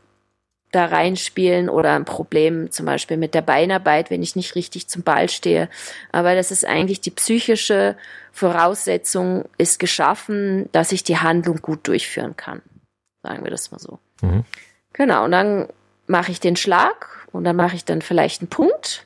da 0.71 0.85
reinspielen 0.85 1.69
oder 1.69 1.93
ein 1.93 2.05
Problem 2.05 2.71
zum 2.71 2.85
Beispiel 2.85 3.17
mit 3.17 3.33
der 3.33 3.41
Beinarbeit, 3.41 4.09
wenn 4.09 4.23
ich 4.23 4.35
nicht 4.35 4.55
richtig 4.55 4.87
zum 4.87 5.03
Ball 5.03 5.29
stehe. 5.29 5.69
Aber 6.11 6.33
das 6.33 6.51
ist 6.51 6.65
eigentlich 6.65 7.01
die 7.01 7.11
psychische 7.11 7.95
Voraussetzung 8.31 9.45
ist 9.57 9.79
geschaffen, 9.79 10.69
dass 10.71 10.93
ich 10.93 11.03
die 11.03 11.17
Handlung 11.17 11.57
gut 11.61 11.87
durchführen 11.87 12.37
kann. 12.37 12.61
Sagen 13.21 13.43
wir 13.43 13.51
das 13.51 13.71
mal 13.71 13.79
so. 13.79 13.99
Mhm. 14.21 14.45
Genau. 14.93 15.25
Und 15.25 15.31
dann 15.31 15.67
mache 16.07 16.31
ich 16.31 16.39
den 16.39 16.55
Schlag 16.55 17.27
und 17.31 17.43
dann 17.43 17.55
mache 17.55 17.75
ich 17.75 17.85
dann 17.85 18.01
vielleicht 18.01 18.41
einen 18.41 18.49
Punkt 18.49 19.05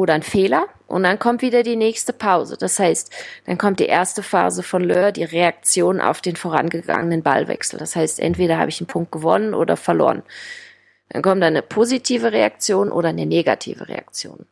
oder 0.00 0.14
ein 0.14 0.22
Fehler 0.22 0.66
und 0.86 1.02
dann 1.02 1.18
kommt 1.18 1.42
wieder 1.42 1.62
die 1.62 1.76
nächste 1.76 2.14
Pause. 2.14 2.56
Das 2.58 2.78
heißt, 2.78 3.12
dann 3.44 3.58
kommt 3.58 3.80
die 3.80 3.86
erste 3.86 4.22
Phase 4.22 4.62
von 4.62 4.82
Lör, 4.82 5.12
die 5.12 5.24
Reaktion 5.24 6.00
auf 6.00 6.22
den 6.22 6.36
vorangegangenen 6.36 7.22
Ballwechsel. 7.22 7.78
Das 7.78 7.96
heißt, 7.96 8.18
entweder 8.18 8.56
habe 8.56 8.70
ich 8.70 8.80
einen 8.80 8.86
Punkt 8.86 9.12
gewonnen 9.12 9.52
oder 9.52 9.76
verloren. 9.76 10.22
Dann 11.10 11.20
kommt 11.20 11.42
eine 11.42 11.60
positive 11.60 12.32
Reaktion 12.32 12.90
oder 12.90 13.10
eine 13.10 13.26
negative 13.26 13.88
Reaktion. 13.88 14.46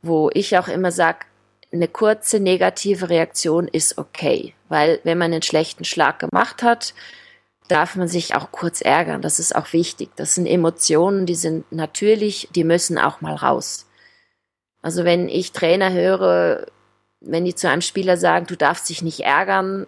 Wo 0.00 0.30
ich 0.32 0.56
auch 0.56 0.68
immer 0.68 0.92
sage, 0.92 1.26
eine 1.72 1.88
kurze 1.88 2.38
negative 2.38 3.10
Reaktion 3.10 3.66
ist 3.66 3.98
okay, 3.98 4.54
weil 4.68 5.00
wenn 5.02 5.18
man 5.18 5.32
einen 5.32 5.42
schlechten 5.42 5.84
Schlag 5.84 6.20
gemacht 6.20 6.62
hat, 6.62 6.94
darf 7.66 7.96
man 7.96 8.06
sich 8.06 8.36
auch 8.36 8.52
kurz 8.52 8.80
ärgern. 8.80 9.22
Das 9.22 9.40
ist 9.40 9.56
auch 9.56 9.72
wichtig. 9.72 10.10
Das 10.14 10.36
sind 10.36 10.46
Emotionen, 10.46 11.26
die 11.26 11.34
sind 11.34 11.64
natürlich, 11.72 12.48
die 12.54 12.62
müssen 12.62 12.96
auch 12.96 13.20
mal 13.20 13.34
raus. 13.34 13.87
Also 14.82 15.04
wenn 15.04 15.28
ich 15.28 15.52
Trainer 15.52 15.92
höre, 15.92 16.66
wenn 17.20 17.44
die 17.44 17.54
zu 17.54 17.68
einem 17.68 17.82
Spieler 17.82 18.16
sagen, 18.16 18.46
du 18.46 18.56
darfst 18.56 18.88
dich 18.88 19.02
nicht 19.02 19.20
ärgern, 19.20 19.86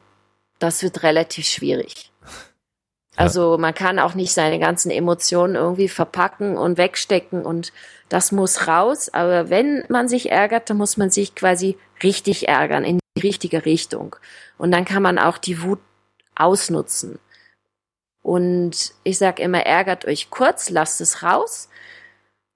das 0.59 0.83
wird 0.83 1.03
relativ 1.03 1.47
schwierig. 1.47 2.11
Also 3.17 3.59
man 3.59 3.75
kann 3.75 3.99
auch 3.99 4.15
nicht 4.15 4.33
seine 4.33 4.59
ganzen 4.59 4.91
Emotionen 4.91 5.55
irgendwie 5.55 5.89
verpacken 5.89 6.57
und 6.57 6.79
wegstecken 6.79 7.45
und 7.45 7.73
das 8.09 8.33
muss 8.33 8.67
raus. 8.67 9.09
Aber 9.13 9.51
wenn 9.51 9.85
man 9.89 10.09
sich 10.09 10.31
ärgert, 10.31 10.71
dann 10.71 10.77
muss 10.77 10.97
man 10.97 11.11
sich 11.11 11.35
quasi 11.35 11.77
richtig 12.03 12.49
ärgern 12.49 12.85
in 12.85 12.99
die 13.17 13.23
richtige 13.23 13.65
Richtung. 13.65 14.17
Und 14.59 14.71
dann 14.73 14.85
kann 14.85 15.03
man 15.03 15.19
auch 15.19 15.39
die 15.39 15.63
Wut 15.63 15.81
ausnutzen. 16.35 17.19
Und 18.23 18.93
ich 19.03 19.19
sage 19.19 19.43
immer, 19.43 19.67
ärgert 19.67 20.05
euch 20.05 20.31
kurz, 20.31 20.71
lasst 20.71 21.01
es 21.01 21.23
raus 21.23 21.69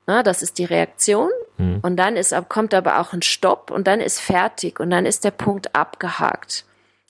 na, 0.07 0.23
das 0.23 0.43
ist 0.43 0.59
die 0.59 0.65
Reaktion. 0.65 1.31
Mhm. 1.57 1.81
Und 1.83 1.97
dann 1.97 2.17
ist, 2.17 2.35
kommt 2.49 2.75
aber 2.75 3.01
auch 3.01 3.13
ein 3.13 3.23
Stopp 3.23 3.71
und 3.71 3.87
dann 3.87 4.01
ist 4.01 4.21
fertig 4.21 4.81
und 4.81 4.91
dann 4.91 5.07
ist 5.07 5.25
der 5.25 5.31
Punkt 5.31 5.75
abgehakt. 5.75 6.65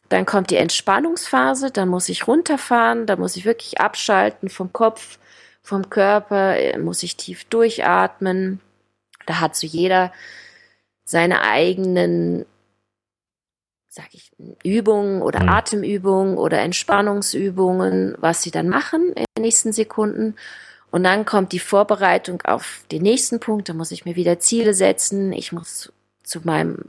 Dann 0.09 0.27
kommt 0.27 0.51
die 0.51 0.57
Entspannungsphase, 0.57 1.71
dann 1.71 1.89
muss 1.89 2.09
ich 2.09 2.29
runterfahren, 2.29 3.07
da 3.07 3.17
muss 3.17 3.37
ich 3.37 3.45
wirklich 3.45 3.81
abschalten 3.81 4.49
vom 4.49 4.73
Kopf, 4.73 5.19
vom 5.63 5.89
Körper, 5.89 6.57
äh, 6.57 6.79
muss 6.79 7.03
ich 7.03 7.17
tief 7.17 7.45
durchatmen. 7.47 8.61
Da 9.27 9.41
hat 9.41 9.57
so 9.57 9.67
jeder 9.67 10.13
seine 11.05 11.43
eigenen, 11.43 12.45
sag 13.89 14.13
ich, 14.13 14.31
Übungen 14.63 15.23
oder 15.23 15.43
mhm. 15.43 15.49
Atemübungen 15.49 16.37
oder 16.37 16.61
Entspannungsübungen, 16.61 18.17
was 18.19 18.43
sie 18.43 18.51
dann 18.51 18.69
machen 18.69 19.13
in 19.15 19.25
den 19.37 19.43
nächsten 19.43 19.73
Sekunden. 19.73 20.37
Und 20.95 21.03
dann 21.03 21.25
kommt 21.25 21.51
die 21.51 21.59
Vorbereitung 21.59 22.43
auf 22.43 22.85
den 22.93 23.03
nächsten 23.03 23.41
Punkt. 23.41 23.69
Da 23.69 23.73
muss 23.73 23.91
ich 23.91 24.05
mir 24.05 24.15
wieder 24.15 24.39
Ziele 24.39 24.75
setzen. 24.75 25.33
Ich 25.33 25.51
muss 25.51 25.93
zu 26.23 26.43
meinem 26.45 26.89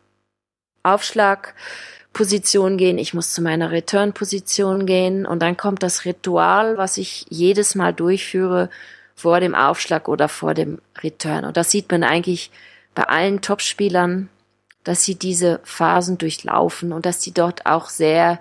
Aufschlagposition 0.83 2.77
gehen. 2.77 2.99
Ich 2.99 3.15
muss 3.15 3.33
zu 3.33 3.41
meiner 3.41 3.71
Return-Position 3.71 4.85
gehen. 4.85 5.25
Und 5.25 5.39
dann 5.39 5.57
kommt 5.57 5.81
das 5.81 6.05
Ritual, 6.05 6.77
was 6.77 6.97
ich 6.97 7.25
jedes 7.29 7.73
Mal 7.73 7.95
durchführe 7.95 8.69
vor 9.15 9.39
dem 9.39 9.55
Aufschlag 9.55 10.07
oder 10.07 10.29
vor 10.29 10.53
dem 10.53 10.77
Return. 11.01 11.43
Und 11.43 11.57
das 11.57 11.71
sieht 11.71 11.89
man 11.89 12.03
eigentlich 12.03 12.51
bei 12.93 13.05
allen 13.05 13.41
Topspielern, 13.41 14.29
dass 14.83 15.03
sie 15.03 15.15
diese 15.15 15.61
Phasen 15.63 16.19
durchlaufen 16.19 16.93
und 16.93 17.07
dass 17.07 17.23
sie 17.23 17.31
dort 17.31 17.65
auch 17.65 17.89
sehr 17.89 18.39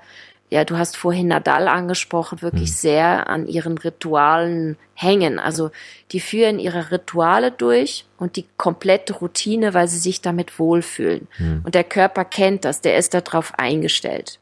ja, 0.50 0.64
du 0.64 0.76
hast 0.76 0.96
vorhin 0.96 1.28
Nadal 1.28 1.68
angesprochen, 1.68 2.42
wirklich 2.42 2.70
mhm. 2.70 2.74
sehr 2.74 3.28
an 3.28 3.46
ihren 3.46 3.78
Ritualen 3.78 4.76
hängen. 4.94 5.38
Also 5.38 5.70
die 6.12 6.20
führen 6.20 6.58
ihre 6.58 6.90
Rituale 6.90 7.50
durch 7.50 8.04
und 8.18 8.36
die 8.36 8.46
komplette 8.56 9.14
Routine, 9.14 9.74
weil 9.74 9.88
sie 9.88 9.98
sich 9.98 10.20
damit 10.20 10.58
wohlfühlen. 10.58 11.26
Mhm. 11.38 11.62
Und 11.64 11.74
der 11.74 11.84
Körper 11.84 12.24
kennt 12.24 12.64
das, 12.64 12.80
der 12.80 12.96
ist 12.96 13.14
darauf 13.14 13.58
eingestellt. 13.58 14.38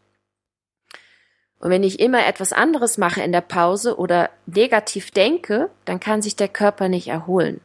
Und 1.58 1.70
wenn 1.70 1.84
ich 1.84 2.00
immer 2.00 2.26
etwas 2.26 2.52
anderes 2.52 2.98
mache 2.98 3.22
in 3.22 3.30
der 3.30 3.40
Pause 3.40 3.96
oder 3.96 4.30
negativ 4.46 5.12
denke, 5.12 5.70
dann 5.84 6.00
kann 6.00 6.20
sich 6.20 6.34
der 6.34 6.48
Körper 6.48 6.88
nicht 6.88 7.06
erholen. 7.06 7.60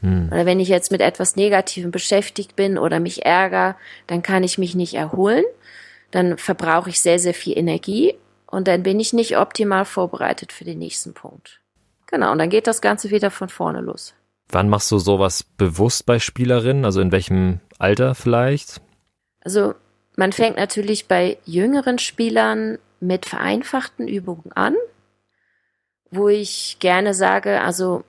Hm. 0.00 0.28
Oder 0.30 0.44
wenn 0.44 0.60
ich 0.60 0.68
jetzt 0.68 0.92
mit 0.92 1.00
etwas 1.00 1.36
Negativem 1.36 1.90
beschäftigt 1.90 2.54
bin 2.54 2.76
oder 2.76 3.00
mich 3.00 3.24
ärgere, 3.24 3.76
dann 4.06 4.22
kann 4.22 4.44
ich 4.44 4.58
mich 4.58 4.74
nicht 4.74 4.92
erholen 4.92 5.44
dann 6.10 6.38
verbrauche 6.38 6.90
ich 6.90 7.00
sehr, 7.00 7.18
sehr 7.18 7.34
viel 7.34 7.56
Energie 7.56 8.14
und 8.46 8.66
dann 8.68 8.82
bin 8.82 9.00
ich 9.00 9.12
nicht 9.12 9.38
optimal 9.38 9.84
vorbereitet 9.84 10.52
für 10.52 10.64
den 10.64 10.78
nächsten 10.78 11.14
Punkt. 11.14 11.60
Genau, 12.06 12.32
und 12.32 12.38
dann 12.38 12.50
geht 12.50 12.66
das 12.66 12.80
Ganze 12.80 13.10
wieder 13.10 13.30
von 13.30 13.48
vorne 13.48 13.80
los. 13.80 14.14
Wann 14.48 14.68
machst 14.68 14.90
du 14.90 14.98
sowas 14.98 15.44
bewusst 15.44 16.06
bei 16.06 16.18
Spielerinnen? 16.18 16.84
Also 16.84 17.00
in 17.00 17.12
welchem 17.12 17.60
Alter 17.78 18.16
vielleicht? 18.16 18.80
Also 19.42 19.74
man 20.16 20.32
fängt 20.32 20.56
natürlich 20.56 21.06
bei 21.06 21.38
jüngeren 21.44 21.98
Spielern 21.98 22.78
mit 22.98 23.26
vereinfachten 23.26 24.08
Übungen 24.08 24.52
an, 24.52 24.74
wo 26.10 26.28
ich 26.28 26.78
gerne 26.80 27.14
sage, 27.14 27.60
also 27.60 28.02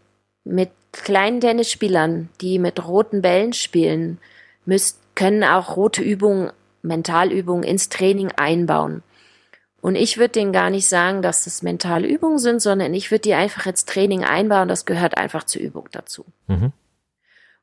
mit 0.43 0.71
kleinen 0.91 1.39
Tennisspielern, 1.39 2.29
die 2.41 2.59
mit 2.59 2.85
roten 2.85 3.21
Bällen 3.21 3.53
spielen, 3.53 4.17
müsst, 4.65 4.99
können 5.15 5.43
auch 5.43 5.77
rote 5.77 6.01
Übungen 6.01 6.51
Mentalübungen 6.81 7.63
ins 7.63 7.89
Training 7.89 8.31
einbauen. 8.31 9.03
Und 9.81 9.95
ich 9.95 10.17
würde 10.17 10.33
denen 10.33 10.53
gar 10.53 10.69
nicht 10.69 10.87
sagen, 10.87 11.21
dass 11.21 11.45
das 11.45 11.63
mentale 11.63 12.07
Übungen 12.07 12.37
sind, 12.37 12.61
sondern 12.61 12.93
ich 12.93 13.09
würde 13.09 13.23
die 13.23 13.33
einfach 13.33 13.65
ins 13.65 13.85
Training 13.85 14.23
einbauen. 14.23 14.67
Das 14.67 14.85
gehört 14.85 15.17
einfach 15.17 15.43
zur 15.43 15.61
Übung 15.61 15.87
dazu. 15.91 16.25
Mhm. 16.47 16.71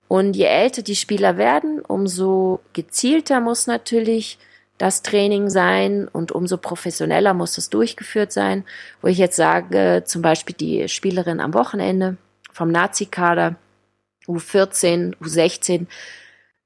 Und 0.08 0.34
je 0.34 0.44
älter 0.44 0.82
die 0.82 0.96
Spieler 0.96 1.36
werden, 1.36 1.80
umso 1.80 2.60
gezielter 2.72 3.40
muss 3.40 3.66
natürlich 3.66 4.38
das 4.78 5.02
Training 5.02 5.50
sein 5.50 6.08
und 6.08 6.32
umso 6.32 6.56
professioneller 6.56 7.34
muss 7.34 7.58
es 7.58 7.68
durchgeführt 7.68 8.32
sein. 8.32 8.64
Wo 9.02 9.08
ich 9.08 9.18
jetzt 9.18 9.36
sage, 9.36 10.02
zum 10.06 10.22
Beispiel 10.22 10.56
die 10.56 10.88
Spielerin 10.88 11.40
am 11.40 11.52
Wochenende 11.52 12.16
vom 12.52 12.70
Nazi-Kader, 12.70 13.56
U14, 14.26 15.16
U16, 15.16 15.86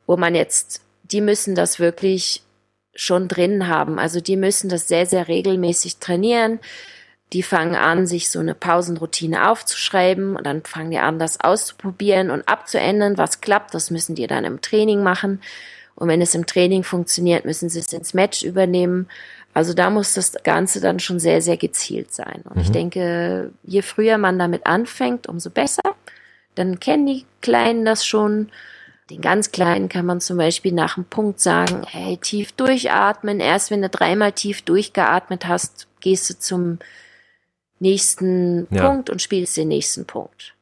wo 0.07 0.17
man 0.17 0.35
jetzt, 0.35 0.83
die 1.13 1.21
müssen 1.21 1.55
das 1.55 1.79
wirklich 1.79 2.43
schon 2.95 3.29
drin 3.29 3.69
haben. 3.69 3.99
Also 3.99 4.21
die 4.21 4.37
müssen 4.37 4.69
das 4.69 4.89
sehr, 4.89 5.07
sehr 5.07 5.29
regelmäßig 5.29 5.99
trainieren. 5.99 6.61
Die 7.33 7.43
fangen 7.43 7.75
an, 7.75 8.07
sich 8.07 8.31
so 8.31 8.41
eine 8.41 8.55
Pausenroutine 8.55 9.49
aufzuschreiben 9.49 10.37
und 10.37 10.45
dann 10.47 10.63
fangen 10.65 10.91
die 10.91 10.99
an, 10.99 11.19
das 11.19 11.41
auszuprobieren 11.41 12.31
und 12.31 12.47
abzuändern. 12.47 13.17
Was 13.17 13.41
klappt, 13.41 13.75
das 13.75 13.91
müssen 13.91 14.15
die 14.15 14.27
dann 14.27 14.45
im 14.45 14.61
Training 14.61 15.03
machen. 15.03 15.41
Und 15.95 16.09
wenn 16.09 16.21
es 16.21 16.35
im 16.35 16.47
Training 16.47 16.83
funktioniert, 16.83 17.45
müssen 17.45 17.69
sie 17.69 17.79
es 17.79 17.93
ins 17.93 18.13
Match 18.13 18.43
übernehmen. 18.43 19.09
Also 19.55 19.75
da 19.75 19.91
muss 19.91 20.15
das 20.15 20.33
Ganze 20.43 20.81
dann 20.81 20.99
schon 20.99 21.19
sehr, 21.19 21.41
sehr 21.41 21.57
gezielt 21.57 22.13
sein. 22.13 22.43
Und 22.45 22.57
mhm. 22.57 22.63
ich 22.63 22.71
denke, 22.71 23.53
je 23.63 23.83
früher 23.83 24.19
man 24.19 24.39
damit 24.39 24.67
anfängt, 24.67 25.27
umso 25.27 25.51
besser. 25.51 25.83
Dann 26.55 26.81
kennen 26.81 27.07
die 27.07 27.25
Kleinen 27.41 27.85
das 27.85 28.05
schon. 28.05 28.51
Den 29.11 29.21
ganz 29.21 29.51
Kleinen 29.51 29.89
kann 29.89 30.07
man 30.07 30.21
zum 30.21 30.37
Beispiel 30.37 30.73
nach 30.73 30.97
einem 30.97 31.07
Punkt 31.07 31.41
sagen, 31.41 31.83
hey, 31.87 32.17
tief 32.17 32.53
durchatmen. 32.53 33.41
Erst 33.41 33.71
wenn 33.71 33.83
du 33.83 33.89
dreimal 33.89 34.33
tief 34.33 34.63
durchgeatmet 34.63 35.47
hast, 35.47 35.89
gehst 36.01 36.31
du 36.31 36.39
zum 36.39 36.79
nächsten 37.81 38.69
ja. 38.71 38.89
Punkt 38.89 39.11
und 39.11 39.21
spielst 39.21 39.57
den 39.57 39.69
nächsten 39.69 40.07
Punkt. 40.07 40.55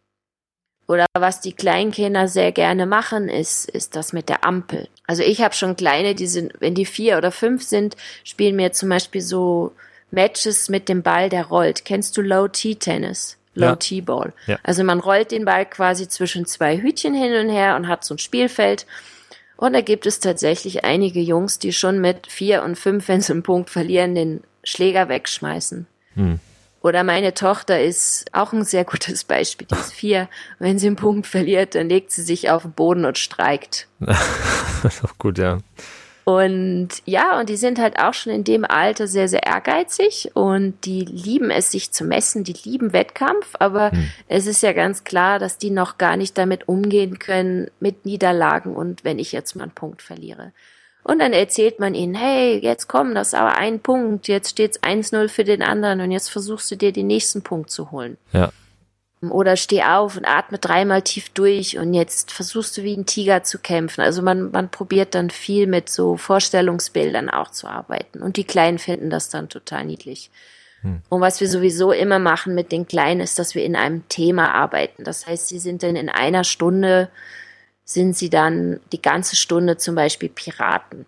Oder 0.89 1.07
was 1.17 1.41
die 1.41 1.53
Kleinkinder 1.53 2.27
sehr 2.27 2.51
gerne 2.51 2.85
machen, 2.85 3.29
ist, 3.29 3.71
ist 3.71 3.95
das 3.95 4.13
mit 4.13 4.29
der 4.29 4.45
Ampel. 4.45 4.89
Also 5.07 5.23
ich 5.23 5.41
habe 5.41 5.55
schon 5.55 5.77
kleine, 5.77 6.17
die 6.17 6.27
sind, 6.27 6.53
wenn 6.59 6.75
die 6.75 6.87
vier 6.87 7.19
oder 7.19 7.31
fünf 7.31 7.63
sind, 7.63 7.97
spielen 8.25 8.57
mir 8.57 8.73
zum 8.73 8.89
Beispiel 8.89 9.21
so 9.21 9.73
Matches 10.11 10.69
mit 10.69 10.89
dem 10.89 11.03
Ball, 11.03 11.29
der 11.29 11.47
rollt. 11.47 11.85
Kennst 11.85 12.17
du 12.17 12.23
Low 12.23 12.49
T 12.49 12.75
Tennis? 12.75 13.37
Low 13.55 13.75
T 13.75 14.01
Ball. 14.01 14.33
Ja. 14.47 14.59
Also 14.63 14.85
man 14.85 15.01
rollt 15.01 15.33
den 15.33 15.45
Ball 15.45 15.67
quasi 15.67 16.09
zwischen 16.09 16.47
zwei 16.47 16.79
Hütchen 16.79 17.15
hin 17.15 17.35
und 17.35 17.49
her 17.49 17.77
und 17.77 17.89
hat 17.89 18.05
so 18.05 18.15
ein 18.15 18.19
Spielfeld. 18.19 18.87
Und 19.57 19.75
da 19.75 19.81
gibt 19.81 20.07
es 20.07 20.21
tatsächlich 20.21 20.85
einige 20.85 21.21
Jungs, 21.21 21.59
die 21.59 21.73
schon 21.73 22.01
mit 22.01 22.27
vier 22.29 22.63
und 22.63 22.77
fünf, 22.77 23.09
wenn 23.09 23.21
sie 23.21 23.33
einen 23.33 23.43
Punkt 23.43 23.71
verlieren, 23.71 24.15
den 24.15 24.43
Schläger 24.65 25.09
wegschmeißen. 25.09 25.87
Hm. 26.15 26.41
Oder 26.83 27.05
meine 27.05 27.35
Tochter 27.35 27.83
ist 27.83 28.25
auch 28.33 28.53
ein 28.53 28.65
sehr 28.65 28.85
gutes 28.85 29.25
Beispiel. 29.25 29.67
Die 29.71 29.75
ist 29.75 29.93
vier. 29.93 30.29
Wenn 30.59 30.79
sie 30.79 30.87
einen 30.87 30.97
Punkt 30.97 31.27
verliert, 31.27 31.75
dann 31.75 31.89
legt 31.89 32.11
sie 32.11 32.23
sich 32.23 32.51
auf 32.51 32.63
den 32.63 32.73
Boden 32.73 33.05
und 33.05 33.19
streikt. 33.19 33.87
das 33.99 34.19
ist 34.85 35.05
auch 35.05 35.19
gut, 35.19 35.37
ja. 35.39 35.59
Und 36.31 36.89
ja, 37.07 37.41
und 37.41 37.49
die 37.49 37.57
sind 37.57 37.81
halt 37.81 37.99
auch 37.99 38.15
schon 38.15 38.33
in 38.33 38.45
dem 38.45 38.65
Alter 38.65 39.09
sehr, 39.09 39.29
sehr 39.29 39.45
ehrgeizig 39.45 40.31
und 40.35 40.75
die 40.85 41.01
lieben 41.01 41.51
es, 41.51 41.73
sich 41.73 41.91
zu 41.91 42.05
messen, 42.05 42.45
die 42.45 42.55
lieben 42.65 42.93
Wettkampf, 42.93 43.57
aber 43.59 43.91
hm. 43.91 44.11
es 44.29 44.47
ist 44.47 44.63
ja 44.63 44.73
ganz 44.73 45.03
klar, 45.03 45.41
dass 45.41 45.59
die 45.59 45.71
noch 45.71 45.99
gar 45.99 46.17
nicht 46.17 46.39
damit 46.39 46.69
umgehen 46.69 47.19
können 47.19 47.69
mit 47.81 48.05
Niederlagen 48.07 48.77
und 48.77 49.03
wenn 49.03 49.19
ich 49.19 49.33
jetzt 49.33 49.57
mal 49.57 49.65
einen 49.65 49.73
Punkt 49.73 50.03
verliere. 50.03 50.53
Und 51.03 51.19
dann 51.19 51.33
erzählt 51.33 51.81
man 51.81 51.95
ihnen, 51.95 52.15
hey, 52.15 52.59
jetzt 52.59 52.87
komm, 52.87 53.15
das 53.15 53.29
ist 53.29 53.35
aber 53.35 53.57
ein 53.57 53.81
Punkt, 53.81 54.29
jetzt 54.29 54.51
steht's 54.51 54.81
1-0 54.83 55.29
für 55.29 55.45
den 55.45 55.63
anderen 55.63 56.01
und 56.01 56.13
jetzt 56.13 56.31
versuchst 56.31 56.71
du 56.71 56.77
dir 56.77 56.93
den 56.93 57.09
nächsten 57.09 57.43
Punkt 57.43 57.71
zu 57.71 57.91
holen. 57.91 58.19
Ja. 58.33 58.53
Oder 59.23 59.57
steh 59.57 59.83
auf 59.83 60.17
und 60.17 60.25
atme 60.25 60.59
dreimal 60.59 61.03
tief 61.03 61.29
durch 61.29 61.77
und 61.77 61.93
jetzt 61.93 62.33
versuchst 62.33 62.79
du 62.79 62.83
wie 62.83 62.97
ein 62.97 63.05
Tiger 63.05 63.43
zu 63.43 63.59
kämpfen. 63.59 64.01
Also 64.01 64.23
man, 64.23 64.51
man 64.51 64.71
probiert 64.71 65.15
dann 65.15 65.29
viel 65.29 65.67
mit 65.67 65.91
so 65.91 66.17
Vorstellungsbildern 66.17 67.29
auch 67.29 67.51
zu 67.51 67.67
arbeiten. 67.67 68.23
Und 68.23 68.39
die 68.39 68.45
Kleinen 68.45 68.79
finden 68.79 69.11
das 69.11 69.29
dann 69.29 69.51
total 69.51 69.85
niedlich. 69.85 70.31
Hm. 70.81 71.03
Und 71.11 71.21
was 71.21 71.41
wir 71.41 71.49
sowieso 71.51 71.93
immer 71.93 72.19
machen 72.19 72.55
mit 72.55 72.73
den 72.73 72.89
Kleinen 72.89 73.21
ist, 73.21 73.39
dass 73.39 73.55
wir 73.55 73.63
in 73.63 73.77
einem 73.77 74.09
Thema 74.09 74.55
arbeiten. 74.55 75.05
Das 75.05 75.27
heißt, 75.27 75.49
sie 75.49 75.59
sind 75.59 75.83
dann 75.83 75.97
in 75.97 76.09
einer 76.09 76.45
Stunde 76.45 77.11
sind 77.91 78.17
sie 78.17 78.31
dann 78.31 78.81
die 78.93 79.03
ganze 79.03 79.37
Stunde 79.37 79.77
zum 79.77 79.95
Beispiel 79.97 80.29
Piraten. 80.29 81.07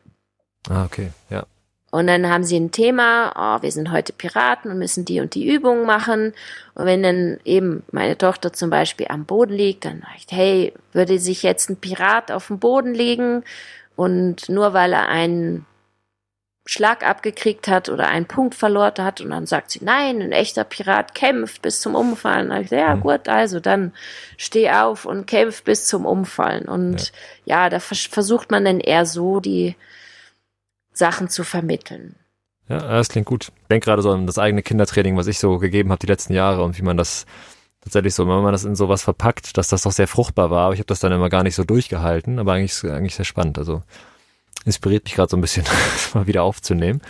Ah, 0.68 0.84
okay, 0.84 1.12
ja. 1.30 1.46
Und 1.93 2.07
dann 2.07 2.26
haben 2.30 2.43
sie 2.43 2.59
ein 2.59 2.70
Thema, 2.70 3.34
oh, 3.36 3.62
wir 3.62 3.70
sind 3.70 3.93
heute 3.93 4.14
Piraten 4.14 4.70
und 4.70 4.78
müssen 4.78 5.05
die 5.05 5.20
und 5.20 5.34
die 5.34 5.47
Übungen 5.47 5.84
machen. 5.84 6.32
Und 6.74 6.86
wenn 6.86 7.03
dann 7.03 7.38
eben 7.45 7.82
meine 7.93 8.16
Tochter 8.16 8.51
zum 8.55 8.70
Beispiel 8.70 9.09
am 9.11 9.26
Boden 9.26 9.53
liegt, 9.53 9.84
dann 9.84 10.01
sage 10.01 10.14
ich, 10.16 10.26
hey, 10.34 10.72
würde 10.95 11.18
sich 11.18 11.43
jetzt 11.43 11.68
ein 11.68 11.76
Pirat 11.76 12.32
auf 12.32 12.47
den 12.47 12.59
Boden 12.59 12.95
legen 12.95 13.45
und 13.95 14.49
nur 14.49 14.72
weil 14.72 14.95
er 14.95 15.09
einen 15.09 15.66
Schlag 16.64 17.07
abgekriegt 17.07 17.68
hat 17.68 17.90
oder 17.90 18.09
einen 18.09 18.24
Punkt 18.24 18.55
verloren 18.55 19.05
hat 19.05 19.20
und 19.20 19.28
dann 19.28 19.45
sagt 19.45 19.72
sie, 19.72 19.80
nein, 19.82 20.22
ein 20.22 20.32
echter 20.32 20.64
Pirat 20.64 21.14
kämpft 21.14 21.61
bis 21.61 21.82
zum 21.82 21.95
Umfallen. 21.95 22.49
Dann 22.49 22.62
ich, 22.62 22.70
ja 22.70 22.97
mhm. 22.97 23.01
gut, 23.01 23.28
also 23.28 23.61
dann 23.61 23.93
steh 24.38 24.70
auf 24.70 25.05
und 25.05 25.26
kämpf 25.26 25.62
bis 25.62 25.86
zum 25.88 26.07
Umfallen. 26.07 26.68
Und 26.68 27.12
ja, 27.45 27.64
ja 27.64 27.68
da 27.68 27.80
versucht 27.80 28.51
man 28.51 28.64
dann 28.64 28.80
eher 28.80 29.05
so 29.05 29.40
die 29.40 29.76
Sachen 30.93 31.28
zu 31.28 31.45
vermitteln. 31.45 32.16
Ja, 32.68 32.78
das 32.78 33.09
klingt 33.09 33.26
gut. 33.26 33.53
Ich 33.62 33.68
denke 33.68 33.84
gerade 33.86 34.03
so 34.03 34.11
an 34.11 34.26
das 34.26 34.38
eigene 34.38 34.62
Kindertraining, 34.62 35.16
was 35.16 35.26
ich 35.26 35.38
so 35.38 35.59
gegeben 35.59 35.90
habe 35.90 35.99
die 35.99 36.07
letzten 36.07 36.32
Jahre 36.32 36.62
und 36.62 36.78
wie 36.78 36.82
man 36.82 36.97
das 36.97 37.26
tatsächlich 37.82 38.14
so, 38.14 38.26
wenn 38.26 38.43
man 38.43 38.53
das 38.53 38.64
in 38.64 38.76
sowas 38.76 39.03
verpackt, 39.03 39.57
dass 39.57 39.68
das 39.68 39.82
doch 39.82 39.93
sehr 39.93 40.09
fruchtbar 40.09 40.51
war. 40.51 40.66
Aber 40.66 40.74
ich 40.74 40.80
habe 40.80 40.86
das 40.86 41.01
dann 41.01 41.12
immer 41.12 41.28
gar 41.28 41.43
nicht 41.43 41.55
so 41.55 41.64
durchgehalten, 41.64 42.38
aber 42.38 42.53
eigentlich, 42.53 42.82
eigentlich 42.84 43.16
sehr 43.16 43.24
spannend. 43.24 43.59
Also 43.59 43.82
inspiriert 44.64 45.05
mich 45.05 45.14
gerade 45.14 45.30
so 45.30 45.36
ein 45.36 45.40
bisschen, 45.40 45.64
das 45.93 46.14
mal 46.14 46.26
wieder 46.26 46.45
aufzunehmen. 46.45 47.03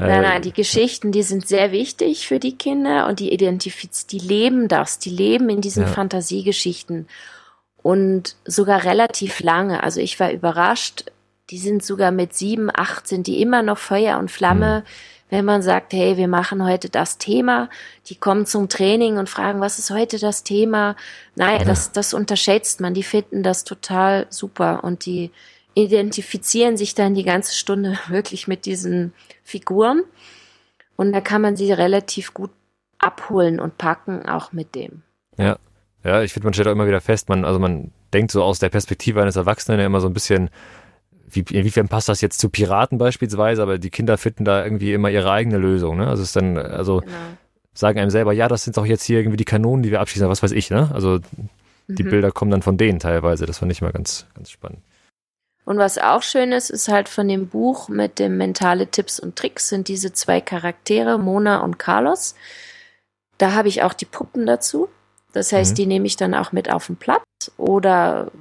Nein, 0.00 0.22
nein, 0.22 0.42
die 0.42 0.52
Geschichten, 0.52 1.10
die 1.10 1.24
sind 1.24 1.48
sehr 1.48 1.72
wichtig 1.72 2.28
für 2.28 2.38
die 2.38 2.56
Kinder 2.56 3.08
und 3.08 3.18
die 3.18 3.32
identifizieren, 3.32 4.08
die 4.08 4.28
leben 4.28 4.68
das, 4.68 5.00
die 5.00 5.10
leben 5.10 5.48
in 5.48 5.60
diesen 5.60 5.82
ja. 5.82 5.88
Fantasiegeschichten 5.88 7.08
und 7.82 8.36
sogar 8.44 8.84
relativ 8.84 9.40
lange. 9.40 9.82
Also 9.82 10.00
ich 10.00 10.20
war 10.20 10.30
überrascht, 10.30 11.10
die 11.50 11.58
sind 11.58 11.82
sogar 11.84 12.10
mit 12.10 12.34
sieben, 12.34 12.70
acht 12.74 13.06
sind 13.06 13.26
die 13.26 13.40
immer 13.40 13.62
noch 13.62 13.78
Feuer 13.78 14.18
und 14.18 14.30
Flamme. 14.30 14.80
Mhm. 14.84 14.90
Wenn 15.30 15.44
man 15.44 15.60
sagt, 15.60 15.92
hey, 15.92 16.16
wir 16.16 16.28
machen 16.28 16.64
heute 16.64 16.88
das 16.88 17.18
Thema, 17.18 17.68
die 18.06 18.14
kommen 18.14 18.46
zum 18.46 18.70
Training 18.70 19.18
und 19.18 19.28
fragen, 19.28 19.60
was 19.60 19.78
ist 19.78 19.90
heute 19.90 20.18
das 20.18 20.42
Thema? 20.42 20.96
Nein, 21.34 21.60
ja. 21.60 21.64
das, 21.66 21.92
das 21.92 22.14
unterschätzt 22.14 22.80
man. 22.80 22.94
Die 22.94 23.02
finden 23.02 23.42
das 23.42 23.64
total 23.64 24.26
super 24.30 24.84
und 24.84 25.04
die, 25.04 25.30
identifizieren 25.84 26.76
sich 26.76 26.94
dann 26.94 27.14
die 27.14 27.24
ganze 27.24 27.54
Stunde 27.54 27.98
wirklich 28.08 28.48
mit 28.48 28.66
diesen 28.66 29.12
Figuren. 29.44 30.02
Und 30.96 31.12
da 31.12 31.20
kann 31.20 31.42
man 31.42 31.56
sie 31.56 31.72
relativ 31.72 32.34
gut 32.34 32.50
abholen 32.98 33.60
und 33.60 33.78
packen, 33.78 34.26
auch 34.28 34.52
mit 34.52 34.74
dem. 34.74 35.02
Ja, 35.36 35.58
ja, 36.02 36.22
ich 36.22 36.32
finde, 36.32 36.46
man 36.46 36.54
stellt 36.54 36.66
auch 36.66 36.72
immer 36.72 36.88
wieder 36.88 37.00
fest, 37.00 37.28
man, 37.28 37.44
also 37.44 37.60
man 37.60 37.92
denkt 38.12 38.32
so 38.32 38.42
aus 38.42 38.58
der 38.58 38.70
Perspektive 38.70 39.22
eines 39.22 39.36
Erwachsenen 39.36 39.78
ja 39.78 39.86
immer 39.86 40.00
so 40.00 40.08
ein 40.08 40.14
bisschen, 40.14 40.50
wie, 41.30 41.44
inwiefern 41.50 41.88
passt 41.88 42.08
das 42.08 42.20
jetzt 42.20 42.40
zu 42.40 42.48
Piraten 42.48 42.98
beispielsweise, 42.98 43.62
aber 43.62 43.78
die 43.78 43.90
Kinder 43.90 44.18
finden 44.18 44.44
da 44.44 44.64
irgendwie 44.64 44.92
immer 44.92 45.10
ihre 45.10 45.30
eigene 45.30 45.58
Lösung, 45.58 45.96
ne? 45.96 46.08
Also 46.08 46.22
es 46.22 46.30
ist 46.30 46.36
dann, 46.36 46.58
also 46.58 47.00
genau. 47.00 47.12
sagen 47.74 47.98
einem 47.98 48.10
selber, 48.10 48.32
ja, 48.32 48.48
das 48.48 48.64
sind 48.64 48.76
doch 48.76 48.86
jetzt 48.86 49.04
hier 49.04 49.18
irgendwie 49.18 49.36
die 49.36 49.44
Kanonen, 49.44 49.82
die 49.82 49.90
wir 49.90 50.00
abschießen, 50.00 50.28
was 50.28 50.42
weiß 50.42 50.52
ich, 50.52 50.70
ne? 50.70 50.90
Also 50.92 51.18
die 51.88 52.04
mhm. 52.04 52.10
Bilder 52.10 52.30
kommen 52.30 52.50
dann 52.50 52.62
von 52.62 52.76
denen 52.76 52.98
teilweise. 52.98 53.46
Das 53.46 53.58
fand 53.58 53.72
ich 53.72 53.80
mal 53.80 53.92
ganz, 53.92 54.26
ganz 54.34 54.50
spannend. 54.50 54.80
Und 55.64 55.76
was 55.76 55.98
auch 55.98 56.22
schön 56.22 56.52
ist, 56.52 56.70
ist 56.70 56.88
halt 56.88 57.10
von 57.10 57.28
dem 57.28 57.48
Buch 57.48 57.90
mit 57.90 58.18
dem 58.18 58.38
mentale 58.38 58.86
Tipps 58.86 59.20
und 59.20 59.36
Tricks 59.36 59.68
sind 59.68 59.88
diese 59.88 60.14
zwei 60.14 60.40
Charaktere, 60.40 61.18
Mona 61.18 61.58
und 61.58 61.78
Carlos. 61.78 62.34
Da 63.36 63.52
habe 63.52 63.68
ich 63.68 63.82
auch 63.82 63.92
die 63.92 64.06
Puppen 64.06 64.46
dazu. 64.46 64.88
Das 65.32 65.52
heißt, 65.52 65.72
mhm. 65.72 65.74
die 65.76 65.86
nehme 65.86 66.06
ich 66.06 66.16
dann 66.16 66.34
auch 66.34 66.52
mit 66.52 66.70
auf 66.70 66.86
den 66.86 66.96
Platz 66.96 67.22
oder 67.58 68.32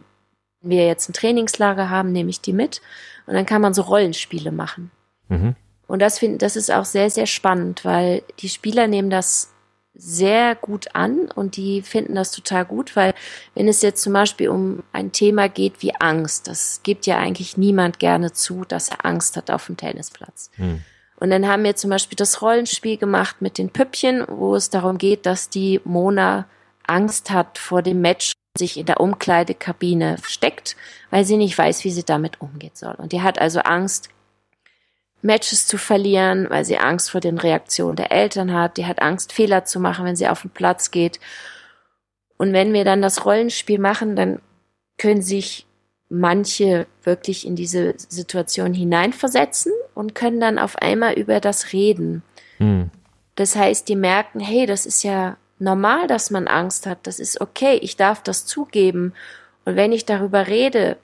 wir 0.69 0.85
jetzt 0.85 1.09
ein 1.09 1.13
Trainingslager 1.13 1.89
haben, 1.89 2.11
nehme 2.11 2.29
ich 2.29 2.41
die 2.41 2.53
mit 2.53 2.81
und 3.25 3.33
dann 3.33 3.45
kann 3.45 3.61
man 3.61 3.73
so 3.73 3.83
Rollenspiele 3.83 4.51
machen. 4.51 4.91
Mhm. 5.29 5.55
Und 5.87 6.01
das 6.01 6.19
finde, 6.19 6.37
das 6.37 6.55
ist 6.55 6.71
auch 6.71 6.85
sehr, 6.85 7.09
sehr 7.09 7.27
spannend, 7.27 7.85
weil 7.85 8.23
die 8.39 8.49
Spieler 8.49 8.87
nehmen 8.87 9.09
das 9.09 9.53
sehr 9.99 10.55
gut 10.55 10.93
an 10.93 11.31
und 11.33 11.57
die 11.57 11.81
finden 11.81 12.15
das 12.15 12.31
total 12.31 12.65
gut, 12.65 12.95
weil 12.95 13.13
wenn 13.55 13.67
es 13.67 13.81
jetzt 13.81 14.03
zum 14.03 14.13
Beispiel 14.13 14.49
um 14.49 14.83
ein 14.93 15.11
Thema 15.11 15.49
geht 15.49 15.81
wie 15.81 15.95
Angst, 15.95 16.47
das 16.47 16.81
gibt 16.83 17.07
ja 17.07 17.17
eigentlich 17.17 17.57
niemand 17.57 17.97
gerne 17.97 18.31
zu, 18.31 18.63
dass 18.63 18.89
er 18.89 19.05
Angst 19.05 19.37
hat 19.37 19.49
auf 19.49 19.65
dem 19.65 19.77
Tennisplatz. 19.77 20.51
Hm. 20.55 20.83
Und 21.19 21.31
dann 21.31 21.47
haben 21.47 21.63
wir 21.63 21.75
zum 21.75 21.89
Beispiel 21.89 22.15
das 22.15 22.43
Rollenspiel 22.43 22.97
gemacht 22.97 23.37
mit 23.41 23.57
den 23.57 23.71
Püppchen, 23.71 24.23
wo 24.27 24.55
es 24.55 24.69
darum 24.69 24.99
geht, 24.99 25.25
dass 25.25 25.49
die 25.49 25.81
Mona 25.83 26.45
Angst 26.85 27.31
hat 27.31 27.57
vor 27.57 27.81
dem 27.81 28.01
Match 28.01 28.33
sich 28.57 28.77
in 28.77 28.85
der 28.85 28.99
Umkleidekabine 28.99 30.17
versteckt, 30.17 30.75
weil 31.09 31.25
sie 31.25 31.37
nicht 31.37 31.57
weiß, 31.57 31.83
wie 31.83 31.91
sie 31.91 32.03
damit 32.03 32.41
umgehen 32.41 32.71
soll. 32.73 32.95
Und 32.95 33.11
die 33.11 33.21
hat 33.21 33.39
also 33.39 33.59
Angst, 33.59 34.09
Matches 35.21 35.67
zu 35.67 35.77
verlieren, 35.77 36.47
weil 36.49 36.65
sie 36.65 36.77
Angst 36.77 37.09
vor 37.09 37.21
den 37.21 37.37
Reaktionen 37.37 37.95
der 37.95 38.11
Eltern 38.11 38.53
hat. 38.53 38.77
Die 38.77 38.85
hat 38.85 39.01
Angst, 39.01 39.33
Fehler 39.33 39.65
zu 39.65 39.79
machen, 39.79 40.05
wenn 40.05 40.15
sie 40.15 40.27
auf 40.27 40.41
den 40.41 40.51
Platz 40.51 40.91
geht. 40.91 41.19
Und 42.37 42.53
wenn 42.53 42.73
wir 42.73 42.85
dann 42.85 43.01
das 43.01 43.25
Rollenspiel 43.25 43.79
machen, 43.79 44.15
dann 44.15 44.39
können 44.97 45.21
sich 45.21 45.65
manche 46.09 46.87
wirklich 47.03 47.45
in 47.45 47.55
diese 47.55 47.95
Situation 47.97 48.73
hineinversetzen 48.73 49.73
und 49.93 50.15
können 50.15 50.39
dann 50.39 50.59
auf 50.59 50.77
einmal 50.77 51.13
über 51.13 51.39
das 51.39 51.73
reden. 51.73 52.23
Hm. 52.57 52.89
Das 53.35 53.55
heißt, 53.55 53.87
die 53.87 53.95
merken, 53.95 54.39
hey, 54.39 54.65
das 54.65 54.85
ist 54.85 55.03
ja 55.03 55.37
normal, 55.59 56.07
dass 56.07 56.31
man 56.31 56.47
Angst 56.47 56.85
hat. 56.85 57.07
Das 57.07 57.19
ist 57.19 57.41
okay. 57.41 57.79
Ich 57.81 57.97
darf 57.97 58.21
das 58.21 58.45
zugeben. 58.45 59.13
Und 59.65 59.75
wenn 59.75 59.91
ich 59.91 60.05
darüber 60.05 60.47
rede, 60.47 60.97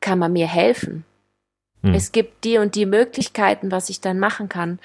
kann 0.00 0.18
man 0.18 0.32
mir 0.32 0.46
helfen. 0.46 1.04
Hm. 1.82 1.94
Es 1.94 2.12
gibt 2.12 2.44
die 2.44 2.58
und 2.58 2.74
die 2.74 2.86
Möglichkeiten, 2.86 3.70
was 3.70 3.88
ich 3.88 4.00
dann 4.00 4.18
machen 4.18 4.48
kann. 4.48 4.78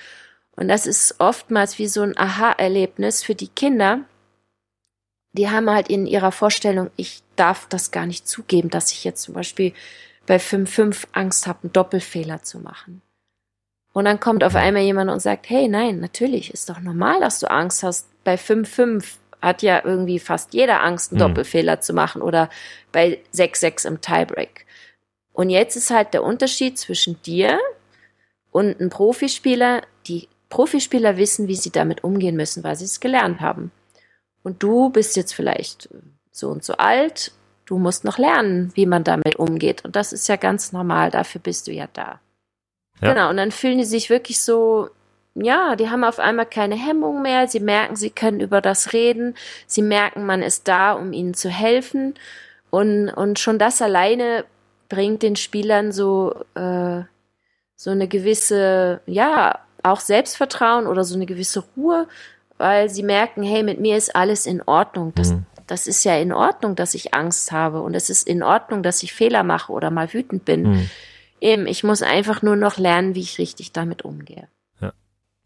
Und 0.56 0.68
das 0.68 0.86
ist 0.86 1.16
oftmals 1.20 1.80
wie 1.80 1.88
so 1.88 2.02
ein 2.02 2.18
Aha-Erlebnis 2.18 3.24
für 3.24 3.36
die 3.36 3.48
Kinder. 3.48 4.02
Die 5.34 5.50
haben 5.50 5.70
halt 5.70 5.90
in 5.90 6.06
ihrer 6.06 6.32
Vorstellung, 6.32 6.92
ich 6.96 7.24
darf 7.36 7.68
das 7.68 7.90
gar 7.90 8.06
nicht 8.06 8.28
zugeben, 8.28 8.70
dass 8.70 8.92
ich 8.92 9.04
jetzt 9.04 9.24
zum 9.24 9.34
Beispiel 9.34 9.74
bei 10.28 10.38
5.5 10.38 11.08
Angst 11.14 11.48
habe, 11.48 11.60
einen 11.64 11.74
Doppelfehler 11.74 12.44
zu 12.44 12.60
machen. 12.60 13.02
Und 13.94 14.06
dann 14.06 14.20
kommt 14.20 14.44
auf 14.44 14.56
einmal 14.56 14.84
jemand 14.84 15.12
und 15.12 15.22
sagt, 15.22 15.50
hey, 15.50 15.68
nein, 15.68 16.00
natürlich, 16.00 16.54
ist 16.54 16.70
doch 16.70 16.80
normal, 16.80 17.20
dass 17.20 17.40
du 17.40 17.50
Angst 17.50 17.84
hast. 17.84 18.08
Bei 18.24 18.36
5-5 18.36 19.04
hat 19.42 19.62
ja 19.62 19.82
irgendwie 19.84 20.20
fast 20.20 20.54
jeder 20.54 20.82
Angst, 20.84 21.12
einen 21.12 21.22
mhm. 21.22 21.28
Doppelfehler 21.28 21.82
zu 21.82 21.94
machen 21.94 22.22
oder 22.22 22.50
bei 22.92 23.20
6-6 23.34 23.88
im 23.88 24.02
Tiebreak. 24.02 24.66
Und 25.34 25.50
jetzt 25.50 25.76
ist 25.76 25.90
halt 25.90 26.14
der 26.14 26.24
Unterschied 26.24 26.78
zwischen 26.78 27.22
dir 27.24 27.60
und 28.52 28.80
einem 28.80 28.90
Profispieler. 28.90 29.82
Die 30.08 30.30
Profispieler 30.50 31.18
wissen, 31.18 31.48
wie 31.48 31.56
sie 31.56 31.72
damit 31.72 32.04
umgehen 32.04 32.36
müssen, 32.36 32.64
weil 32.64 32.76
sie 32.76 32.86
es 32.86 33.00
gelernt 33.00 33.42
haben. 33.42 33.72
Und 34.44 34.62
du 34.62 34.90
bist 34.90 35.16
jetzt 35.16 35.34
vielleicht 35.34 35.90
so 36.32 36.50
und 36.50 36.64
so 36.64 36.74
alt. 36.74 37.32
Du 37.66 37.80
musst 37.80 38.04
noch 38.04 38.18
lernen, 38.18 38.72
wie 38.76 38.86
man 38.86 39.04
damit 39.04 39.38
umgeht. 39.38 39.84
Und 39.84 39.96
das 39.96 40.14
ist 40.14 40.28
ja 40.28 40.36
ganz 40.36 40.72
normal. 40.72 41.12
Dafür 41.12 41.42
bist 41.42 41.68
du 41.68 41.72
ja 41.72 41.88
da. 41.92 42.20
Ja. 43.02 43.14
Genau, 43.14 43.30
und 43.30 43.38
dann 43.38 43.52
fühlen 43.52 43.80
die 43.80 43.86
sich 43.86 44.10
wirklich 44.10 44.42
so, 44.42 44.90
ja, 45.36 45.76
die 45.76 45.90
haben 45.90 46.04
auf 46.04 46.20
einmal 46.20 46.46
keine 46.46 46.76
Hemmung 46.76 47.22
mehr, 47.22 47.48
sie 47.48 47.60
merken, 47.60 47.96
sie 47.96 48.12
können 48.12 48.40
über 48.40 48.62
das 48.62 48.94
reden, 48.94 49.36
sie 49.66 49.82
merken, 49.82 50.26
man 50.26 50.42
ist 50.44 50.68
da, 50.68 50.94
um 50.94 51.12
ihnen 51.12 51.34
zu 51.34 51.50
helfen. 51.50 52.14
Und, 52.70 53.10
und 53.10 53.40
schon 53.40 53.58
das 53.58 53.82
alleine 53.82 54.46
bringt 54.90 55.24
den 55.24 55.36
Spielern 55.36 55.92
so, 55.92 56.36
äh, 56.56 57.02
so 57.76 57.90
eine 57.90 58.08
gewisse, 58.08 59.02
ja, 59.06 59.60
auch 59.82 60.00
Selbstvertrauen 60.00 60.88
oder 60.88 61.04
so 61.04 61.16
eine 61.16 61.26
gewisse 61.26 61.64
Ruhe, 61.76 62.08
weil 62.58 62.90
sie 62.90 63.04
merken, 63.04 63.44
hey, 63.44 63.64
mit 63.64 63.80
mir 63.80 63.98
ist 63.98 64.16
alles 64.16 64.46
in 64.46 64.62
Ordnung. 64.62 65.14
Das, 65.16 65.32
mhm. 65.32 65.46
das 65.68 65.88
ist 65.88 66.04
ja 66.04 66.16
in 66.18 66.32
Ordnung, 66.32 66.76
dass 66.76 66.94
ich 66.94 67.14
Angst 67.14 67.52
habe 67.52 67.82
und 67.82 67.96
es 67.96 68.10
ist 68.10 68.28
in 68.28 68.44
Ordnung, 68.44 68.84
dass 68.84 69.04
ich 69.04 69.14
Fehler 69.14 69.44
mache 69.44 69.72
oder 69.72 69.90
mal 69.90 70.14
wütend 70.14 70.46
bin. 70.46 70.64
Mhm. 70.64 70.90
Eben, 71.42 71.68
ich 71.68 71.84
muss 71.84 72.02
einfach 72.02 72.42
nur 72.42 72.56
noch 72.56 72.78
lernen, 72.78 73.16
wie 73.16 73.22
ich 73.22 73.40
richtig 73.40 73.74
damit 73.74 74.04
umgehe. 74.04 74.48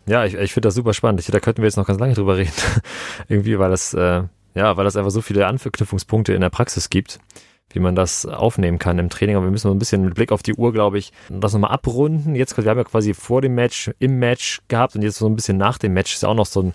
Ja, 0.07 0.25
ich, 0.25 0.35
ich 0.35 0.53
finde 0.53 0.67
das 0.67 0.75
super 0.75 0.93
spannend. 0.93 1.19
Ich, 1.19 1.27
da 1.27 1.39
könnten 1.39 1.61
wir 1.61 1.67
jetzt 1.67 1.77
noch 1.77 1.87
ganz 1.87 1.99
lange 1.99 2.13
drüber 2.13 2.37
reden. 2.37 2.51
Irgendwie, 3.27 3.59
weil 3.59 3.69
das, 3.69 3.93
äh, 3.93 4.23
ja, 4.55 4.77
weil 4.77 4.85
das 4.85 4.95
einfach 4.95 5.11
so 5.11 5.21
viele 5.21 5.45
Anknüpfungspunkte 5.47 6.33
in 6.33 6.41
der 6.41 6.49
Praxis 6.49 6.89
gibt 6.89 7.19
wie 7.71 7.79
man 7.79 7.95
das 7.95 8.25
aufnehmen 8.25 8.79
kann 8.79 8.99
im 8.99 9.09
Training. 9.09 9.35
Aber 9.35 9.45
wir 9.45 9.51
müssen 9.51 9.67
noch 9.67 9.75
ein 9.75 9.79
bisschen 9.79 10.03
mit 10.03 10.15
Blick 10.15 10.31
auf 10.31 10.43
die 10.43 10.53
Uhr, 10.53 10.71
glaube 10.73 10.97
ich, 10.97 11.11
das 11.29 11.53
nochmal 11.53 11.71
abrunden. 11.71 12.35
Jetzt, 12.35 12.57
wir 12.57 12.69
haben 12.69 12.77
ja 12.77 12.83
quasi 12.83 13.13
vor 13.13 13.41
dem 13.41 13.55
Match, 13.55 13.91
im 13.99 14.19
Match 14.19 14.61
gehabt 14.67 14.95
und 14.95 15.01
jetzt 15.01 15.17
so 15.17 15.27
ein 15.27 15.35
bisschen 15.35 15.57
nach 15.57 15.77
dem 15.77 15.93
Match 15.93 16.13
ist 16.13 16.25
auch 16.25 16.33
noch 16.33 16.45
so 16.45 16.61
ein, 16.63 16.73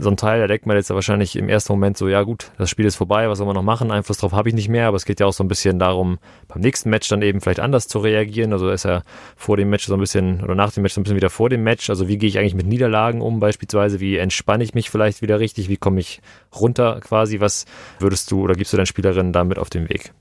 so 0.00 0.10
ein 0.10 0.16
Teil, 0.16 0.40
da 0.40 0.46
denkt 0.46 0.66
man 0.66 0.76
jetzt 0.76 0.90
wahrscheinlich 0.90 1.36
im 1.36 1.48
ersten 1.48 1.72
Moment 1.72 1.96
so, 1.96 2.08
ja 2.08 2.22
gut, 2.22 2.52
das 2.58 2.70
Spiel 2.70 2.86
ist 2.86 2.96
vorbei, 2.96 3.28
was 3.28 3.38
soll 3.38 3.46
man 3.46 3.54
noch 3.54 3.62
machen? 3.62 3.90
Einfluss 3.90 4.18
drauf 4.18 4.32
habe 4.32 4.48
ich 4.48 4.54
nicht 4.54 4.68
mehr, 4.68 4.88
aber 4.88 4.96
es 4.96 5.04
geht 5.04 5.20
ja 5.20 5.26
auch 5.26 5.32
so 5.32 5.44
ein 5.44 5.48
bisschen 5.48 5.78
darum, 5.78 6.18
beim 6.48 6.60
nächsten 6.60 6.90
Match 6.90 7.08
dann 7.08 7.22
eben 7.22 7.40
vielleicht 7.40 7.60
anders 7.60 7.86
zu 7.86 7.98
reagieren. 7.98 8.52
Also 8.52 8.70
ist 8.70 8.84
ja 8.84 9.02
vor 9.36 9.56
dem 9.56 9.70
Match 9.70 9.86
so 9.86 9.94
ein 9.94 10.00
bisschen 10.00 10.42
oder 10.42 10.54
nach 10.54 10.72
dem 10.72 10.82
Match 10.82 10.94
so 10.94 11.00
ein 11.00 11.04
bisschen 11.04 11.16
wieder 11.16 11.30
vor 11.30 11.50
dem 11.50 11.62
Match. 11.62 11.90
Also 11.90 12.08
wie 12.08 12.18
gehe 12.18 12.28
ich 12.28 12.38
eigentlich 12.38 12.54
mit 12.54 12.66
Niederlagen 12.66 13.20
um 13.20 13.40
beispielsweise? 13.40 14.00
Wie 14.00 14.16
entspanne 14.16 14.64
ich 14.64 14.74
mich 14.74 14.90
vielleicht 14.90 15.22
wieder 15.22 15.38
richtig? 15.38 15.68
Wie 15.68 15.76
komme 15.76 16.00
ich 16.00 16.20
runter 16.58 17.00
quasi? 17.00 17.40
Was 17.40 17.66
würdest 17.98 18.30
du 18.30 18.42
oder 18.42 18.54
gibst 18.54 18.72
du 18.72 18.76
deinen 18.76 18.86
Spielerinnen 18.86 19.32
damit 19.32 19.58
auf 19.58 19.70
den 19.70 19.88
Weg? 19.88 20.12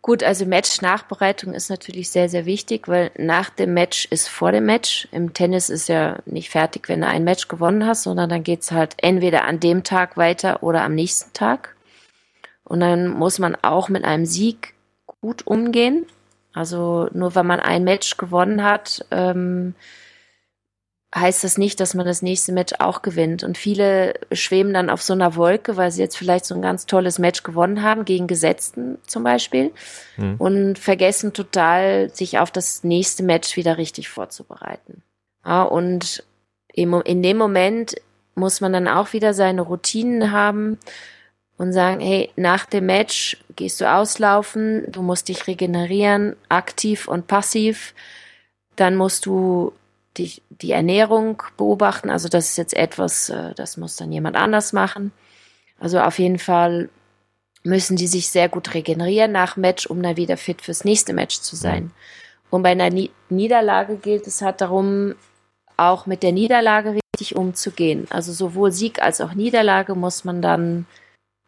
Gut, 0.00 0.22
also 0.22 0.46
Match-Nachbereitung 0.46 1.52
ist 1.52 1.70
natürlich 1.70 2.10
sehr, 2.10 2.28
sehr 2.28 2.46
wichtig, 2.46 2.86
weil 2.86 3.10
nach 3.18 3.50
dem 3.50 3.74
Match 3.74 4.06
ist 4.06 4.28
vor 4.28 4.52
dem 4.52 4.64
Match. 4.64 5.08
Im 5.10 5.34
Tennis 5.34 5.68
ist 5.70 5.88
ja 5.88 6.18
nicht 6.24 6.50
fertig, 6.50 6.88
wenn 6.88 7.00
du 7.00 7.08
ein 7.08 7.24
Match 7.24 7.48
gewonnen 7.48 7.84
hast, 7.84 8.04
sondern 8.04 8.30
dann 8.30 8.44
geht's 8.44 8.70
halt 8.70 8.94
entweder 8.98 9.44
an 9.44 9.58
dem 9.58 9.82
Tag 9.82 10.16
weiter 10.16 10.62
oder 10.62 10.82
am 10.82 10.94
nächsten 10.94 11.32
Tag. 11.32 11.74
Und 12.64 12.80
dann 12.80 13.08
muss 13.08 13.38
man 13.38 13.56
auch 13.56 13.88
mit 13.88 14.04
einem 14.04 14.24
Sieg 14.24 14.74
gut 15.20 15.46
umgehen. 15.46 16.06
Also 16.52 17.08
nur 17.12 17.34
weil 17.34 17.44
man 17.44 17.60
ein 17.60 17.84
Match 17.84 18.16
gewonnen 18.16 18.62
hat, 18.62 19.04
ähm, 19.10 19.74
heißt 21.14 21.42
das 21.42 21.56
nicht, 21.56 21.80
dass 21.80 21.94
man 21.94 22.04
das 22.04 22.20
nächste 22.20 22.52
Match 22.52 22.74
auch 22.80 23.02
gewinnt. 23.02 23.42
Und 23.42 23.56
viele 23.56 24.14
schweben 24.32 24.74
dann 24.74 24.90
auf 24.90 25.02
so 25.02 25.14
einer 25.14 25.36
Wolke, 25.36 25.76
weil 25.76 25.90
sie 25.90 26.02
jetzt 26.02 26.16
vielleicht 26.16 26.44
so 26.44 26.54
ein 26.54 26.62
ganz 26.62 26.86
tolles 26.86 27.18
Match 27.18 27.42
gewonnen 27.42 27.82
haben, 27.82 28.04
gegen 28.04 28.26
Gesetzten 28.26 28.98
zum 29.06 29.24
Beispiel, 29.24 29.72
mhm. 30.16 30.36
und 30.38 30.78
vergessen 30.78 31.32
total, 31.32 32.10
sich 32.14 32.38
auf 32.38 32.50
das 32.50 32.84
nächste 32.84 33.22
Match 33.22 33.56
wieder 33.56 33.78
richtig 33.78 34.08
vorzubereiten. 34.08 35.02
Ja, 35.44 35.62
und 35.62 36.24
in 36.72 37.22
dem 37.22 37.36
Moment 37.38 37.96
muss 38.34 38.60
man 38.60 38.72
dann 38.72 38.86
auch 38.86 39.12
wieder 39.12 39.34
seine 39.34 39.62
Routinen 39.62 40.30
haben 40.30 40.78
und 41.56 41.72
sagen, 41.72 42.00
hey, 42.00 42.30
nach 42.36 42.66
dem 42.66 42.86
Match 42.86 43.36
gehst 43.56 43.80
du 43.80 43.90
auslaufen, 43.90 44.84
du 44.92 45.02
musst 45.02 45.28
dich 45.28 45.46
regenerieren, 45.46 46.36
aktiv 46.48 47.08
und 47.08 47.26
passiv. 47.26 47.94
Dann 48.76 48.94
musst 48.94 49.26
du 49.26 49.72
die, 50.18 50.42
die 50.50 50.72
Ernährung 50.72 51.42
beobachten. 51.56 52.10
Also 52.10 52.28
das 52.28 52.50
ist 52.50 52.58
jetzt 52.58 52.74
etwas, 52.74 53.30
äh, 53.30 53.54
das 53.54 53.76
muss 53.76 53.96
dann 53.96 54.12
jemand 54.12 54.36
anders 54.36 54.72
machen. 54.72 55.12
Also 55.78 56.00
auf 56.00 56.18
jeden 56.18 56.38
Fall 56.38 56.88
müssen 57.62 57.96
die 57.96 58.06
sich 58.06 58.28
sehr 58.30 58.48
gut 58.48 58.74
regenerieren 58.74 59.32
nach 59.32 59.56
Match, 59.56 59.86
um 59.86 60.02
dann 60.02 60.16
wieder 60.16 60.36
fit 60.36 60.62
fürs 60.62 60.84
nächste 60.84 61.12
Match 61.12 61.40
zu 61.40 61.56
sein. 61.56 61.90
Und 62.50 62.62
bei 62.62 62.70
einer 62.70 62.90
Niederlage 63.28 63.96
gilt 63.96 64.26
es 64.26 64.42
halt 64.42 64.60
darum, 64.60 65.14
auch 65.76 66.06
mit 66.06 66.22
der 66.22 66.32
Niederlage 66.32 66.98
richtig 67.14 67.36
umzugehen. 67.36 68.06
Also 68.10 68.32
sowohl 68.32 68.72
Sieg 68.72 69.00
als 69.00 69.20
auch 69.20 69.34
Niederlage 69.34 69.94
muss 69.94 70.24
man 70.24 70.42
dann 70.42 70.86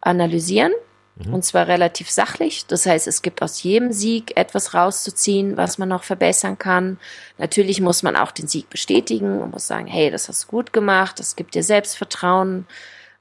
analysieren 0.00 0.72
Mhm. 1.16 1.34
Und 1.34 1.44
zwar 1.44 1.68
relativ 1.68 2.10
sachlich. 2.10 2.66
Das 2.66 2.86
heißt, 2.86 3.06
es 3.06 3.22
gibt 3.22 3.42
aus 3.42 3.62
jedem 3.62 3.92
Sieg 3.92 4.36
etwas 4.36 4.74
rauszuziehen, 4.74 5.56
was 5.56 5.78
man 5.78 5.88
noch 5.88 6.04
verbessern 6.04 6.58
kann. 6.58 6.98
Natürlich 7.38 7.80
muss 7.80 8.02
man 8.02 8.16
auch 8.16 8.30
den 8.30 8.48
Sieg 8.48 8.70
bestätigen 8.70 9.40
und 9.40 9.52
muss 9.52 9.66
sagen, 9.66 9.86
hey, 9.86 10.10
das 10.10 10.28
hast 10.28 10.44
du 10.44 10.48
gut 10.48 10.72
gemacht, 10.72 11.18
das 11.18 11.36
gibt 11.36 11.54
dir 11.54 11.62
Selbstvertrauen 11.62 12.66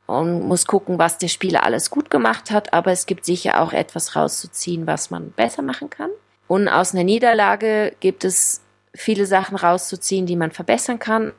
und 0.08 0.48
muss 0.48 0.66
gucken, 0.66 0.98
was 0.98 1.18
der 1.18 1.28
Spieler 1.28 1.64
alles 1.64 1.90
gut 1.90 2.10
gemacht 2.10 2.52
hat. 2.52 2.74
Aber 2.74 2.92
es 2.92 3.06
gibt 3.06 3.26
sicher 3.26 3.62
auch 3.62 3.74
etwas 3.74 4.16
rauszuziehen, 4.16 4.88
was 4.88 5.12
man 5.12 5.32
besser 5.32 5.62
machen 5.62 5.90
kann. 5.90 6.10
Und 6.48 6.68
aus 6.68 6.94
einer 6.94 7.04
Niederlage 7.04 7.94
gibt 8.00 8.26
es 8.26 8.62
viele 8.96 9.28
Sachen 9.28 9.56
rauszuziehen, 9.56 10.26
die 10.26 10.36
man 10.36 10.52
verbessern 10.52 10.98
kann. 10.98 11.32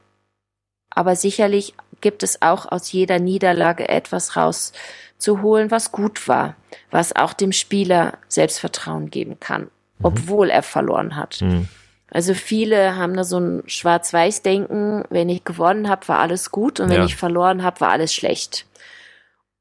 Aber 0.90 1.16
sicherlich 1.16 1.74
gibt 2.00 2.22
es 2.22 2.42
auch 2.42 2.70
aus 2.70 2.92
jeder 2.92 3.18
Niederlage 3.18 3.88
etwas 3.88 4.36
raus 4.36 4.72
zu 5.18 5.42
holen, 5.42 5.70
was 5.70 5.92
gut 5.92 6.28
war, 6.28 6.56
was 6.90 7.14
auch 7.14 7.32
dem 7.32 7.52
Spieler 7.52 8.18
Selbstvertrauen 8.28 9.10
geben 9.10 9.38
kann, 9.38 9.62
mhm. 9.62 9.68
obwohl 10.02 10.50
er 10.50 10.62
verloren 10.62 11.16
hat. 11.16 11.40
Mhm. 11.42 11.68
Also 12.10 12.34
viele 12.34 12.96
haben 12.96 13.14
da 13.14 13.22
so 13.22 13.38
ein 13.38 13.62
Schwarz-Weiß-Denken, 13.66 15.04
wenn 15.10 15.28
ich 15.28 15.44
gewonnen 15.44 15.88
habe, 15.88 16.08
war 16.08 16.18
alles 16.18 16.50
gut 16.50 16.80
und 16.80 16.90
wenn 16.90 16.98
ja. 16.98 17.04
ich 17.04 17.16
verloren 17.16 17.62
habe, 17.62 17.80
war 17.80 17.90
alles 17.90 18.12
schlecht. 18.12 18.66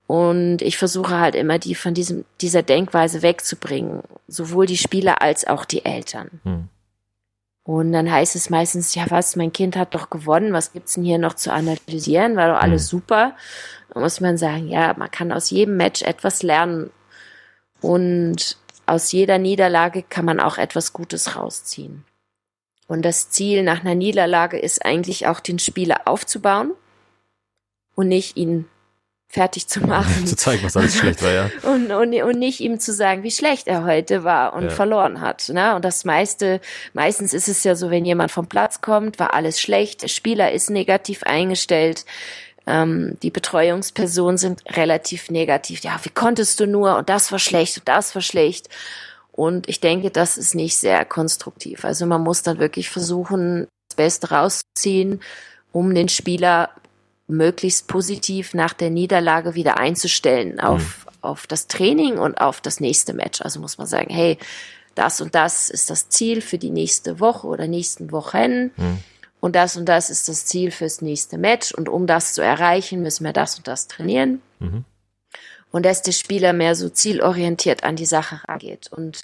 Und 0.07 0.63
ich 0.63 0.77
versuche 0.79 1.19
halt 1.19 1.35
immer 1.35 1.59
die 1.59 1.75
von 1.75 1.93
diesem, 1.93 2.25
dieser 2.41 2.63
Denkweise 2.63 3.21
wegzubringen, 3.21 4.01
sowohl 4.27 4.65
die 4.65 4.77
Spieler 4.77 5.21
als 5.21 5.45
auch 5.45 5.65
die 5.65 5.85
Eltern. 5.85 6.41
Mhm. 6.43 6.69
Und 7.69 7.91
dann 7.91 8.11
heißt 8.11 8.35
es 8.35 8.49
meistens, 8.49 8.95
ja 8.95 9.05
was, 9.09 9.35
mein 9.35 9.53
Kind 9.53 9.75
hat 9.75 9.93
doch 9.93 10.09
gewonnen, 10.09 10.53
was 10.53 10.73
gibt's 10.73 10.93
denn 10.95 11.03
hier 11.03 11.19
noch 11.19 11.35
zu 11.35 11.53
analysieren, 11.53 12.35
war 12.35 12.47
doch 12.47 12.59
alles 12.59 12.85
mhm. 12.85 12.97
super. 12.97 13.35
Da 13.93 13.99
muss 13.99 14.21
man 14.21 14.39
sagen, 14.39 14.69
ja, 14.69 14.95
man 14.97 15.11
kann 15.11 15.31
aus 15.31 15.51
jedem 15.51 15.77
Match 15.77 16.01
etwas 16.01 16.41
lernen. 16.41 16.89
Und 17.79 18.57
aus 18.87 19.11
jeder 19.11 19.37
Niederlage 19.37 20.01
kann 20.01 20.25
man 20.25 20.39
auch 20.39 20.57
etwas 20.57 20.93
Gutes 20.93 21.35
rausziehen. 21.35 22.05
Und 22.87 23.03
das 23.03 23.29
Ziel 23.29 23.61
nach 23.61 23.81
einer 23.81 23.93
Niederlage 23.93 24.57
ist 24.57 24.83
eigentlich 24.83 25.27
auch, 25.27 25.39
den 25.39 25.59
Spieler 25.59 26.07
aufzubauen 26.07 26.71
und 27.93 28.07
nicht 28.07 28.35
ihn 28.35 28.67
fertig 29.29 29.67
zu 29.67 29.81
machen. 29.81 30.25
zu 30.25 30.35
zeigen, 30.35 30.63
was 30.63 30.75
alles 30.75 30.97
schlecht 30.97 31.21
war, 31.21 31.31
ja. 31.31 31.49
Und, 31.63 31.91
und, 31.91 32.13
und 32.21 32.39
nicht 32.39 32.59
ihm 32.59 32.79
zu 32.79 32.91
sagen, 32.91 33.23
wie 33.23 33.31
schlecht 33.31 33.67
er 33.67 33.85
heute 33.85 34.23
war 34.23 34.53
und 34.53 34.63
ja. 34.63 34.69
verloren 34.71 35.21
hat. 35.21 35.49
Ne? 35.49 35.75
Und 35.75 35.85
das 35.85 36.03
meiste, 36.03 36.59
meistens 36.93 37.33
ist 37.33 37.47
es 37.47 37.63
ja 37.63 37.75
so, 37.75 37.91
wenn 37.91 38.05
jemand 38.05 38.31
vom 38.31 38.47
Platz 38.47 38.81
kommt, 38.81 39.19
war 39.19 39.33
alles 39.33 39.61
schlecht, 39.61 40.01
der 40.01 40.07
Spieler 40.07 40.51
ist 40.51 40.71
negativ 40.71 41.23
eingestellt, 41.23 42.05
ähm, 42.65 43.17
die 43.21 43.29
Betreuungspersonen 43.29 44.37
sind 44.37 44.63
relativ 44.75 45.29
negativ. 45.29 45.81
Ja, 45.81 45.99
wie 46.03 46.09
konntest 46.09 46.59
du 46.59 46.65
nur? 46.65 46.97
Und 46.97 47.09
das 47.09 47.31
war 47.31 47.39
schlecht 47.39 47.77
und 47.77 47.87
das 47.87 48.15
war 48.15 48.23
schlecht. 48.23 48.67
Und 49.31 49.69
ich 49.69 49.79
denke, 49.79 50.09
das 50.09 50.37
ist 50.37 50.55
nicht 50.55 50.75
sehr 50.75 51.05
konstruktiv. 51.05 51.85
Also 51.85 52.05
man 52.07 52.21
muss 52.21 52.41
dann 52.41 52.59
wirklich 52.59 52.89
versuchen, 52.89 53.67
das 53.89 53.95
Beste 53.95 54.31
rauszuziehen, 54.31 55.21
um 55.71 55.93
den 55.93 56.09
Spieler 56.09 56.69
möglichst 57.29 57.87
positiv 57.87 58.53
nach 58.53 58.73
der 58.73 58.89
Niederlage 58.89 59.55
wieder 59.55 59.77
einzustellen 59.77 60.59
auf, 60.59 61.05
mhm. 61.05 61.11
auf 61.21 61.47
das 61.47 61.67
Training 61.67 62.17
und 62.17 62.41
auf 62.41 62.59
das 62.59 62.79
nächste 62.79 63.13
Match. 63.13 63.41
Also 63.41 63.59
muss 63.59 63.77
man 63.77 63.87
sagen, 63.87 64.13
hey, 64.13 64.37
das 64.95 65.21
und 65.21 65.35
das 65.35 65.69
ist 65.69 65.89
das 65.89 66.09
Ziel 66.09 66.41
für 66.41 66.57
die 66.57 66.71
nächste 66.71 67.19
Woche 67.19 67.47
oder 67.47 67.67
nächsten 67.67 68.11
Wochen. 68.11 68.71
Mhm. 68.75 69.03
Und 69.39 69.55
das 69.55 69.77
und 69.77 69.85
das 69.85 70.09
ist 70.09 70.27
das 70.27 70.45
Ziel 70.45 70.71
fürs 70.71 71.01
nächste 71.01 71.37
Match. 71.37 71.71
Und 71.71 71.87
um 71.87 72.07
das 72.07 72.33
zu 72.33 72.41
erreichen, 72.41 73.01
müssen 73.01 73.23
wir 73.23 73.33
das 73.33 73.55
und 73.57 73.67
das 73.67 73.87
trainieren. 73.87 74.41
Mhm. 74.59 74.83
Und 75.71 75.85
dass 75.85 76.01
der 76.01 76.11
Spieler 76.11 76.51
mehr 76.51 76.75
so 76.75 76.89
zielorientiert 76.89 77.83
an 77.83 77.95
die 77.95 78.07
Sache 78.07 78.41
rangeht. 78.47 78.91
Und 78.91 79.21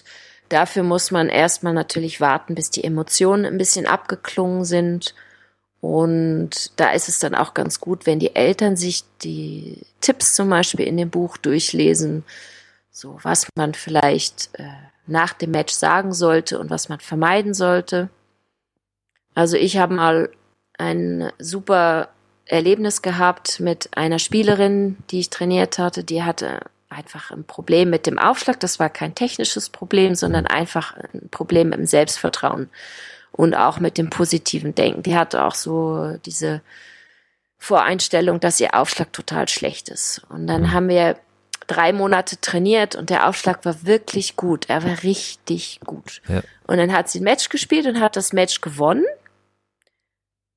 dafür 0.47 0.83
muss 0.83 1.11
man 1.11 1.27
erstmal 1.27 1.73
natürlich 1.73 2.21
warten, 2.21 2.55
bis 2.55 2.69
die 2.69 2.83
Emotionen 2.83 3.45
ein 3.45 3.57
bisschen 3.57 3.87
abgeklungen 3.87 4.63
sind. 4.63 5.15
Und 5.82 6.71
da 6.80 6.91
ist 6.91 7.09
es 7.09 7.19
dann 7.19 7.36
auch 7.36 7.53
ganz 7.53 7.80
gut, 7.80 8.05
wenn 8.05 8.19
die 8.19 8.36
Eltern 8.36 8.76
sich 8.76 9.03
die 9.21 9.82
Tipps 10.01 10.34
zum 10.34 10.49
Beispiel 10.49 10.86
in 10.88 10.97
dem 10.97 11.09
Buch 11.09 11.38
durchlesen, 11.38 12.23
so 12.91 13.19
was 13.21 13.47
man 13.55 13.73
vielleicht 13.73 14.49
äh, 14.53 14.63
nach 15.05 15.34
dem 15.34 15.51
Match 15.51 15.73
sagen 15.73 16.13
sollte 16.13 16.59
und 16.59 16.69
was 16.69 16.89
man 16.89 16.99
vermeiden 16.99 17.53
sollte. 17.53 18.09
Also 19.36 19.57
ich 19.57 19.78
habe 19.78 19.93
mal 19.93 20.30
ein 20.78 21.32
super 21.39 22.09
Erlebnis 22.45 23.01
gehabt 23.01 23.59
mit 23.59 23.95
einer 23.97 24.19
Spielerin, 24.19 24.97
die 25.11 25.19
ich 25.19 25.30
trainiert 25.30 25.78
hatte. 25.78 26.03
Die 26.03 26.23
hatte 26.23 26.61
einfach 26.89 27.32
ein 27.32 27.43
Problem 27.43 27.89
mit 27.89 28.05
dem 28.05 28.19
Aufschlag. 28.19 28.59
Das 28.59 28.80
war 28.80 28.89
kein 28.89 29.15
technisches 29.15 29.69
Problem, 29.69 30.15
sondern 30.15 30.47
einfach 30.47 30.95
ein 30.95 31.30
Problem 31.30 31.71
dem 31.71 31.86
Selbstvertrauen 31.86 32.69
und 33.36 33.53
auch 33.53 33.79
mit 33.79 33.97
dem 33.97 34.09
positiven 34.09 34.75
Denken. 34.75 35.03
Die 35.03 35.17
hatte 35.17 35.43
auch 35.43 35.55
so 35.55 36.17
diese 36.25 36.61
Voreinstellung, 37.57 38.39
dass 38.39 38.59
ihr 38.59 38.73
Aufschlag 38.73 39.11
total 39.11 39.47
schlecht 39.49 39.89
ist. 39.89 40.21
Und 40.29 40.47
dann 40.47 40.63
mhm. 40.63 40.71
haben 40.71 40.88
wir 40.88 41.17
drei 41.67 41.93
Monate 41.93 42.39
trainiert 42.39 42.95
und 42.95 43.09
der 43.09 43.27
Aufschlag 43.27 43.65
war 43.65 43.86
wirklich 43.86 44.36
gut. 44.36 44.69
Er 44.69 44.83
war 44.83 45.03
richtig 45.03 45.79
gut. 45.83 46.21
Ja. 46.27 46.41
Und 46.67 46.77
dann 46.77 46.93
hat 46.93 47.09
sie 47.09 47.19
ein 47.19 47.23
Match 47.23 47.49
gespielt 47.49 47.88
und 47.88 47.99
hat 47.99 48.15
das 48.15 48.33
Match 48.33 48.61
gewonnen. 48.61 49.05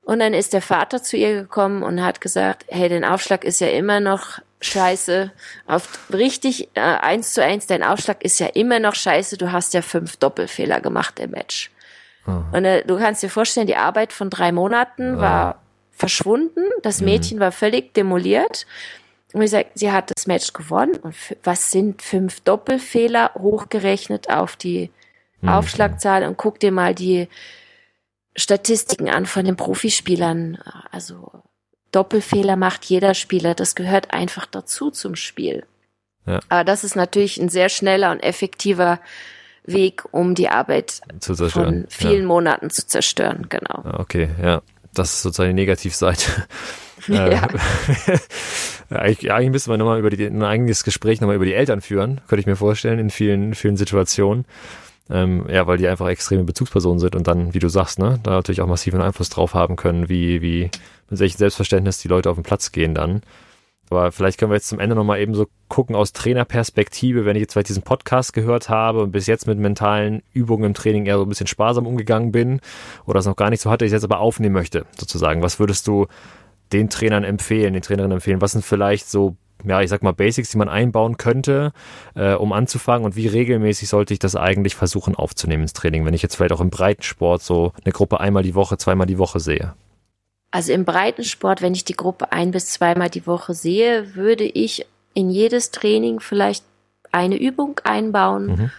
Und 0.02 0.20
dann 0.20 0.34
ist 0.34 0.52
der 0.52 0.62
Vater 0.62 1.02
zu 1.02 1.16
ihr 1.16 1.34
gekommen 1.34 1.82
und 1.82 2.02
hat 2.02 2.20
gesagt, 2.20 2.64
hey, 2.68 2.88
dein 2.88 3.04
Aufschlag 3.04 3.44
ist 3.44 3.60
ja 3.60 3.68
immer 3.68 4.00
noch 4.00 4.38
scheiße. 4.60 5.32
Auf 5.66 6.12
richtig 6.12 6.68
äh, 6.74 6.80
eins 6.80 7.34
zu 7.34 7.42
eins, 7.42 7.66
dein 7.66 7.82
Aufschlag 7.82 8.22
ist 8.22 8.38
ja 8.38 8.46
immer 8.48 8.78
noch 8.78 8.94
scheiße. 8.94 9.36
Du 9.36 9.52
hast 9.52 9.74
ja 9.74 9.82
fünf 9.82 10.16
Doppelfehler 10.16 10.80
gemacht 10.80 11.18
im 11.18 11.32
Match. 11.32 11.70
Aha. 12.28 12.44
Und 12.52 12.64
äh, 12.64 12.84
du 12.84 12.98
kannst 12.98 13.22
dir 13.22 13.30
vorstellen, 13.30 13.66
die 13.66 13.76
Arbeit 13.76 14.12
von 14.12 14.28
drei 14.28 14.52
Monaten 14.52 15.14
ja. 15.14 15.20
war 15.20 15.62
verschwunden. 15.90 16.62
Das 16.82 17.00
mhm. 17.00 17.06
Mädchen 17.06 17.38
mhm. 17.38 17.42
war 17.42 17.52
völlig 17.52 17.94
demoliert. 17.94 18.66
Und 19.32 19.42
ich 19.42 19.50
sage, 19.50 19.68
sie 19.74 19.90
hat 19.90 20.12
das 20.14 20.26
Match 20.26 20.52
gewonnen. 20.52 20.96
Und 20.96 21.14
was 21.42 21.70
sind 21.70 22.02
fünf 22.02 22.40
Doppelfehler 22.40 23.32
hochgerechnet 23.34 24.30
auf 24.30 24.56
die 24.56 24.90
mhm. 25.40 25.48
Aufschlagzahl? 25.48 26.24
Und 26.24 26.36
guck 26.36 26.60
dir 26.60 26.72
mal 26.72 26.94
die 26.94 27.28
Statistiken 28.36 29.08
an 29.08 29.26
von 29.26 29.44
den 29.44 29.56
Profispielern. 29.56 30.58
Also 30.92 31.30
Doppelfehler 31.92 32.56
macht 32.56 32.84
jeder 32.84 33.14
Spieler. 33.14 33.54
Das 33.54 33.74
gehört 33.74 34.12
einfach 34.12 34.46
dazu 34.46 34.90
zum 34.90 35.16
Spiel. 35.16 35.64
Ja. 36.26 36.40
Aber 36.50 36.64
das 36.64 36.84
ist 36.84 36.94
natürlich 36.94 37.38
ein 37.38 37.48
sehr 37.48 37.70
schneller 37.70 38.10
und 38.10 38.20
effektiver 38.20 39.00
Weg, 39.72 40.04
um 40.12 40.34
die 40.34 40.48
Arbeit 40.48 41.00
von 41.20 41.86
vielen 41.88 42.22
ja. 42.22 42.26
Monaten 42.26 42.70
zu 42.70 42.86
zerstören. 42.86 43.46
Genau. 43.48 43.82
Okay, 43.98 44.28
ja. 44.42 44.62
Das 44.94 45.12
ist 45.12 45.22
sozusagen 45.22 45.50
die 45.50 45.62
Negativseite. 45.62 46.30
Ja. 47.06 47.26
Äh, 47.28 47.48
eigentlich, 48.90 49.32
eigentlich 49.32 49.50
müsste 49.50 49.70
man 49.70 49.78
nochmal 49.78 49.98
über 49.98 50.10
die, 50.10 50.26
ein 50.26 50.42
eigenes 50.42 50.84
Gespräch 50.84 51.20
nochmal 51.20 51.36
über 51.36 51.46
die 51.46 51.54
Eltern 51.54 51.80
führen, 51.80 52.20
könnte 52.26 52.40
ich 52.40 52.46
mir 52.46 52.56
vorstellen, 52.56 52.98
in 52.98 53.08
vielen, 53.08 53.54
vielen 53.54 53.76
Situationen. 53.78 54.44
Ähm, 55.10 55.46
ja, 55.48 55.66
weil 55.66 55.78
die 55.78 55.88
einfach 55.88 56.08
extreme 56.08 56.44
Bezugspersonen 56.44 56.98
sind 56.98 57.16
und 57.16 57.26
dann, 57.26 57.54
wie 57.54 57.60
du 57.60 57.68
sagst, 57.68 57.98
ne, 57.98 58.20
da 58.22 58.32
natürlich 58.32 58.60
auch 58.60 58.66
massiven 58.66 59.00
Einfluss 59.00 59.30
drauf 59.30 59.54
haben 59.54 59.76
können, 59.76 60.10
wie, 60.10 60.42
wie, 60.42 60.70
mit 61.08 61.20
welchem 61.20 61.38
Selbstverständnis 61.38 61.98
die 61.98 62.08
Leute 62.08 62.28
auf 62.28 62.36
den 62.36 62.42
Platz 62.42 62.72
gehen 62.72 62.94
dann. 62.94 63.22
Aber 63.90 64.12
vielleicht 64.12 64.38
können 64.38 64.50
wir 64.50 64.56
jetzt 64.56 64.68
zum 64.68 64.80
Ende 64.80 64.94
nochmal 64.94 65.20
eben 65.20 65.34
so 65.34 65.46
gucken 65.68 65.96
aus 65.96 66.12
Trainerperspektive, 66.12 67.24
wenn 67.24 67.36
ich 67.36 67.40
jetzt 67.40 67.52
vielleicht 67.52 67.68
diesen 67.68 67.82
Podcast 67.82 68.32
gehört 68.32 68.68
habe 68.68 69.02
und 69.02 69.12
bis 69.12 69.26
jetzt 69.26 69.46
mit 69.46 69.58
mentalen 69.58 70.22
Übungen 70.32 70.64
im 70.64 70.74
Training 70.74 71.06
eher 71.06 71.18
so 71.18 71.22
ein 71.22 71.28
bisschen 71.28 71.46
sparsam 71.46 71.86
umgegangen 71.86 72.32
bin 72.32 72.60
oder 73.06 73.20
es 73.20 73.26
noch 73.26 73.36
gar 73.36 73.50
nicht 73.50 73.60
so 73.60 73.70
hatte, 73.70 73.84
ich 73.84 73.92
jetzt 73.92 74.04
aber 74.04 74.20
aufnehmen 74.20 74.54
möchte, 74.54 74.86
sozusagen. 74.98 75.42
Was 75.42 75.58
würdest 75.58 75.86
du 75.86 76.06
den 76.72 76.90
Trainern 76.90 77.24
empfehlen, 77.24 77.72
den 77.72 77.82
Trainerinnen 77.82 78.16
empfehlen? 78.16 78.40
Was 78.40 78.52
sind 78.52 78.64
vielleicht 78.64 79.08
so 79.08 79.36
ja, 79.64 79.80
ich 79.82 79.90
sag 79.90 80.02
mal, 80.02 80.12
Basics, 80.12 80.50
die 80.50 80.58
man 80.58 80.68
einbauen 80.68 81.16
könnte, 81.16 81.72
äh, 82.14 82.34
um 82.34 82.52
anzufangen 82.52 83.04
und 83.04 83.16
wie 83.16 83.26
regelmäßig 83.26 83.88
sollte 83.88 84.12
ich 84.12 84.20
das 84.20 84.36
eigentlich 84.36 84.76
versuchen 84.76 85.14
aufzunehmen 85.16 85.62
ins 85.62 85.72
Training, 85.72 86.04
wenn 86.04 86.14
ich 86.14 86.22
jetzt 86.22 86.36
vielleicht 86.36 86.52
auch 86.52 86.60
im 86.60 86.70
Breitensport 86.70 87.42
so 87.42 87.72
eine 87.84 87.92
Gruppe 87.92 88.20
einmal 88.20 88.42
die 88.42 88.54
Woche, 88.54 88.78
zweimal 88.78 89.06
die 89.06 89.18
Woche 89.18 89.40
sehe? 89.40 89.74
Also 90.50 90.72
im 90.72 90.84
Breitensport, 90.84 91.60
wenn 91.60 91.74
ich 91.74 91.84
die 91.84 91.96
Gruppe 91.96 92.32
ein 92.32 92.50
bis 92.50 92.66
zweimal 92.66 93.10
die 93.10 93.26
Woche 93.26 93.54
sehe, 93.54 94.14
würde 94.14 94.44
ich 94.44 94.86
in 95.14 95.30
jedes 95.30 95.70
Training 95.70 96.20
vielleicht 96.20 96.64
eine 97.12 97.36
Übung 97.36 97.80
einbauen 97.84 98.46
mhm. 98.46 98.70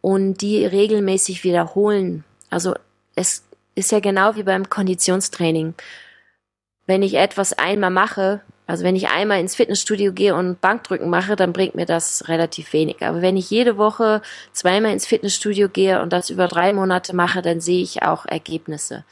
und 0.00 0.38
die 0.42 0.64
regelmäßig 0.66 1.44
wiederholen. 1.44 2.24
Also 2.50 2.74
es 3.14 3.44
ist 3.74 3.92
ja 3.92 4.00
genau 4.00 4.36
wie 4.36 4.42
beim 4.42 4.68
Konditionstraining. 4.68 5.74
Wenn 6.86 7.02
ich 7.02 7.14
etwas 7.14 7.52
einmal 7.52 7.90
mache, 7.90 8.40
also 8.66 8.84
wenn 8.84 8.96
ich 8.96 9.08
einmal 9.08 9.40
ins 9.40 9.54
Fitnessstudio 9.54 10.12
gehe 10.12 10.34
und 10.34 10.60
Bankdrücken 10.60 11.08
mache, 11.08 11.36
dann 11.36 11.54
bringt 11.54 11.74
mir 11.74 11.86
das 11.86 12.28
relativ 12.28 12.72
wenig. 12.74 13.02
Aber 13.02 13.22
wenn 13.22 13.36
ich 13.36 13.50
jede 13.50 13.78
Woche 13.78 14.20
zweimal 14.52 14.92
ins 14.92 15.06
Fitnessstudio 15.06 15.70
gehe 15.70 16.02
und 16.02 16.12
das 16.12 16.28
über 16.28 16.48
drei 16.48 16.74
Monate 16.74 17.16
mache, 17.16 17.40
dann 17.40 17.60
sehe 17.60 17.82
ich 17.82 18.02
auch 18.02 18.26
Ergebnisse. 18.26 19.04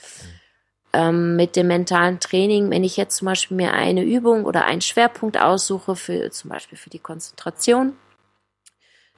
Ähm, 0.97 1.36
mit 1.36 1.57
dem 1.57 1.66
mentalen 1.66 2.20
Training, 2.20 2.70
wenn 2.70 2.82
ich 2.82 2.97
jetzt 2.97 3.18
zum 3.18 3.26
Beispiel 3.26 3.55
mir 3.59 3.74
eine 3.74 4.03
Übung 4.03 4.47
oder 4.47 4.64
einen 4.64 4.80
Schwerpunkt 4.80 5.38
aussuche, 5.38 5.94
für, 5.94 6.30
zum 6.30 6.49
Beispiel 6.49 6.78
für 6.78 6.88
die 6.88 6.99
Konzentration, 6.99 7.92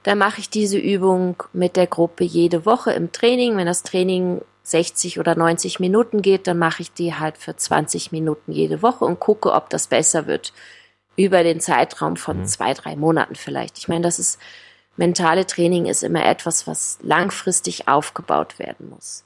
dann 0.03 0.17
mache 0.17 0.41
ich 0.41 0.49
diese 0.49 0.77
Übung 0.77 1.41
mit 1.53 1.77
der 1.77 1.87
Gruppe 1.87 2.25
jede 2.25 2.65
Woche 2.65 2.91
im 2.91 3.13
Training. 3.13 3.55
Wenn 3.55 3.65
das 3.65 3.83
Training 3.83 4.41
60 4.63 5.19
oder 5.19 5.35
90 5.35 5.79
Minuten 5.79 6.21
geht, 6.21 6.47
dann 6.47 6.57
mache 6.57 6.81
ich 6.81 6.91
die 6.91 7.15
halt 7.15 7.37
für 7.37 7.55
20 7.55 8.11
Minuten 8.11 8.51
jede 8.51 8.81
Woche 8.81 9.05
und 9.05 9.21
gucke, 9.21 9.53
ob 9.53 9.69
das 9.69 9.87
besser 9.87 10.27
wird. 10.27 10.51
Über 11.15 11.43
den 11.43 11.61
Zeitraum 11.61 12.17
von 12.17 12.39
mhm. 12.39 12.45
zwei, 12.45 12.73
drei 12.73 12.97
Monaten 12.97 13.35
vielleicht. 13.35 13.77
Ich 13.77 13.87
meine, 13.87 14.01
das 14.01 14.19
ist, 14.19 14.37
mentale 14.97 15.45
Training 15.45 15.85
ist 15.85 16.03
immer 16.03 16.25
etwas, 16.25 16.67
was 16.67 16.99
langfristig 17.01 17.87
aufgebaut 17.87 18.59
werden 18.59 18.89
muss. 18.89 19.23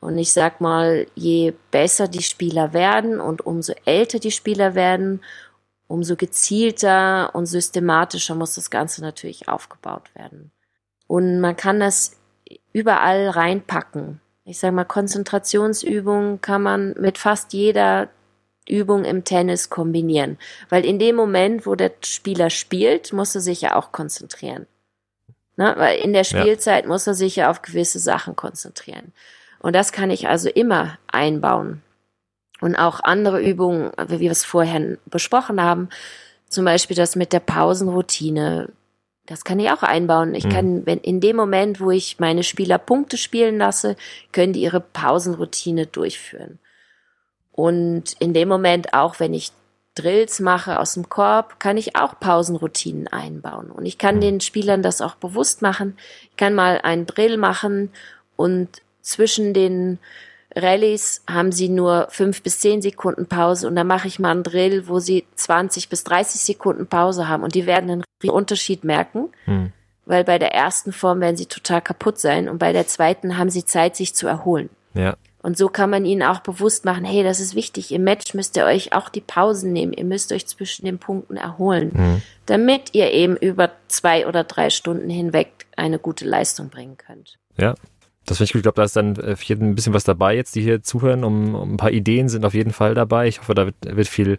Und 0.00 0.18
ich 0.18 0.32
sag 0.32 0.60
mal, 0.60 1.06
je 1.14 1.54
besser 1.70 2.08
die 2.08 2.22
Spieler 2.22 2.72
werden 2.72 3.20
und 3.20 3.44
umso 3.44 3.72
älter 3.84 4.18
die 4.18 4.30
Spieler 4.30 4.74
werden, 4.74 5.22
umso 5.88 6.16
gezielter 6.16 7.34
und 7.34 7.46
systematischer 7.46 8.34
muss 8.34 8.54
das 8.54 8.70
Ganze 8.70 9.00
natürlich 9.00 9.48
aufgebaut 9.48 10.14
werden. 10.14 10.50
Und 11.06 11.40
man 11.40 11.56
kann 11.56 11.80
das 11.80 12.16
überall 12.72 13.28
reinpacken 13.30 14.20
ich 14.46 14.60
sage 14.60 14.74
mal, 14.74 14.84
Konzentrationsübungen 14.84 16.40
kann 16.40 16.62
man 16.62 16.94
mit 16.98 17.18
fast 17.18 17.52
jeder 17.52 18.08
Übung 18.68 19.04
im 19.04 19.24
Tennis 19.24 19.70
kombinieren. 19.70 20.38
Weil 20.68 20.84
in 20.84 21.00
dem 21.00 21.16
Moment, 21.16 21.66
wo 21.66 21.74
der 21.74 21.92
Spieler 22.04 22.48
spielt, 22.48 23.12
muss 23.12 23.34
er 23.34 23.40
sich 23.40 23.60
ja 23.60 23.74
auch 23.74 23.90
konzentrieren. 23.90 24.66
Ne? 25.56 25.74
Weil 25.76 25.98
in 25.98 26.12
der 26.12 26.22
Spielzeit 26.22 26.84
ja. 26.84 26.88
muss 26.88 27.08
er 27.08 27.14
sich 27.14 27.36
ja 27.36 27.50
auf 27.50 27.62
gewisse 27.62 27.98
Sachen 27.98 28.36
konzentrieren. 28.36 29.12
Und 29.66 29.72
das 29.72 29.90
kann 29.90 30.12
ich 30.12 30.28
also 30.28 30.48
immer 30.48 30.96
einbauen. 31.08 31.82
Und 32.60 32.76
auch 32.76 33.00
andere 33.02 33.42
Übungen, 33.42 33.90
wie 34.06 34.20
wir 34.20 34.30
es 34.30 34.44
vorher 34.44 34.96
besprochen 35.06 35.60
haben, 35.60 35.88
zum 36.48 36.64
Beispiel 36.64 36.96
das 36.96 37.16
mit 37.16 37.32
der 37.32 37.40
Pausenroutine, 37.40 38.68
das 39.26 39.42
kann 39.42 39.58
ich 39.58 39.68
auch 39.72 39.82
einbauen. 39.82 40.36
Ich 40.36 40.44
mhm. 40.44 40.50
kann, 40.50 40.86
wenn 40.86 40.98
in 40.98 41.20
dem 41.20 41.34
Moment, 41.34 41.80
wo 41.80 41.90
ich 41.90 42.20
meine 42.20 42.44
Spieler 42.44 42.78
Punkte 42.78 43.16
spielen 43.16 43.58
lasse, 43.58 43.96
können 44.30 44.52
die 44.52 44.62
ihre 44.62 44.78
Pausenroutine 44.78 45.86
durchführen. 45.86 46.60
Und 47.50 48.12
in 48.20 48.34
dem 48.34 48.46
Moment, 48.46 48.94
auch 48.94 49.18
wenn 49.18 49.34
ich 49.34 49.50
Drills 49.96 50.38
mache 50.38 50.78
aus 50.78 50.94
dem 50.94 51.08
Korb, 51.08 51.58
kann 51.58 51.76
ich 51.76 51.96
auch 51.96 52.20
Pausenroutinen 52.20 53.08
einbauen. 53.08 53.72
Und 53.72 53.84
ich 53.84 53.98
kann 53.98 54.18
mhm. 54.18 54.20
den 54.20 54.40
Spielern 54.40 54.84
das 54.84 55.00
auch 55.00 55.16
bewusst 55.16 55.60
machen. 55.60 55.98
Ich 56.30 56.36
kann 56.36 56.54
mal 56.54 56.80
einen 56.82 57.06
Drill 57.06 57.36
machen 57.36 57.90
und 58.36 58.68
zwischen 59.06 59.54
den 59.54 59.98
Rallyes 60.54 61.22
haben 61.28 61.52
sie 61.52 61.68
nur 61.68 62.08
fünf 62.10 62.42
bis 62.42 62.60
zehn 62.60 62.82
Sekunden 62.82 63.26
Pause 63.26 63.68
und 63.68 63.76
dann 63.76 63.86
mache 63.86 64.08
ich 64.08 64.18
mal 64.18 64.30
einen 64.30 64.42
Drill, 64.42 64.88
wo 64.88 64.98
sie 64.98 65.26
20 65.34 65.88
bis 65.88 66.02
30 66.04 66.40
Sekunden 66.40 66.86
Pause 66.86 67.28
haben 67.28 67.42
und 67.42 67.54
die 67.54 67.66
werden 67.66 67.90
einen 67.90 68.30
Unterschied 68.30 68.82
merken, 68.82 69.28
hm. 69.44 69.72
weil 70.06 70.24
bei 70.24 70.38
der 70.38 70.54
ersten 70.54 70.92
Form 70.92 71.20
werden 71.20 71.36
sie 71.36 71.46
total 71.46 71.82
kaputt 71.82 72.18
sein 72.18 72.48
und 72.48 72.58
bei 72.58 72.72
der 72.72 72.86
zweiten 72.86 73.38
haben 73.38 73.50
sie 73.50 73.64
Zeit, 73.64 73.96
sich 73.96 74.14
zu 74.14 74.26
erholen. 74.26 74.70
Ja. 74.94 75.16
Und 75.42 75.56
so 75.56 75.68
kann 75.68 75.90
man 75.90 76.04
ihnen 76.04 76.24
auch 76.24 76.40
bewusst 76.40 76.84
machen, 76.84 77.04
hey, 77.04 77.22
das 77.22 77.38
ist 77.38 77.54
wichtig, 77.54 77.92
im 77.92 78.02
Match 78.02 78.34
müsst 78.34 78.56
ihr 78.56 78.64
euch 78.64 78.92
auch 78.92 79.08
die 79.08 79.20
Pausen 79.20 79.72
nehmen, 79.72 79.92
ihr 79.92 80.04
müsst 80.04 80.32
euch 80.32 80.46
zwischen 80.46 80.86
den 80.86 80.98
Punkten 80.98 81.36
erholen, 81.36 81.92
mhm. 81.94 82.22
damit 82.46 82.94
ihr 82.94 83.12
eben 83.12 83.36
über 83.36 83.70
zwei 83.86 84.26
oder 84.26 84.42
drei 84.42 84.70
Stunden 84.70 85.10
hinweg 85.10 85.66
eine 85.76 86.00
gute 86.00 86.24
Leistung 86.24 86.70
bringen 86.70 86.96
könnt. 86.96 87.38
Ja, 87.58 87.74
das 88.26 88.38
finde 88.38 88.44
ich 88.46 88.52
gut. 88.52 88.60
Ich 88.60 88.64
glaube, 88.64 88.76
da 88.76 88.84
ist 88.84 88.96
dann 88.96 89.16
für 89.16 89.36
jeden 89.44 89.70
ein 89.70 89.74
bisschen 89.74 89.94
was 89.94 90.04
dabei 90.04 90.36
jetzt, 90.36 90.54
die 90.54 90.62
hier 90.62 90.82
zuhören. 90.82 91.24
Um, 91.24 91.54
um, 91.54 91.74
ein 91.74 91.76
paar 91.76 91.92
Ideen 91.92 92.28
sind 92.28 92.44
auf 92.44 92.54
jeden 92.54 92.72
Fall 92.72 92.94
dabei. 92.94 93.28
Ich 93.28 93.40
hoffe, 93.40 93.54
da 93.54 93.66
wird, 93.66 93.76
wird 93.82 94.08
viel 94.08 94.36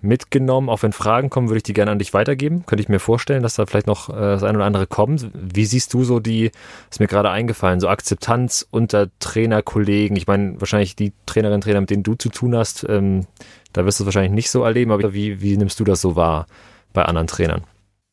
mitgenommen. 0.00 0.68
Auch 0.68 0.82
wenn 0.82 0.92
Fragen 0.92 1.30
kommen, 1.30 1.48
würde 1.48 1.58
ich 1.58 1.62
die 1.62 1.72
gerne 1.72 1.90
an 1.90 1.98
dich 1.98 2.14
weitergeben. 2.14 2.64
Könnte 2.66 2.82
ich 2.82 2.88
mir 2.88 3.00
vorstellen, 3.00 3.42
dass 3.42 3.54
da 3.54 3.66
vielleicht 3.66 3.86
noch 3.86 4.08
äh, 4.08 4.12
das 4.12 4.42
eine 4.42 4.58
oder 4.58 4.66
andere 4.66 4.86
kommt. 4.86 5.28
Wie 5.34 5.64
siehst 5.64 5.92
du 5.94 6.04
so 6.04 6.20
die, 6.20 6.50
ist 6.90 7.00
mir 7.00 7.06
gerade 7.06 7.30
eingefallen, 7.30 7.80
so 7.80 7.88
Akzeptanz 7.88 8.66
unter 8.70 9.08
Trainerkollegen? 9.18 10.16
Ich 10.16 10.26
meine, 10.26 10.60
wahrscheinlich 10.60 10.96
die 10.96 11.12
Trainerinnen, 11.26 11.60
Trainer, 11.60 11.80
mit 11.80 11.90
denen 11.90 12.02
du 12.02 12.14
zu 12.14 12.28
tun 12.28 12.56
hast, 12.56 12.86
ähm, 12.88 13.26
da 13.72 13.84
wirst 13.84 14.00
du 14.00 14.04
es 14.04 14.06
wahrscheinlich 14.06 14.32
nicht 14.32 14.50
so 14.50 14.62
erleben, 14.62 14.92
aber 14.92 15.12
wie, 15.14 15.40
wie 15.40 15.56
nimmst 15.56 15.78
du 15.80 15.84
das 15.84 16.00
so 16.00 16.16
wahr 16.16 16.46
bei 16.92 17.04
anderen 17.04 17.26
Trainern? 17.26 17.64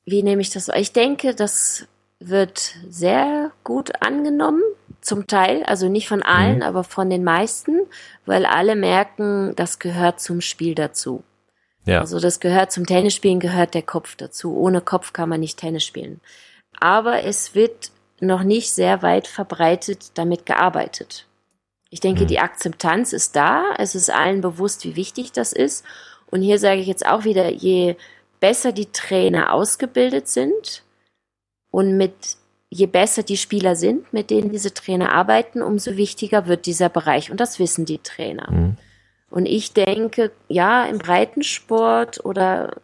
Wie 0.06 0.24
nehme 0.24 0.42
ich 0.42 0.50
das 0.50 0.68
wahr? 0.68 0.78
Ich 0.78 0.92
denke, 0.92 1.34
das 1.36 1.88
wird 2.20 2.76
sehr 2.90 3.52
gut 3.64 3.92
angenommen, 4.02 4.62
zum 5.02 5.28
Teil, 5.28 5.64
also 5.64 5.90
nicht 5.90 6.08
von 6.08 6.24
allen, 6.24 6.58
mhm. 6.58 6.64
aber 6.64 6.84
von 6.84 7.10
den 7.10 7.24
meisten, 7.24 7.82
weil 8.26 8.46
alle 8.46 8.76
merken, 8.76 9.54
das 9.56 9.80
gehört 9.80 10.20
zum 10.20 10.42
Spiel 10.42 10.76
dazu. 10.76 11.24
Ja. 11.86 12.00
Also 12.02 12.20
das 12.20 12.40
gehört 12.40 12.72
zum 12.72 12.86
Tennisspielen, 12.86 13.40
gehört 13.40 13.74
der 13.74 13.84
Kopf 13.84 14.16
dazu. 14.16 14.58
Ohne 14.58 14.82
Kopf 14.82 15.14
kann 15.14 15.30
man 15.30 15.40
nicht 15.40 15.60
Tennis 15.60 15.84
spielen. 15.84 16.20
Aber 16.80 17.24
es 17.24 17.56
wird 17.56 17.92
noch 18.20 18.44
nicht 18.44 18.72
sehr 18.72 19.02
weit 19.02 19.28
verbreitet 19.28 20.18
damit 20.18 20.46
gearbeitet. 20.46 21.28
Ich 21.90 22.00
denke, 22.00 22.24
mhm. 22.24 22.28
die 22.28 22.40
Akzeptanz 22.40 23.14
ist 23.14 23.36
da. 23.36 23.74
Es 23.78 23.96
ist 23.96 24.10
allen 24.10 24.42
bewusst, 24.42 24.84
wie 24.84 24.96
wichtig 24.96 25.32
das 25.32 25.54
ist. 25.54 25.86
Und 26.28 26.42
hier 26.42 26.60
sage 26.60 26.82
ich 26.82 26.88
jetzt 26.88 27.06
auch 27.06 27.24
wieder, 27.24 27.50
je 27.52 27.96
besser 28.40 28.72
die 28.72 28.92
Trainer 28.92 29.54
ausgebildet 29.54 30.28
sind 30.28 30.84
und 31.72 31.98
mit 31.98 32.38
je 32.76 32.88
besser 32.88 33.24
die 33.24 33.38
Spieler 33.38 33.78
sind, 33.78 34.12
mit 34.12 34.30
denen 34.30 34.52
diese 34.52 34.74
Trainer 34.74 35.14
arbeiten, 35.14 35.62
umso 35.62 35.96
wichtiger 35.96 36.46
wird 36.46 36.66
dieser 36.66 36.90
Bereich. 36.90 37.32
Und 37.32 37.40
das 37.40 37.58
wissen 37.58 37.86
die 37.86 38.00
Trainer. 38.00 38.52
Mhm. 38.52 38.78
Und 39.30 39.46
ich 39.46 39.72
denke, 39.72 40.32
ja, 40.50 40.86
im 40.86 40.98
Breitensport 40.98 42.24
oder 42.26 42.76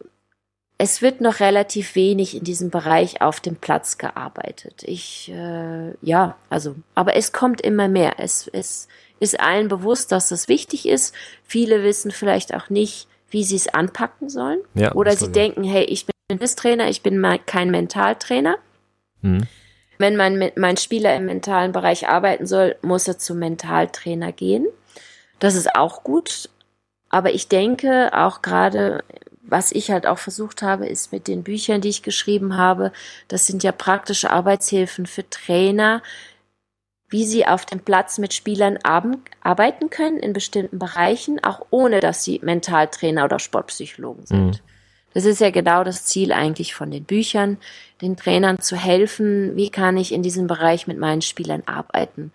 es 0.78 1.02
wird 1.02 1.20
noch 1.20 1.42
relativ 1.42 1.96
wenig 1.96 2.38
in 2.38 2.44
diesem 2.46 2.70
Bereich 2.70 3.22
auf 3.22 3.42
dem 3.42 3.58
Platz 3.58 3.98
gearbeitet. 3.98 4.82
Ich, 4.86 5.30
äh, 5.30 5.92
ja, 6.02 6.38
also, 6.50 6.76
aber 6.96 7.18
es 7.18 7.34
kommt 7.34 7.60
immer 7.60 7.89
mehr. 7.89 8.14
Es, 8.18 8.50
es 8.54 8.88
ist 9.20 9.39
allen 9.42 9.68
bewusst, 9.68 10.12
dass 10.14 10.30
das 10.30 10.48
wichtig 10.48 10.88
ist. 10.88 11.14
Viele 11.44 11.84
wissen 11.84 12.12
vielleicht 12.12 12.56
auch 12.56 12.70
nicht, 12.70 13.08
wie 13.30 13.44
sie 13.44 13.58
es 13.58 13.68
anpacken 13.68 14.30
sollen. 14.30 14.62
Ja, 14.74 14.94
Oder 14.94 15.16
sie 15.18 15.32
denken, 15.32 15.66
hey, 15.66 15.84
ich 15.84 16.06
bin 16.06 16.39
Trainer, 16.39 16.89
ich 16.89 17.04
bin 17.04 17.22
kein 17.46 17.72
Mentaltrainer. 17.72 18.58
Mhm. 19.22 19.48
Wenn 20.02 20.16
mein, 20.16 20.52
mein 20.56 20.78
Spieler 20.78 21.16
im 21.16 21.26
mentalen 21.26 21.72
Bereich 21.72 22.10
arbeiten 22.10 22.47
soll, 22.47 22.76
muss 22.82 23.08
er 23.08 23.20
zum 23.20 23.39
Mentaltrainer 23.39 24.32
gehen. 24.32 24.68
Das 25.39 25.56
ist 25.56 25.76
auch 25.76 26.04
gut. 26.04 26.49
Aber 27.10 27.34
ich 27.34 27.47
denke 27.47 28.12
auch 28.14 28.41
gerade, 28.41 29.04
was 29.41 29.72
ich 29.72 29.91
halt 29.91 30.08
auch 30.08 30.18
versucht 30.18 30.62
habe, 30.62 30.88
ist 30.88 31.12
mit 31.12 31.28
den 31.28 31.43
Büchern, 31.43 31.82
die 31.82 31.89
ich 31.89 32.04
geschrieben 32.04 32.58
habe, 32.58 32.91
das 33.28 33.45
sind 33.45 33.64
ja 33.64 33.72
praktische 33.72 34.32
Arbeitshilfen 34.32 35.06
für 35.06 35.30
Trainer, 35.30 36.02
wie 37.10 37.26
sie 37.26 37.45
auf 37.45 37.66
dem 37.66 37.82
Platz 37.82 38.18
mit 38.18 38.34
Spielern 38.34 38.80
arbeiten 38.84 39.89
können 39.89 40.18
in 40.18 40.34
bestimmten 40.34 40.80
Bereichen, 40.80 41.43
auch 41.43 41.66
ohne 41.70 41.99
dass 41.99 42.24
sie 42.24 42.39
Mentaltrainer 42.41 43.26
oder 43.26 43.38
Sportpsychologen 43.38 44.26
sind. 44.26 44.45
Mhm. 44.45 44.71
Das 45.14 45.26
ist 45.26 45.41
ja 45.41 45.51
genau 45.51 45.84
das 45.84 46.05
Ziel 46.05 46.32
eigentlich 46.32 46.74
von 46.74 46.91
den 46.91 47.03
Büchern, 47.03 47.57
den 48.01 48.16
Trainern 48.16 48.59
zu 48.59 48.76
helfen, 48.76 49.55
wie 49.55 49.70
kann 49.70 49.97
ich 49.97 50.14
in 50.14 50.24
diesem 50.24 50.47
Bereich 50.47 50.88
mit 50.88 50.97
meinen 50.97 51.22
Spielern 51.22 51.64
arbeiten. 51.66 52.32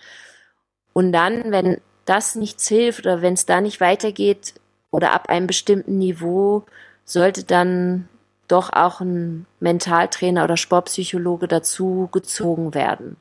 Und 0.92 1.12
dann, 1.12 1.50
wenn 1.52 1.80
das 2.04 2.34
nichts 2.34 2.68
hilft 2.68 3.06
oder 3.06 3.22
wenn 3.22 3.34
es 3.34 3.46
da 3.46 3.60
nicht 3.60 3.80
weitergeht 3.80 4.54
oder 4.90 5.12
ab 5.12 5.28
einem 5.28 5.46
bestimmten 5.46 5.98
Niveau, 5.98 6.64
sollte 7.04 7.44
dann 7.44 8.08
doch 8.48 8.72
auch 8.72 9.00
ein 9.00 9.46
Mentaltrainer 9.60 10.44
oder 10.44 10.56
Sportpsychologe 10.56 11.48
dazu 11.48 12.08
gezogen 12.12 12.74
werden. 12.74 13.16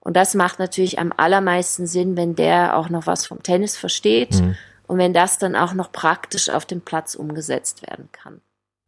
Und 0.00 0.16
das 0.16 0.34
macht 0.34 0.58
natürlich 0.58 0.98
am 0.98 1.12
allermeisten 1.16 1.86
Sinn, 1.86 2.16
wenn 2.16 2.36
der 2.36 2.76
auch 2.76 2.88
noch 2.88 3.06
was 3.06 3.26
vom 3.26 3.42
Tennis 3.42 3.76
versteht 3.76 4.40
mhm. 4.40 4.56
und 4.86 4.98
wenn 4.98 5.12
das 5.12 5.38
dann 5.38 5.56
auch 5.56 5.74
noch 5.74 5.90
praktisch 5.90 6.48
auf 6.50 6.64
dem 6.64 6.80
Platz 6.80 7.14
umgesetzt 7.14 7.82
werden 7.82 8.08
kann. 8.12 8.40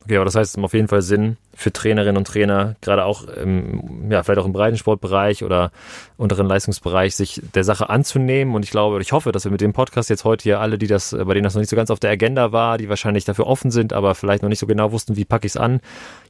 Okay, 0.05 0.17
aber 0.17 0.25
das 0.25 0.35
heißt, 0.35 0.53
es 0.53 0.57
macht 0.57 0.67
auf 0.67 0.75
jeden 0.75 0.89
Fall 0.89 1.03
Sinn 1.03 1.37
für 1.55 1.73
Trainerinnen 1.73 2.17
und 2.17 2.27
Trainer, 2.27 2.75
gerade 2.81 3.05
auch 3.05 3.25
im, 3.25 4.11
ja, 4.11 4.23
vielleicht 4.23 4.41
auch 4.41 4.47
im 4.47 4.55
Breitensportbereich 4.55 5.45
oder 5.45 5.73
unteren 6.17 6.47
Leistungsbereich, 6.47 7.15
sich 7.15 7.43
der 7.55 7.65
Sache 7.65 7.91
anzunehmen. 7.91 8.55
Und 8.55 8.65
ich 8.65 8.71
glaube, 8.71 9.01
ich 9.03 9.13
hoffe, 9.13 9.31
dass 9.31 9.45
wir 9.45 9.53
mit 9.53 9.61
dem 9.61 9.75
Podcast 9.75 10.09
jetzt 10.09 10.25
heute 10.25 10.45
hier 10.45 10.59
alle, 10.59 10.79
die 10.79 10.87
das, 10.87 11.11
bei 11.11 11.35
denen 11.35 11.45
das 11.45 11.55
noch 11.55 11.61
nicht 11.61 11.69
so 11.69 11.77
ganz 11.77 11.91
auf 11.91 12.01
der 12.01 12.11
Agenda 12.11 12.51
war, 12.51 12.79
die 12.79 12.89
wahrscheinlich 12.89 13.27
dafür 13.27 13.47
offen 13.47 13.71
sind, 13.71 13.93
aber 13.93 14.15
vielleicht 14.15 14.43
noch 14.43 14.49
nicht 14.49 14.59
so 14.59 14.67
genau 14.67 14.91
wussten, 14.91 15.17
wie 15.17 15.27
packe 15.27 15.47
ich 15.47 15.53
es 15.53 15.57
an, 15.59 15.81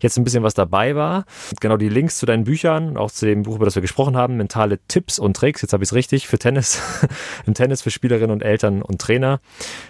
jetzt 0.01 0.19
ein 0.19 0.25
bisschen 0.25 0.43
was 0.43 0.55
dabei 0.55 0.97
war. 0.97 1.25
Genau 1.61 1.77
die 1.77 1.89
Links 1.89 2.19
zu 2.19 2.27
deinen 2.27 2.43
Büchern, 2.43 2.97
auch 2.97 3.13
zu 3.13 3.25
dem 3.25 3.45
Buch, 3.45 3.55
über 3.55 3.67
das 3.67 3.77
wir 3.77 3.83
gesprochen 3.83 4.17
haben, 4.17 4.37
mentale 4.37 4.81
Tipps 4.89 5.21
und 5.21 5.37
Tricks, 5.37 5.63
jetzt 5.63 5.73
habe 5.73 5.85
ich 5.85 5.91
es 5.91 5.95
richtig, 5.95 6.27
für 6.27 6.41
Tennis, 6.41 6.83
im 7.47 7.55
Tennis 7.55 7.83
für 7.83 7.91
Spielerinnen 7.91 8.33
und 8.33 8.43
Eltern 8.43 8.83
und 8.83 9.01
Trainer, 9.01 9.39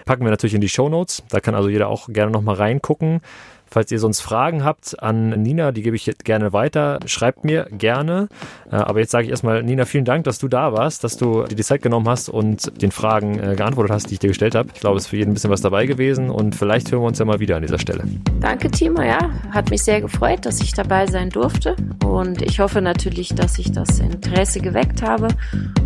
packen 0.04 0.24
wir 0.24 0.30
natürlich 0.30 0.54
in 0.54 0.60
die 0.60 0.68
Show 0.68 0.90
Notes. 0.90 1.22
Da 1.30 1.40
kann 1.40 1.54
also 1.54 1.70
jeder 1.70 1.88
auch 1.88 2.08
gerne 2.08 2.30
nochmal 2.30 2.56
reingucken. 2.56 3.22
Falls 3.70 3.92
ihr 3.92 3.98
sonst 3.98 4.20
Fragen 4.20 4.64
habt 4.64 5.00
an 5.00 5.30
Nina, 5.42 5.72
die 5.72 5.82
gebe 5.82 5.96
ich 5.96 6.10
gerne 6.24 6.52
weiter. 6.52 6.98
Schreibt 7.06 7.44
mir 7.44 7.66
gerne. 7.70 8.28
Äh, 8.70 8.76
aber 8.76 9.00
jetzt 9.00 9.12
sage 9.12 9.24
ich 9.24 9.30
erstmal, 9.30 9.62
Nina, 9.62 9.84
vielen 9.84 10.04
Dank, 10.04 10.24
dass 10.24 10.38
du 10.38 10.48
da 10.48 10.72
warst, 10.72 11.04
dass 11.04 11.16
du 11.16 11.44
dir 11.44 11.54
die 11.54 11.62
Zeit 11.62 11.82
genommen 11.82 12.08
hast 12.08 12.28
und 12.28 12.82
den 12.82 12.90
Fragen 12.90 13.38
äh, 13.38 13.54
geantwortet 13.54 13.92
hast, 13.92 14.10
die 14.10 14.14
ich 14.14 14.18
dir 14.18 14.28
gestellt 14.28 14.54
habe. 14.54 14.70
Ich 14.74 14.80
glaube, 14.80 14.96
es 14.96 15.04
ist 15.04 15.10
für 15.10 15.16
jeden 15.16 15.30
ein 15.30 15.34
bisschen 15.34 15.50
was 15.50 15.60
dabei 15.60 15.86
gewesen 15.86 16.30
und 16.30 16.54
vielleicht 16.54 16.90
hören 16.90 17.02
wir 17.02 17.06
uns 17.06 17.18
ja 17.18 17.24
mal 17.24 17.38
wieder 17.38 17.56
an 17.56 17.62
dieser 17.62 17.78
Stelle. 17.78 18.04
Danke, 18.40 18.70
Timo. 18.70 19.02
Ja, 19.02 19.30
hat 19.50 19.70
mich 19.70 19.82
sehr 19.82 20.00
gefreut, 20.00 20.44
dass 20.46 20.60
ich 20.60 20.72
dabei 20.72 21.06
sein 21.06 21.30
durfte. 21.30 21.76
Und 22.04 22.42
ich 22.42 22.58
hoffe 22.58 22.80
natürlich, 22.80 23.34
dass 23.34 23.58
ich 23.58 23.70
das 23.70 24.00
Interesse 24.00 24.60
geweckt 24.60 25.02
habe. 25.02 25.28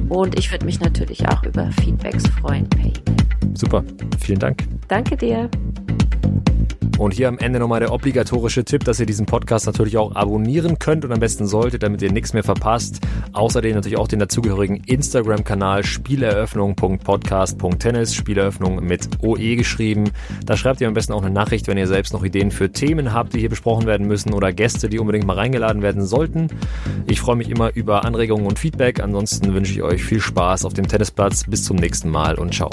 Und 0.09 0.39
ich 0.39 0.51
würde 0.51 0.65
mich 0.65 0.81
natürlich 0.81 1.29
auch 1.29 1.43
über 1.45 1.71
Feedbacks 1.81 2.27
freuen 2.41 2.69
per 2.69 2.87
E-Mail. 2.87 3.55
Super. 3.55 3.85
Vielen 4.21 4.39
Dank. 4.39 4.65
Danke 4.89 5.17
dir. 5.17 5.51
Und 6.99 7.13
hier 7.13 7.29
am 7.29 7.39
Ende 7.39 7.59
nochmal 7.59 7.81
der 7.81 7.93
obligatorische 7.93 8.65
Tipp, 8.65 8.85
dass 8.85 9.01
ihr 9.01 9.07
diesen 9.07 9.27
Podcast 9.27 9.67
natürlich 9.67 9.99
auch 9.99 10.15
abonnieren 10.15 10.79
könnt 10.79 11.05
und 11.05 11.11
am 11.13 11.21
besten 11.21 11.47
solltet, 11.47 11.83
damit 11.83 12.01
ihr 12.03 12.13
nichts 12.13 12.33
mehr 12.33 12.45
verpasst. 12.45 13.01
Außerdem 13.33 13.75
natürlich 13.75 13.99
auch 13.99 14.09
den 14.09 14.21
dazugehörigen 14.21 14.83
Instagram-Kanal 14.87 15.85
spieleröffnung.podcast.tennis, 15.85 18.15
Spieleröffnung 18.15 18.85
mit 18.85 19.09
OE 19.23 19.57
geschrieben. 19.57 20.11
Da 20.47 20.57
schreibt 20.57 20.81
ihr 20.81 20.89
am 20.89 20.95
besten 20.95 21.13
auch 21.13 21.23
eine 21.23 21.35
Nachricht, 21.35 21.67
wenn 21.67 21.79
ihr 21.79 21.89
selbst 21.89 22.13
noch 22.13 22.23
Ideen 22.25 22.51
für 22.51 22.71
Themen 22.71 23.13
habt, 23.13 23.35
die 23.35 23.41
hier 23.41 23.51
besprochen 23.51 23.87
werden 23.87 24.07
müssen 24.07 24.33
oder 24.33 24.53
Gäste, 24.53 24.89
die 24.89 25.01
unbedingt 25.01 25.27
mal 25.27 25.37
reingeladen 25.37 25.83
werden 25.83 26.07
sollten. 26.07 26.47
Ich 27.07 27.21
freue 27.21 27.37
mich 27.37 27.51
immer 27.51 27.75
über 27.75 28.05
Anregungen 28.05 28.47
und 28.47 28.59
Feedback. 28.59 29.01
Ansonsten 29.01 29.53
wünsche 29.53 29.73
ich 29.73 29.83
euch 29.83 30.05
viel 30.05 30.21
Spaß 30.21 30.65
auf 30.65 30.75
dem 30.75 30.87
Tennisplatz. 30.87 31.45
Bis 31.45 31.65
zum 31.65 31.77
nächsten 31.77 32.11
Mal 32.11 32.39
und 32.39 32.55
ciao. 32.55 32.71